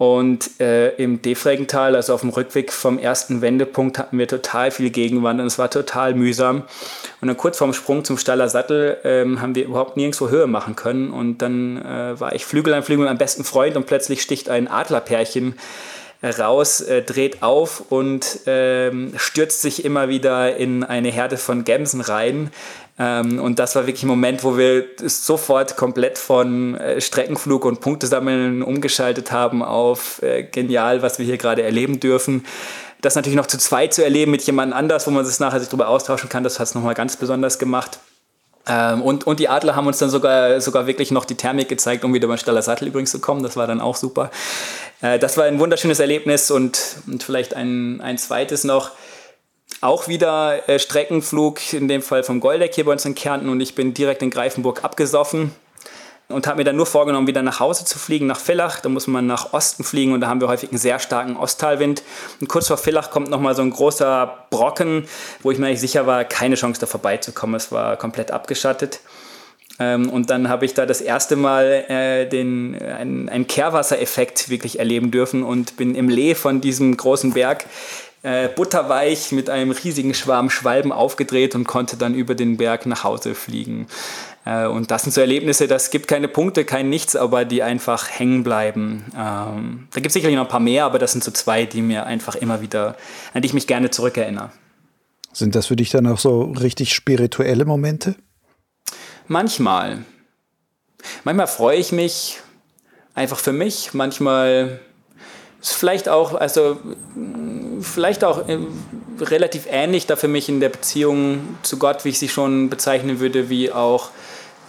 Und 0.03 0.59
äh, 0.61 0.97
im 0.97 1.23
Defregental, 1.23 1.95
also 1.95 2.13
auf 2.13 2.23
dem 2.23 2.31
Rückweg 2.31 2.73
vom 2.73 2.99
ersten 2.99 3.41
Wendepunkt, 3.41 4.01
hatten 4.01 4.19
wir 4.19 4.27
total 4.27 4.73
viel 4.73 4.91
Gegenwand 4.91 5.41
und 5.41 5.47
es 5.47 5.61
war 5.61 5.71
total 5.71 6.15
mühsam. 6.15 6.65
Und 7.21 7.29
dann 7.29 7.37
kurz 7.37 7.59
vorm 7.59 7.73
Sprung 7.73 8.05
zum 8.05 8.19
Staller 8.19 8.49
Sattel 8.49 8.97
ähm, 9.05 9.41
haben 9.41 9.55
wir 9.55 9.65
überhaupt 9.65 9.97
nirgendwo 9.97 10.29
Höhe 10.29 10.49
machen 10.49 10.75
können. 10.75 11.13
Und 11.13 11.39
dann 11.39 11.81
äh, 11.81 12.19
war 12.19 12.35
ich 12.35 12.45
Flügel 12.45 12.75
an 12.75 12.83
Flügel 12.83 13.05
mit 13.05 13.11
meinem 13.11 13.19
besten 13.19 13.45
Freund 13.45 13.77
und 13.77 13.87
plötzlich 13.87 14.23
sticht 14.23 14.49
ein 14.49 14.67
Adlerpärchen 14.67 15.55
raus, 16.31 16.81
äh, 16.81 17.03
dreht 17.03 17.43
auf 17.43 17.85
und 17.91 18.41
ähm, 18.47 19.13
stürzt 19.17 19.63
sich 19.63 19.85
immer 19.85 20.09
wieder 20.09 20.57
in 20.57 20.85
eine 20.85 21.11
Herde 21.11 21.37
von 21.37 21.65
Gämsen 21.65 22.01
rein. 22.01 22.51
Ähm, 22.99 23.41
und 23.41 23.59
das 23.59 23.75
war 23.75 23.87
wirklich 23.87 24.05
ein 24.05 24.09
Moment, 24.09 24.45
wo 24.45 24.57
wir 24.57 24.85
sofort 24.99 25.77
komplett 25.77 26.19
von 26.19 26.77
äh, 26.77 27.01
Streckenflug 27.01 27.65
und 27.65 27.81
Punktesammeln 27.81 28.63
umgeschaltet 28.63 29.33
haben 29.33 29.63
auf 29.63 30.23
äh, 30.23 30.45
genial, 30.45 31.03
was 31.03 31.19
wir 31.19 31.27
hier 31.27 31.39
gerade 31.39 31.63
erleben 31.63 32.01
dürfen. 32.01 32.45
Das 33.01 33.17
natürlich 33.17 33.37
noch 33.37 33.47
zu 33.47 33.59
zweit 33.59 33.93
zu 33.93 34.05
erleben 34.05 34.31
mit 34.31 34.43
jemand 34.43 34.73
anders, 34.73 35.07
wo 35.07 35.11
man 35.11 35.25
sich 35.25 35.41
nachher 35.41 35.59
sich 35.59 35.69
darüber 35.69 35.89
austauschen 35.89 36.29
kann, 36.29 36.45
das 36.45 36.61
hat 36.61 36.69
es 36.69 36.75
nochmal 36.75 36.95
ganz 36.95 37.17
besonders 37.17 37.59
gemacht. 37.59 37.99
Ähm, 38.67 39.03
und, 39.03 39.27
und 39.27 39.41
die 39.41 39.49
Adler 39.49 39.75
haben 39.75 39.87
uns 39.87 39.99
dann 39.99 40.11
sogar, 40.11 40.61
sogar 40.61 40.87
wirklich 40.87 41.11
noch 41.11 41.25
die 41.25 41.35
Thermik 41.35 41.69
gezeigt, 41.69 42.05
um 42.05 42.15
wieder 42.15 42.29
beim 42.29 42.37
Staller 42.37 42.63
Sattel 42.63 42.89
übrigens 42.89 43.11
zu 43.11 43.21
kommen. 43.21 43.43
Das 43.43 43.57
war 43.57 43.67
dann 43.67 43.81
auch 43.81 43.97
super. 43.97 44.31
Äh, 45.01 45.19
das 45.19 45.37
war 45.37 45.45
ein 45.45 45.59
wunderschönes 45.59 46.01
Erlebnis 46.01 46.51
und, 46.51 46.97
und 47.07 47.23
vielleicht 47.23 47.55
ein, 47.55 48.01
ein 48.01 48.19
zweites 48.19 48.65
noch. 48.65 48.91
Auch 49.81 50.07
wieder 50.07 50.69
äh, 50.69 50.79
Streckenflug, 50.79 51.73
in 51.73 51.89
dem 51.89 52.03
Fall 52.03 52.23
vom 52.23 52.41
Goldeck 52.41 52.75
hier 52.75 52.85
bei 52.85 52.93
uns 52.93 53.05
in 53.05 53.15
Kärnten 53.15 53.49
und 53.49 53.61
ich 53.61 53.75
bin 53.75 53.95
direkt 53.95 54.23
in 54.23 54.31
Greifenburg 54.31 54.85
abgesoffen 54.85 55.53
und 56.29 56.47
habe 56.47 56.59
mir 56.59 56.65
dann 56.65 56.77
nur 56.77 56.87
vorgenommen, 56.87 57.27
wieder 57.27 57.43
nach 57.43 57.61
Hause 57.61 57.85
zu 57.85 57.99
fliegen, 57.99 58.27
nach 58.27 58.41
Villach. 58.41 58.81
Da 58.81 58.89
muss 58.89 59.07
man 59.07 59.27
nach 59.27 59.53
Osten 59.53 59.85
fliegen 59.85 60.13
und 60.13 60.21
da 60.21 60.29
haben 60.29 60.41
wir 60.41 60.49
häufig 60.49 60.71
einen 60.71 60.79
sehr 60.79 60.99
starken 60.99 61.37
Osttalwind. 61.37 62.03
Und 62.41 62.49
kurz 62.49 62.69
vor 62.69 62.79
Villach 62.79 63.11
kommt 63.11 63.29
nochmal 63.29 63.55
so 63.55 63.63
ein 63.63 63.71
großer 63.71 64.47
Brocken, 64.51 65.07
wo 65.43 65.51
ich 65.51 65.59
mir 65.59 65.67
eigentlich 65.67 65.81
sicher 65.81 66.07
war, 66.07 66.25
keine 66.25 66.55
Chance 66.55 66.81
da 66.81 66.87
vorbeizukommen. 66.87 67.57
Es 67.57 67.71
war 67.71 67.97
komplett 67.97 68.31
abgeschattet. 68.31 69.01
Ähm, 69.79 70.11
und 70.11 70.31
dann 70.31 70.49
habe 70.49 70.65
ich 70.65 70.75
da 70.75 70.87
das 70.87 71.01
erste 71.01 71.37
Mal 71.37 71.85
äh, 71.89 72.29
den, 72.29 72.81
einen, 72.81 73.29
einen 73.29 73.47
Kehrwassereffekt 73.47 74.49
wirklich 74.49 74.79
erleben 74.79 75.11
dürfen 75.11 75.43
und 75.43 75.77
bin 75.77 75.95
im 75.95 76.09
Lee 76.09 76.35
von 76.35 76.61
diesem 76.61 76.97
großen 76.97 77.33
Berg 77.33 77.65
äh, 78.23 78.49
butterweich 78.49 79.33
mit 79.33 79.51
einem 79.51 79.73
riesigen 79.73 80.15
Schwarm 80.15 80.51
Schwalben 80.51 80.93
aufgedreht 80.93 81.55
und 81.55 81.65
konnte 81.65 81.97
dann 81.97 82.15
über 82.15 82.35
den 82.35 82.57
Berg 82.57 82.87
nach 82.87 83.03
Hause 83.05 83.35
fliegen. 83.35 83.89
Äh, 84.45 84.67
und 84.67 84.91
das 84.91 85.03
sind 85.03 85.13
so 85.13 85.21
Erlebnisse, 85.21 85.69
das 85.69 85.91
gibt 85.91 86.09
keine 86.09 86.29
Punkte, 86.29 86.65
kein 86.65 86.89
Nichts, 86.89 87.17
aber 87.17 87.45
die 87.45 87.63
einfach 87.63 88.09
hängen 88.11 88.43
bleiben. 88.43 89.05
Ähm, 89.17 89.89
da 89.93 90.01
gibt 90.01 90.09
es 90.09 90.13
sicherlich 90.15 90.37
noch 90.37 90.45
ein 90.45 90.51
paar 90.51 90.61
mehr, 90.61 90.85
aber 90.85 90.99
das 90.99 91.13
sind 91.13 91.23
so 91.23 91.31
zwei, 91.31 91.65
die 91.67 91.83
mir 91.83 92.07
einfach 92.07 92.35
immer 92.35 92.61
wieder, 92.61 92.97
an 93.35 93.43
die 93.43 93.47
ich 93.47 93.55
mich 93.55 93.67
gerne 93.67 93.91
zurückerinnere. 93.91 94.51
Sind 95.33 95.55
das 95.55 95.67
für 95.67 95.77
dich 95.77 95.91
dann 95.91 96.07
auch 96.07 96.19
so 96.19 96.43
richtig 96.43 96.93
spirituelle 96.95 97.65
Momente? 97.65 98.17
Manchmal. 99.29 100.05
Manchmal 101.25 101.47
freue 101.47 101.79
ich 101.79 101.93
mich 101.93 102.39
einfach 103.15 103.39
für 103.39 103.53
mich, 103.53 103.95
manchmal 103.95 104.81
ist 105.61 105.75
vielleicht 105.75 106.09
auch, 106.09 106.35
also 106.35 106.79
vielleicht 107.81 108.25
auch 108.25 108.49
äh, 108.49 108.59
relativ 109.21 109.67
ähnlich 109.71 110.07
da 110.07 110.17
für 110.17 110.29
mich 110.29 110.49
in 110.49 110.61
der 110.61 110.69
Beziehung 110.69 111.57
zu 111.63 111.79
Gott, 111.79 112.05
wie 112.05 112.11
ich 112.11 112.19
sie 112.19 112.29
schon 112.29 112.69
bezeichnen 112.69 113.21
würde, 113.21 113.49
wie 113.49 113.71
auch 113.71 114.11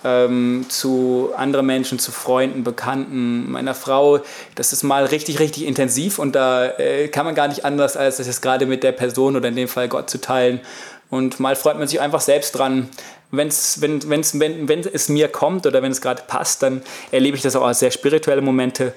ähm, 0.03 0.65
zu 0.69 1.31
anderen 1.35 1.65
Menschen, 1.65 1.99
zu 1.99 2.11
Freunden, 2.11 2.63
Bekannten, 2.63 3.51
meiner 3.51 3.75
Frau. 3.75 4.19
Das 4.55 4.73
ist 4.73 4.83
mal 4.83 5.05
richtig, 5.05 5.39
richtig 5.39 5.65
intensiv 5.65 6.19
und 6.19 6.33
da 6.33 6.65
äh, 6.65 7.07
kann 7.07 7.25
man 7.25 7.35
gar 7.35 7.47
nicht 7.47 7.65
anders, 7.65 7.97
als 7.97 8.17
das 8.17 8.41
gerade 8.41 8.65
mit 8.65 8.83
der 8.83 8.91
Person 8.91 9.35
oder 9.35 9.49
in 9.49 9.55
dem 9.55 9.67
Fall 9.67 9.87
Gott 9.87 10.09
zu 10.09 10.19
teilen. 10.19 10.61
Und 11.09 11.39
mal 11.39 11.55
freut 11.55 11.77
man 11.77 11.87
sich 11.87 12.01
einfach 12.01 12.21
selbst 12.21 12.53
dran. 12.53 12.89
Wenn's, 13.29 13.81
wenn, 13.81 14.09
wenn's, 14.09 14.39
wenn, 14.39 14.67
wenn 14.67 14.79
es 14.81 15.09
mir 15.09 15.27
kommt 15.27 15.65
oder 15.65 15.81
wenn 15.81 15.91
es 15.91 16.01
gerade 16.01 16.23
passt, 16.27 16.63
dann 16.63 16.81
erlebe 17.11 17.37
ich 17.37 17.43
das 17.43 17.55
auch 17.55 17.65
als 17.65 17.79
sehr 17.79 17.91
spirituelle 17.91 18.41
Momente. 18.41 18.93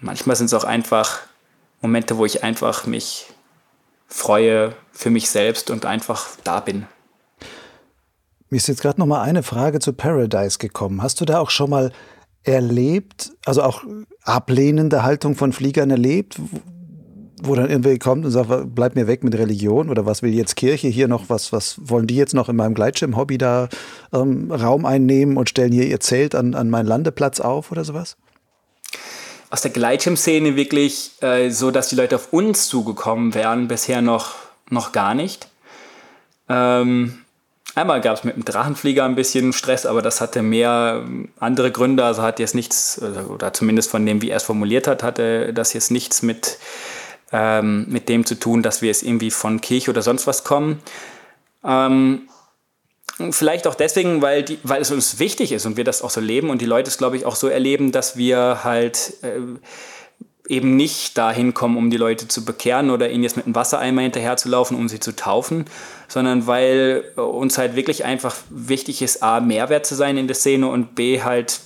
Manchmal 0.00 0.36
sind 0.36 0.46
es 0.46 0.54
auch 0.54 0.64
einfach 0.64 1.20
Momente, 1.80 2.18
wo 2.18 2.24
ich 2.24 2.44
einfach 2.44 2.86
mich 2.86 3.26
freue 4.08 4.74
für 4.92 5.10
mich 5.10 5.30
selbst 5.30 5.70
und 5.70 5.86
einfach 5.86 6.28
da 6.44 6.60
bin. 6.60 6.86
Mir 8.50 8.56
ist 8.58 8.68
jetzt 8.68 8.82
gerade 8.82 9.00
noch 9.00 9.06
mal 9.06 9.22
eine 9.22 9.42
Frage 9.42 9.80
zu 9.80 9.92
Paradise 9.92 10.58
gekommen. 10.58 11.02
Hast 11.02 11.20
du 11.20 11.24
da 11.24 11.38
auch 11.40 11.50
schon 11.50 11.70
mal 11.70 11.92
erlebt, 12.44 13.32
also 13.46 13.62
auch 13.62 13.82
ablehnende 14.22 15.02
Haltung 15.02 15.34
von 15.34 15.52
Fliegern 15.52 15.90
erlebt, 15.90 16.36
wo 17.42 17.54
dann 17.54 17.68
irgendwer 17.68 17.98
kommt 17.98 18.24
und 18.24 18.30
sagt, 18.30 18.74
bleib 18.74 18.94
mir 18.94 19.06
weg 19.06 19.24
mit 19.24 19.34
Religion 19.34 19.90
oder 19.90 20.06
was 20.06 20.22
will 20.22 20.32
jetzt 20.32 20.56
Kirche 20.56 20.88
hier 20.88 21.08
noch, 21.08 21.28
was, 21.28 21.52
was 21.52 21.76
wollen 21.78 22.06
die 22.06 22.16
jetzt 22.16 22.34
noch 22.34 22.48
in 22.48 22.56
meinem 22.56 22.74
Gleitschirm-Hobby 22.74 23.38
da 23.38 23.68
ähm, 24.12 24.50
Raum 24.50 24.86
einnehmen 24.86 25.36
und 25.36 25.48
stellen 25.48 25.72
hier 25.72 25.86
ihr 25.86 26.00
Zelt 26.00 26.34
an, 26.34 26.54
an 26.54 26.70
meinen 26.70 26.86
Landeplatz 26.86 27.40
auf 27.40 27.72
oder 27.72 27.84
sowas? 27.84 28.16
Aus 29.50 29.62
der 29.62 29.70
Gleitschirm-Szene 29.70 30.56
wirklich 30.56 31.12
äh, 31.20 31.50
so, 31.50 31.70
dass 31.70 31.88
die 31.88 31.96
Leute 31.96 32.16
auf 32.16 32.32
uns 32.32 32.68
zugekommen 32.68 33.34
wären, 33.34 33.68
bisher 33.68 34.02
noch, 34.02 34.34
noch 34.70 34.92
gar 34.92 35.14
nicht. 35.14 35.48
Ähm, 36.48 37.23
Einmal 37.74 38.00
gab 38.00 38.16
es 38.16 38.24
mit 38.24 38.36
dem 38.36 38.44
Drachenflieger 38.44 39.04
ein 39.04 39.16
bisschen 39.16 39.52
Stress, 39.52 39.84
aber 39.84 40.00
das 40.00 40.20
hatte 40.20 40.42
mehr 40.42 41.02
ähm, 41.04 41.30
andere 41.40 41.72
Gründe. 41.72 42.04
Also 42.04 42.22
hat 42.22 42.38
jetzt 42.38 42.54
nichts, 42.54 43.00
also, 43.02 43.20
oder 43.32 43.52
zumindest 43.52 43.90
von 43.90 44.06
dem, 44.06 44.22
wie 44.22 44.30
er 44.30 44.36
es 44.36 44.44
formuliert 44.44 44.86
hat, 44.86 45.02
hatte 45.02 45.52
das 45.52 45.72
jetzt 45.72 45.90
nichts 45.90 46.22
mit, 46.22 46.58
ähm, 47.32 47.86
mit 47.88 48.08
dem 48.08 48.24
zu 48.26 48.36
tun, 48.36 48.62
dass 48.62 48.80
wir 48.80 48.88
jetzt 48.88 49.02
irgendwie 49.02 49.32
von 49.32 49.60
Kirche 49.60 49.90
oder 49.90 50.02
sonst 50.02 50.26
was 50.28 50.44
kommen. 50.44 50.80
Ähm, 51.64 52.28
vielleicht 53.30 53.66
auch 53.66 53.74
deswegen, 53.74 54.22
weil, 54.22 54.44
die, 54.44 54.58
weil 54.62 54.80
es 54.80 54.92
uns 54.92 55.18
wichtig 55.18 55.50
ist 55.50 55.66
und 55.66 55.76
wir 55.76 55.84
das 55.84 56.02
auch 56.02 56.10
so 56.10 56.20
leben 56.20 56.50
und 56.50 56.60
die 56.60 56.66
Leute 56.66 56.88
es, 56.88 56.98
glaube 56.98 57.16
ich, 57.16 57.24
auch 57.24 57.36
so 57.36 57.48
erleben, 57.48 57.90
dass 57.90 58.16
wir 58.16 58.62
halt. 58.62 59.14
Äh, 59.22 59.40
eben 60.48 60.76
nicht 60.76 61.16
dahin 61.16 61.54
kommen, 61.54 61.76
um 61.76 61.90
die 61.90 61.96
Leute 61.96 62.28
zu 62.28 62.44
bekehren 62.44 62.90
oder 62.90 63.10
ihnen 63.10 63.22
jetzt 63.22 63.36
mit 63.36 63.46
einem 63.46 63.54
Wassereimer 63.54 64.02
hinterherzulaufen, 64.02 64.76
um 64.76 64.88
sie 64.88 65.00
zu 65.00 65.16
taufen, 65.16 65.64
sondern 66.06 66.46
weil 66.46 67.12
uns 67.16 67.56
halt 67.56 67.76
wirklich 67.76 68.04
einfach 68.04 68.36
wichtig 68.50 69.00
ist, 69.00 69.22
A, 69.22 69.40
Mehrwert 69.40 69.86
zu 69.86 69.94
sein 69.94 70.18
in 70.18 70.26
der 70.26 70.36
Szene 70.36 70.68
und 70.68 70.94
B, 70.94 71.22
halt 71.22 71.60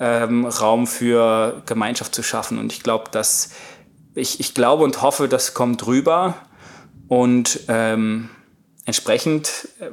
ähm, 0.00 0.46
Raum 0.46 0.86
für 0.86 1.62
Gemeinschaft 1.66 2.14
zu 2.14 2.22
schaffen. 2.22 2.58
Und 2.58 2.72
ich 2.72 2.82
glaube, 2.82 3.10
dass 3.10 3.50
ich, 4.14 4.40
ich 4.40 4.54
glaube 4.54 4.84
und 4.84 5.02
hoffe, 5.02 5.28
das 5.28 5.54
kommt 5.54 5.86
rüber 5.86 6.36
und 7.08 7.60
ähm, 7.68 8.30
entsprechend 8.86 9.68
äh, 9.80 9.90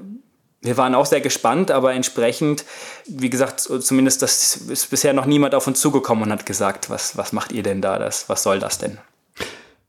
wir 0.61 0.77
waren 0.77 0.93
auch 0.93 1.07
sehr 1.07 1.21
gespannt, 1.21 1.71
aber 1.71 1.93
entsprechend, 1.93 2.65
wie 3.07 3.29
gesagt, 3.29 3.61
zumindest 3.61 4.21
das 4.21 4.55
ist 4.55 4.89
bisher 4.91 5.13
noch 5.13 5.25
niemand 5.25 5.55
auf 5.55 5.65
uns 5.65 5.81
zugekommen 5.81 6.25
und 6.25 6.31
hat 6.31 6.45
gesagt, 6.45 6.89
was, 6.89 7.17
was 7.17 7.33
macht 7.33 7.51
ihr 7.51 7.63
denn 7.63 7.81
da, 7.81 7.97
das, 7.97 8.29
was 8.29 8.43
soll 8.43 8.59
das 8.59 8.77
denn? 8.77 8.99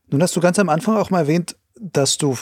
Nun 0.09 0.21
hast 0.21 0.35
du 0.35 0.41
ganz 0.41 0.57
am 0.59 0.69
Anfang 0.69 0.97
auch 0.97 1.09
mal 1.09 1.21
erwähnt, 1.21 1.55
dass 1.79 2.17
du 2.17 2.37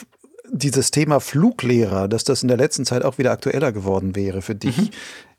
dieses 0.50 0.90
Thema 0.90 1.20
Fluglehrer, 1.20 2.08
dass 2.08 2.24
das 2.24 2.42
in 2.42 2.48
der 2.48 2.56
letzten 2.56 2.84
Zeit 2.84 3.04
auch 3.04 3.18
wieder 3.18 3.32
aktueller 3.32 3.72
geworden 3.72 4.16
wäre 4.16 4.42
für 4.42 4.54
dich. 4.54 4.76
Mhm. 4.78 4.90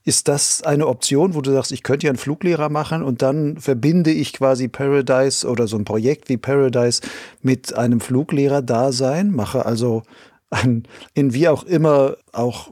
Ist 0.06 0.28
das 0.28 0.64
eine 0.64 0.88
Option, 0.88 1.34
wo 1.34 1.42
du 1.42 1.52
sagst, 1.52 1.72
ich 1.72 1.82
könnte 1.82 2.08
ja 2.08 2.12
einen 2.12 2.18
Fluglehrer 2.18 2.70
machen 2.70 3.04
und 3.04 3.22
dann 3.22 3.58
verbinde 3.58 4.12
ich 4.12 4.34
quasi 4.34 4.68
Paradise 4.68 5.48
oder 5.48 5.68
so 5.68 5.78
ein 5.78 5.86
Projekt 5.86 6.28
wie 6.30 6.38
Paradise 6.38 7.02
mit 7.42 7.74
einem 7.74 8.02
Fluglehrer-Dasein, 8.02 9.32
mache 9.32 9.66
also 9.66 10.04
ein, 10.50 10.84
in 11.14 11.34
wie 11.34 11.48
auch 11.48 11.64
immer 11.64 12.18
auch 12.34 12.72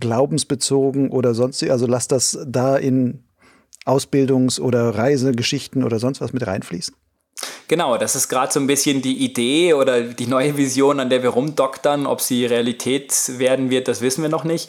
glaubensbezogen 0.00 1.10
oder 1.10 1.34
sonstig. 1.34 1.70
Also 1.70 1.86
lass 1.86 2.08
das 2.08 2.38
da 2.46 2.76
in 2.76 3.24
Ausbildungs- 3.84 4.60
oder 4.60 4.96
Reisegeschichten 4.96 5.84
oder 5.84 5.98
sonst 5.98 6.20
was 6.20 6.32
mit 6.32 6.46
reinfließen. 6.46 6.94
Genau, 7.68 7.96
das 7.96 8.14
ist 8.14 8.28
gerade 8.28 8.52
so 8.52 8.60
ein 8.60 8.66
bisschen 8.66 9.02
die 9.02 9.24
Idee 9.24 9.74
oder 9.74 10.02
die 10.02 10.26
neue 10.26 10.56
Vision, 10.56 11.00
an 11.00 11.10
der 11.10 11.22
wir 11.22 11.30
rumdoktern. 11.30 12.06
Ob 12.06 12.20
sie 12.20 12.44
Realität 12.44 13.38
werden 13.38 13.70
wird, 13.70 13.88
das 13.88 14.00
wissen 14.00 14.22
wir 14.22 14.28
noch 14.28 14.44
nicht. 14.44 14.68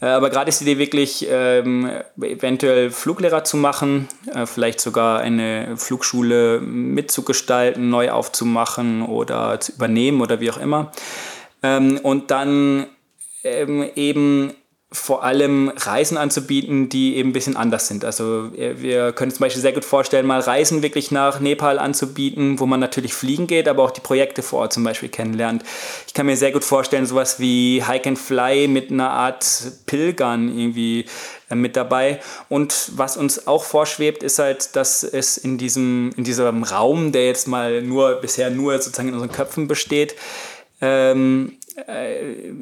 Äh, 0.00 0.06
aber 0.06 0.30
gerade 0.30 0.48
ist 0.48 0.60
die 0.60 0.64
Idee 0.64 0.78
wirklich, 0.78 1.26
ähm, 1.30 1.90
eventuell 2.20 2.90
Fluglehrer 2.90 3.44
zu 3.44 3.56
machen, 3.56 4.08
äh, 4.34 4.46
vielleicht 4.46 4.80
sogar 4.80 5.20
eine 5.20 5.76
Flugschule 5.76 6.60
mitzugestalten, 6.60 7.90
neu 7.90 8.10
aufzumachen 8.10 9.02
oder 9.02 9.60
zu 9.60 9.72
übernehmen 9.72 10.20
oder 10.20 10.40
wie 10.40 10.50
auch 10.50 10.58
immer. 10.58 10.92
Ähm, 11.62 12.00
und 12.02 12.30
dann 12.30 12.86
ähm, 13.44 13.88
eben 13.94 14.54
vor 14.92 15.22
allem 15.22 15.68
Reisen 15.76 16.16
anzubieten, 16.16 16.88
die 16.88 17.16
eben 17.16 17.30
ein 17.30 17.32
bisschen 17.32 17.56
anders 17.56 17.86
sind. 17.86 18.04
Also 18.04 18.46
äh, 18.56 18.82
wir 18.82 19.12
können 19.12 19.30
zum 19.30 19.40
Beispiel 19.40 19.62
sehr 19.62 19.72
gut 19.72 19.84
vorstellen, 19.84 20.26
mal 20.26 20.40
Reisen 20.40 20.82
wirklich 20.82 21.12
nach 21.12 21.38
Nepal 21.38 21.78
anzubieten, 21.78 22.58
wo 22.58 22.66
man 22.66 22.80
natürlich 22.80 23.14
fliegen 23.14 23.46
geht, 23.46 23.68
aber 23.68 23.84
auch 23.84 23.92
die 23.92 24.00
Projekte 24.00 24.42
vor 24.42 24.60
Ort 24.60 24.72
zum 24.72 24.82
Beispiel 24.82 25.08
kennenlernt. 25.08 25.62
Ich 26.08 26.14
kann 26.14 26.26
mir 26.26 26.36
sehr 26.36 26.50
gut 26.50 26.64
vorstellen, 26.64 27.06
sowas 27.06 27.38
wie 27.38 27.84
Hike 27.86 28.08
and 28.08 28.18
Fly 28.18 28.66
mit 28.66 28.90
einer 28.90 29.10
Art 29.10 29.46
Pilgern 29.86 30.48
irgendwie 30.48 31.04
äh, 31.50 31.54
mit 31.54 31.76
dabei. 31.76 32.18
Und 32.48 32.90
was 32.96 33.16
uns 33.16 33.46
auch 33.46 33.62
vorschwebt, 33.62 34.24
ist 34.24 34.40
halt, 34.40 34.74
dass 34.74 35.04
es 35.04 35.36
in 35.36 35.56
diesem, 35.56 36.10
in 36.16 36.24
diesem 36.24 36.64
Raum, 36.64 37.12
der 37.12 37.26
jetzt 37.26 37.46
mal 37.46 37.80
nur 37.80 38.16
bisher 38.16 38.50
nur 38.50 38.76
sozusagen 38.78 39.08
in 39.08 39.14
unseren 39.14 39.30
Köpfen 39.30 39.68
besteht, 39.68 40.16
ähm, 40.80 41.52
äh, 41.52 41.59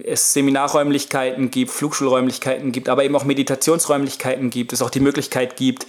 es 0.04 0.32
Seminarräumlichkeiten 0.32 1.50
gibt, 1.50 1.70
Flugschulräumlichkeiten 1.70 2.72
gibt, 2.72 2.88
aber 2.88 3.04
eben 3.04 3.16
auch 3.16 3.24
Meditationsräumlichkeiten 3.24 4.50
gibt, 4.50 4.72
es 4.72 4.82
auch 4.82 4.90
die 4.90 5.00
Möglichkeit 5.00 5.56
gibt, 5.56 5.86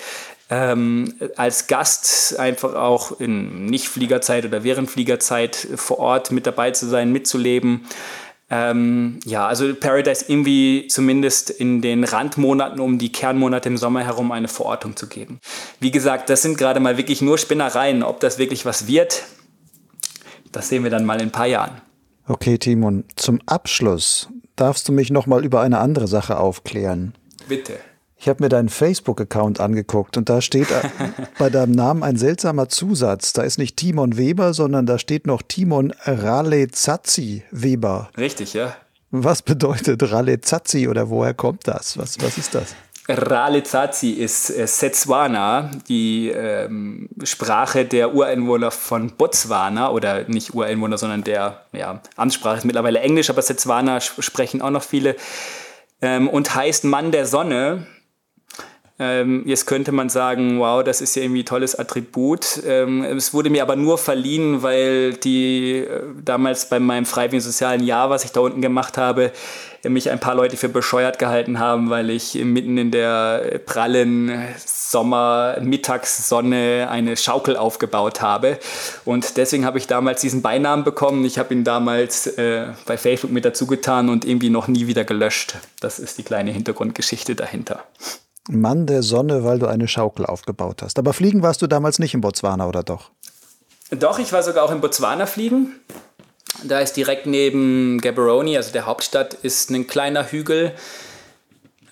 ähm, 0.50 1.14
als 1.36 1.68
Gast 1.68 2.40
einfach 2.40 2.74
auch 2.74 3.20
in 3.20 3.66
Nicht-Fliegerzeit 3.68 4.46
oder 4.46 4.64
während 4.64 4.90
Fliegerzeit 4.90 5.56
vor 5.76 6.00
Ort 6.00 6.32
mit 6.32 6.48
dabei 6.48 6.72
zu 6.72 6.88
sein, 6.88 7.12
mitzuleben. 7.12 7.86
Ähm, 8.52 9.20
ja, 9.26 9.48
also 9.48 9.76
Paradise 9.76 10.26
irgendwie 10.28 10.88
zumindest 10.88 11.52
in 11.52 11.84
den 11.84 12.04
Randmonaten 12.04 12.80
um 12.80 12.98
die 12.98 13.12
Kernmonate 13.12 13.70
im 13.70 13.78
Sommer 13.78 14.04
herum 14.04 14.32
eine 14.32 14.48
Verortung 14.48 14.96
zu 14.96 15.08
geben. 15.08 15.40
Wie 15.80 15.92
gesagt, 15.92 16.32
das 16.32 16.42
sind 16.42 16.58
gerade 16.58 16.80
mal 16.80 16.98
wirklich 16.98 17.22
nur 17.22 17.38
Spinnereien. 17.38 18.02
Ob 18.02 18.20
das 18.20 18.40
wirklich 18.40 18.66
was 18.66 18.88
wird, 18.88 19.24
das 20.52 20.70
sehen 20.70 20.84
wir 20.84 20.90
dann 20.90 21.06
mal 21.06 21.22
in 21.22 21.28
ein 21.28 21.32
paar 21.32 21.46
Jahren. 21.46 21.82
Okay, 22.30 22.60
Timon, 22.60 23.06
zum 23.16 23.40
Abschluss 23.48 24.30
darfst 24.56 24.88
du 24.88 24.92
mich 24.92 25.10
noch 25.10 25.26
mal 25.26 25.44
über 25.44 25.62
eine 25.62 25.80
andere 25.80 26.08
Sache 26.08 26.38
aufklären. 26.38 27.16
Bitte. 27.48 27.74
Ich 28.18 28.30
habe 28.30 28.44
mir 28.44 28.50
deinen 28.50 28.70
Facebook-Account 28.70 29.60
angeguckt 29.60 30.16
und 30.16 30.30
da 30.30 30.40
steht 30.40 30.68
bei 31.40 31.50
deinem 31.50 31.72
Namen 31.72 32.04
ein 32.04 32.18
seltsamer 32.18 32.70
Zusatz. 32.70 33.34
Da 33.34 33.42
ist 33.42 33.58
nicht 33.58 33.78
Timon 33.78 34.16
Weber, 34.16 34.54
sondern 34.54 34.86
da 34.86 35.00
steht 35.00 35.26
noch 35.26 35.42
Timon 35.42 35.92
Ralezazzi 36.04 37.42
Weber. 37.50 38.12
Richtig, 38.16 38.54
ja. 38.54 38.76
Was 39.10 39.42
bedeutet 39.42 40.12
Ralezazzi 40.12 40.88
oder 40.88 41.10
woher 41.10 41.34
kommt 41.34 41.68
das? 41.68 41.98
Was, 41.98 42.22
was 42.22 42.38
ist 42.38 42.54
das? 42.54 42.76
Ralezazi 43.10 44.12
ist 44.12 44.52
äh, 44.52 44.68
Setswana, 44.68 45.72
die 45.88 46.30
ähm, 46.30 47.10
Sprache 47.24 47.84
der 47.84 48.14
Ureinwohner 48.14 48.70
von 48.70 49.10
Botswana 49.10 49.90
oder 49.90 50.26
nicht 50.28 50.54
Ureinwohner, 50.54 51.00
sondern 51.00 51.24
der 51.24 51.66
ja, 51.74 52.02
Amtssprache 52.16 52.60
ist 52.60 52.66
mittlerweile 52.66 53.00
Englisch, 53.00 53.32
aber 53.32 53.42
Setswana 53.42 54.00
sprechen 54.00 54.62
auch 54.62 54.70
noch 54.70 54.84
viele 54.84 55.16
ähm, 56.02 56.30
und 56.30 56.54
heißt 56.54 56.84
Mann 56.84 57.12
der 57.12 57.26
Sonne. 57.26 57.88
Ähm, 59.02 59.44
jetzt 59.46 59.66
könnte 59.66 59.94
man 59.94 60.10
sagen, 60.10 60.60
wow, 60.60 60.84
das 60.84 61.00
ist 61.00 61.16
ja 61.16 61.24
irgendwie 61.24 61.44
ein 61.44 61.46
tolles 61.46 61.80
Attribut. 61.80 62.62
Ähm, 62.68 63.02
es 63.04 63.34
wurde 63.34 63.50
mir 63.50 63.64
aber 63.64 63.78
nur 63.78 63.98
verliehen, 63.98 64.62
weil 64.62 65.14
die 65.14 65.78
äh, 65.78 66.02
damals 66.24 66.68
bei 66.68 66.82
meinem 66.82 67.06
freiwilligen 67.06 67.42
sozialen 67.42 67.82
Jahr, 67.82 68.10
was 68.10 68.26
ich 68.26 68.34
da 68.34 68.42
unten 68.42 68.62
gemacht 68.62 68.98
habe, 68.98 69.32
mich 69.88 70.12
ein 70.12 70.20
paar 70.20 70.36
Leute 70.36 70.58
für 70.58 70.68
bescheuert 70.68 71.20
gehalten 71.20 71.60
haben, 71.60 71.90
weil 71.90 72.10
ich 72.10 72.36
mitten 72.36 72.78
in 72.78 72.92
der 72.92 73.62
prallen 73.66 74.30
Sommer-Mittagssonne 74.58 76.90
eine 76.90 77.16
Schaukel 77.16 77.56
aufgebaut 77.56 78.20
habe. 78.20 78.60
Und 79.06 79.38
deswegen 79.38 79.66
habe 79.66 79.78
ich 79.78 79.88
damals 79.88 80.20
diesen 80.20 80.42
Beinamen 80.42 80.84
bekommen. 80.84 81.24
Ich 81.24 81.40
habe 81.40 81.54
ihn 81.54 81.64
damals 81.64 82.28
äh, 82.28 82.66
bei 82.86 82.98
Facebook 82.98 83.32
mit 83.32 83.46
dazu 83.46 83.66
getan 83.66 84.10
und 84.10 84.26
irgendwie 84.26 84.50
noch 84.50 84.68
nie 84.68 84.88
wieder 84.88 85.06
gelöscht. 85.06 85.54
Das 85.80 86.00
ist 86.00 86.18
die 86.18 86.24
kleine 86.24 86.52
Hintergrundgeschichte 86.52 87.36
dahinter. 87.36 87.86
Mann 88.48 88.88
der 88.88 89.04
Sonne, 89.04 89.44
weil 89.44 89.60
du 89.60 89.68
eine 89.68 89.88
Schaukel 89.88 90.26
aufgebaut 90.26 90.82
hast. 90.82 90.98
Aber 90.98 91.14
fliegen 91.14 91.44
warst 91.44 91.62
du 91.62 91.68
damals 91.68 92.00
nicht 92.00 92.14
in 92.14 92.22
Botswana, 92.22 92.68
oder 92.68 92.84
doch? 92.84 93.12
Doch, 93.92 94.20
ich 94.20 94.32
war 94.32 94.44
sogar 94.44 94.64
auch 94.64 94.72
in 94.72 94.82
Botswana 94.82 95.26
fliegen. 95.26 95.80
Da 96.64 96.80
ist 96.80 96.94
direkt 96.94 97.26
neben 97.26 98.00
Gaborone, 98.02 98.58
also 98.58 98.72
der 98.72 98.86
Hauptstadt, 98.86 99.34
ist 99.34 99.70
ein 99.70 99.88
kleiner 99.88 100.32
Hügel. 100.32 100.74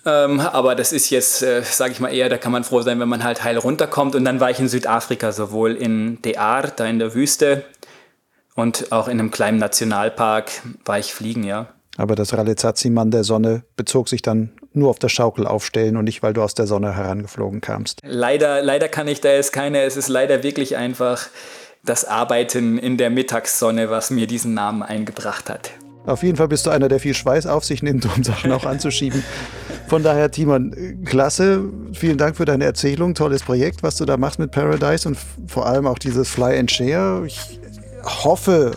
Ähm, 0.04 0.40
aber 0.40 0.74
das 0.74 0.92
ist 0.92 1.10
jetzt, 1.10 1.42
äh, 1.42 1.62
sage 1.62 1.92
ich 1.92 2.00
mal 2.00 2.12
eher, 2.12 2.28
da 2.28 2.38
kann 2.38 2.52
man 2.52 2.64
froh 2.64 2.82
sein, 2.82 2.98
wenn 3.00 3.08
man 3.08 3.24
halt 3.24 3.44
heil 3.44 3.58
runterkommt. 3.58 4.14
Und 4.14 4.24
dann 4.24 4.40
war 4.40 4.50
ich 4.50 4.58
in 4.58 4.68
Südafrika, 4.68 5.32
sowohl 5.32 5.74
in 5.74 6.20
Dear, 6.22 6.68
da 6.74 6.86
in 6.86 6.98
der 6.98 7.14
Wüste, 7.14 7.64
und 8.58 8.90
auch 8.90 9.06
in 9.06 9.20
einem 9.20 9.30
kleinen 9.30 9.58
Nationalpark 9.58 10.50
war 10.84 10.98
ich 10.98 11.14
fliegen, 11.14 11.44
ja. 11.44 11.68
Aber 11.98 12.14
das 12.14 12.32
Ralezazi-Mann 12.32 13.10
der 13.10 13.24
Sonne 13.24 13.64
bezog 13.76 14.08
sich 14.08 14.22
dann 14.22 14.52
nur 14.72 14.88
auf 14.88 15.00
das 15.00 15.10
Schaukel 15.10 15.46
aufstellen 15.48 15.96
und 15.96 16.04
nicht, 16.04 16.22
weil 16.22 16.32
du 16.32 16.42
aus 16.42 16.54
der 16.54 16.68
Sonne 16.68 16.94
herangeflogen 16.94 17.60
kamst. 17.60 18.00
Leider, 18.04 18.62
leider 18.62 18.88
kann 18.88 19.08
ich 19.08 19.20
da 19.20 19.32
jetzt 19.32 19.52
keine, 19.52 19.82
es 19.82 19.96
ist 19.96 20.08
leider 20.08 20.44
wirklich 20.44 20.76
einfach 20.76 21.26
das 21.84 22.04
Arbeiten 22.04 22.78
in 22.78 22.98
der 22.98 23.10
Mittagssonne, 23.10 23.90
was 23.90 24.10
mir 24.10 24.28
diesen 24.28 24.54
Namen 24.54 24.84
eingebracht 24.84 25.50
hat. 25.50 25.72
Auf 26.06 26.22
jeden 26.22 26.36
Fall 26.36 26.46
bist 26.46 26.64
du 26.66 26.70
einer, 26.70 26.88
der 26.88 27.00
viel 27.00 27.14
Schweiß 27.14 27.46
auf 27.46 27.64
sich 27.64 27.82
nimmt, 27.82 28.06
um 28.16 28.22
Sachen 28.22 28.52
auch 28.52 28.64
anzuschieben. 28.64 29.24
Von 29.88 30.04
daher, 30.04 30.30
Timon, 30.30 31.02
klasse. 31.04 31.64
Vielen 31.94 32.16
Dank 32.16 32.36
für 32.36 32.44
deine 32.44 32.64
Erzählung. 32.64 33.14
Tolles 33.14 33.42
Projekt, 33.42 33.82
was 33.82 33.96
du 33.96 34.04
da 34.04 34.16
machst 34.16 34.38
mit 34.38 34.52
Paradise 34.52 35.08
und 35.08 35.18
vor 35.48 35.66
allem 35.66 35.86
auch 35.86 35.98
dieses 35.98 36.28
Fly 36.28 36.58
and 36.58 36.70
Share. 36.70 37.24
Ich 37.26 37.58
hoffe 38.04 38.72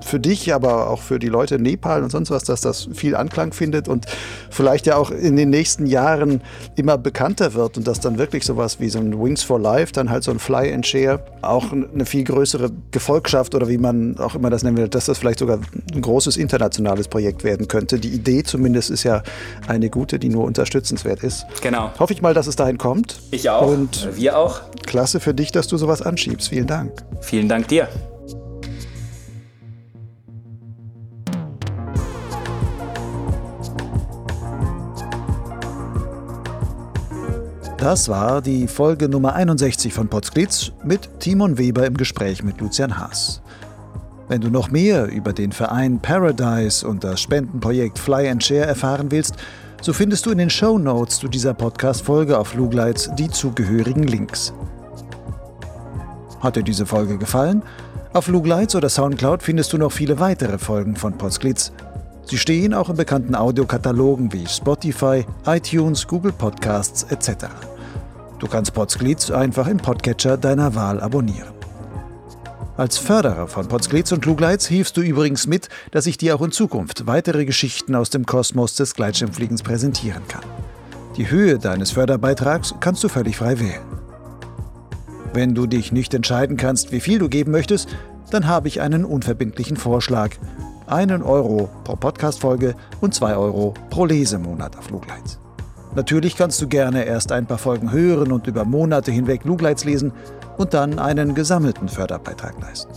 für 0.00 0.20
dich, 0.20 0.54
aber 0.54 0.90
auch 0.90 1.00
für 1.00 1.18
die 1.18 1.28
Leute 1.28 1.56
in 1.56 1.62
Nepal 1.62 2.02
und 2.02 2.10
sonst 2.10 2.30
was, 2.30 2.44
dass 2.44 2.60
das 2.60 2.88
viel 2.94 3.16
Anklang 3.16 3.52
findet 3.52 3.88
und 3.88 4.06
vielleicht 4.50 4.86
ja 4.86 4.96
auch 4.96 5.10
in 5.10 5.36
den 5.36 5.50
nächsten 5.50 5.86
Jahren 5.86 6.42
immer 6.76 6.98
bekannter 6.98 7.54
wird 7.54 7.76
und 7.76 7.86
dass 7.86 8.00
dann 8.00 8.18
wirklich 8.18 8.44
sowas 8.44 8.78
wie 8.78 8.88
so 8.88 8.98
ein 8.98 9.20
Wings 9.20 9.42
for 9.42 9.58
Life, 9.58 9.92
dann 9.92 10.10
halt 10.10 10.22
so 10.22 10.30
ein 10.30 10.38
Fly 10.38 10.72
and 10.72 10.86
Share 10.86 11.24
auch 11.42 11.72
eine 11.72 12.04
viel 12.04 12.24
größere 12.24 12.70
Gefolgschaft 12.90 13.54
oder 13.54 13.68
wie 13.68 13.78
man 13.78 14.18
auch 14.18 14.34
immer 14.34 14.50
das 14.50 14.62
nennen 14.62 14.76
will, 14.76 14.88
dass 14.88 15.06
das 15.06 15.18
vielleicht 15.18 15.38
sogar 15.40 15.58
ein 15.92 16.02
großes 16.02 16.36
internationales 16.36 17.08
Projekt 17.08 17.42
werden 17.44 17.68
könnte. 17.68 17.98
Die 17.98 18.10
Idee 18.10 18.42
zumindest 18.42 18.90
ist 18.90 19.02
ja 19.02 19.22
eine 19.66 19.90
gute, 19.90 20.18
die 20.18 20.28
nur 20.28 20.44
unterstützenswert 20.44 21.22
ist. 21.22 21.46
Genau. 21.62 21.90
Hoffe 21.98 22.12
ich 22.12 22.22
mal, 22.22 22.34
dass 22.34 22.46
es 22.46 22.56
dahin 22.56 22.78
kommt. 22.78 23.18
Ich 23.30 23.50
auch. 23.50 23.66
Und 23.66 24.16
wir 24.16 24.38
auch. 24.38 24.60
Klasse 24.86 25.20
für 25.20 25.34
dich, 25.34 25.52
dass 25.52 25.66
du 25.66 25.76
sowas 25.76 26.02
anschiebst. 26.02 26.48
Vielen 26.48 26.66
Dank. 26.66 27.02
Vielen 27.20 27.48
Dank 27.48 27.68
dir. 27.68 27.88
Das 37.78 38.08
war 38.08 38.40
die 38.40 38.68
Folge 38.68 39.06
Nummer 39.06 39.34
61 39.34 39.92
von 39.92 40.08
Potsglitz 40.08 40.72
mit 40.82 41.20
Timon 41.20 41.58
Weber 41.58 41.86
im 41.86 41.94
Gespräch 41.94 42.42
mit 42.42 42.58
Lucian 42.58 42.98
Haas. 42.98 43.42
Wenn 44.28 44.40
du 44.40 44.48
noch 44.48 44.70
mehr 44.70 45.06
über 45.08 45.34
den 45.34 45.52
Verein 45.52 46.00
Paradise 46.00 46.88
und 46.88 47.04
das 47.04 47.20
Spendenprojekt 47.20 47.98
Fly 47.98 48.30
and 48.30 48.42
Share 48.42 48.64
erfahren 48.64 49.10
willst, 49.10 49.34
so 49.82 49.92
findest 49.92 50.24
du 50.24 50.30
in 50.30 50.38
den 50.38 50.48
Show 50.48 50.78
Notes 50.78 51.18
zu 51.18 51.28
dieser 51.28 51.52
Podcast-Folge 51.52 52.38
auf 52.38 52.54
Lugleits 52.54 53.10
die 53.18 53.28
zugehörigen 53.28 54.04
Links. 54.04 54.54
Hat 56.40 56.56
dir 56.56 56.62
diese 56.62 56.86
Folge 56.86 57.18
gefallen? 57.18 57.62
Auf 58.14 58.28
Lugleits 58.28 58.74
oder 58.74 58.88
Soundcloud 58.88 59.42
findest 59.42 59.74
du 59.74 59.78
noch 59.78 59.92
viele 59.92 60.18
weitere 60.18 60.56
Folgen 60.56 60.96
von 60.96 61.18
Potsglitz. 61.18 61.72
Sie 62.28 62.38
stehen 62.38 62.74
auch 62.74 62.90
in 62.90 62.96
bekannten 62.96 63.36
Audiokatalogen 63.36 64.32
wie 64.32 64.48
Spotify, 64.48 65.24
iTunes, 65.46 66.08
Google 66.08 66.32
Podcasts 66.32 67.04
etc. 67.04 67.46
Du 68.40 68.48
kannst 68.48 68.74
Potsglitz 68.74 69.30
einfach 69.30 69.68
im 69.68 69.76
Podcatcher 69.76 70.36
deiner 70.36 70.74
Wahl 70.74 71.00
abonnieren. 71.00 71.54
Als 72.76 72.98
Förderer 72.98 73.46
von 73.46 73.68
Potsglitz 73.68 74.10
und 74.10 74.22
Klugleits 74.22 74.66
hilfst 74.66 74.96
du 74.96 75.02
übrigens 75.02 75.46
mit, 75.46 75.68
dass 75.92 76.06
ich 76.06 76.18
dir 76.18 76.34
auch 76.34 76.42
in 76.42 76.50
Zukunft 76.50 77.06
weitere 77.06 77.44
Geschichten 77.44 77.94
aus 77.94 78.10
dem 78.10 78.26
Kosmos 78.26 78.74
des 78.74 78.94
Gleitschirmfliegens 78.94 79.62
präsentieren 79.62 80.26
kann. 80.26 80.44
Die 81.16 81.30
Höhe 81.30 81.60
deines 81.60 81.92
Förderbeitrags 81.92 82.74
kannst 82.80 83.04
du 83.04 83.08
völlig 83.08 83.36
frei 83.36 83.60
wählen. 83.60 83.84
Wenn 85.32 85.54
du 85.54 85.66
dich 85.66 85.92
nicht 85.92 86.12
entscheiden 86.12 86.56
kannst, 86.56 86.90
wie 86.90 87.00
viel 87.00 87.20
du 87.20 87.28
geben 87.28 87.52
möchtest, 87.52 87.88
dann 88.32 88.48
habe 88.48 88.66
ich 88.66 88.80
einen 88.80 89.04
unverbindlichen 89.04 89.76
Vorschlag– 89.76 90.30
einen 90.86 91.22
Euro 91.22 91.68
pro 91.84 91.96
Podcast-Folge 91.96 92.74
und 93.00 93.14
zwei 93.14 93.36
Euro 93.36 93.74
pro 93.90 94.04
Lesemonat 94.04 94.76
auf 94.76 94.90
Lugleitz. 94.90 95.38
Natürlich 95.94 96.36
kannst 96.36 96.60
du 96.60 96.68
gerne 96.68 97.04
erst 97.04 97.32
ein 97.32 97.46
paar 97.46 97.58
Folgen 97.58 97.90
hören 97.90 98.30
und 98.30 98.46
über 98.46 98.64
Monate 98.64 99.10
hinweg 99.10 99.44
Lugleitz 99.44 99.84
lesen 99.84 100.12
und 100.58 100.74
dann 100.74 100.98
einen 100.98 101.34
gesammelten 101.34 101.88
Förderbeitrag 101.88 102.60
leisten. 102.60 102.92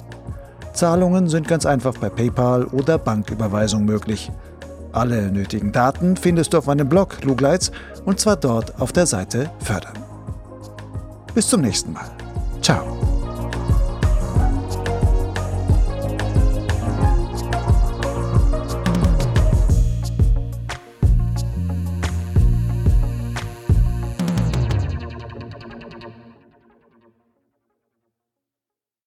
Zahlungen 0.74 1.28
sind 1.30 1.48
ganz 1.48 1.66
einfach 1.66 1.98
bei 1.98 2.10
PayPal 2.10 2.66
oder 2.66 2.98
Banküberweisung 2.98 3.86
möglich. 3.86 4.32
Alle 4.92 5.32
nötigen 5.32 5.72
Daten 5.72 6.18
findest 6.18 6.54
du 6.54 6.58
auf 6.58 6.66
meinem 6.66 6.90
Blog 6.90 7.24
Lugleitz 7.24 7.72
und 8.06 8.20
zwar 8.20 8.36
dort 8.36 8.80
auf 8.82 8.92
der 8.92 9.06
Seite 9.06 9.50
Fördern. 9.60 9.94
Bis 11.34 11.48
zum 11.48 11.62
nächsten 11.62 11.94
Mal. 11.94 12.10
Ciao. 12.62 13.09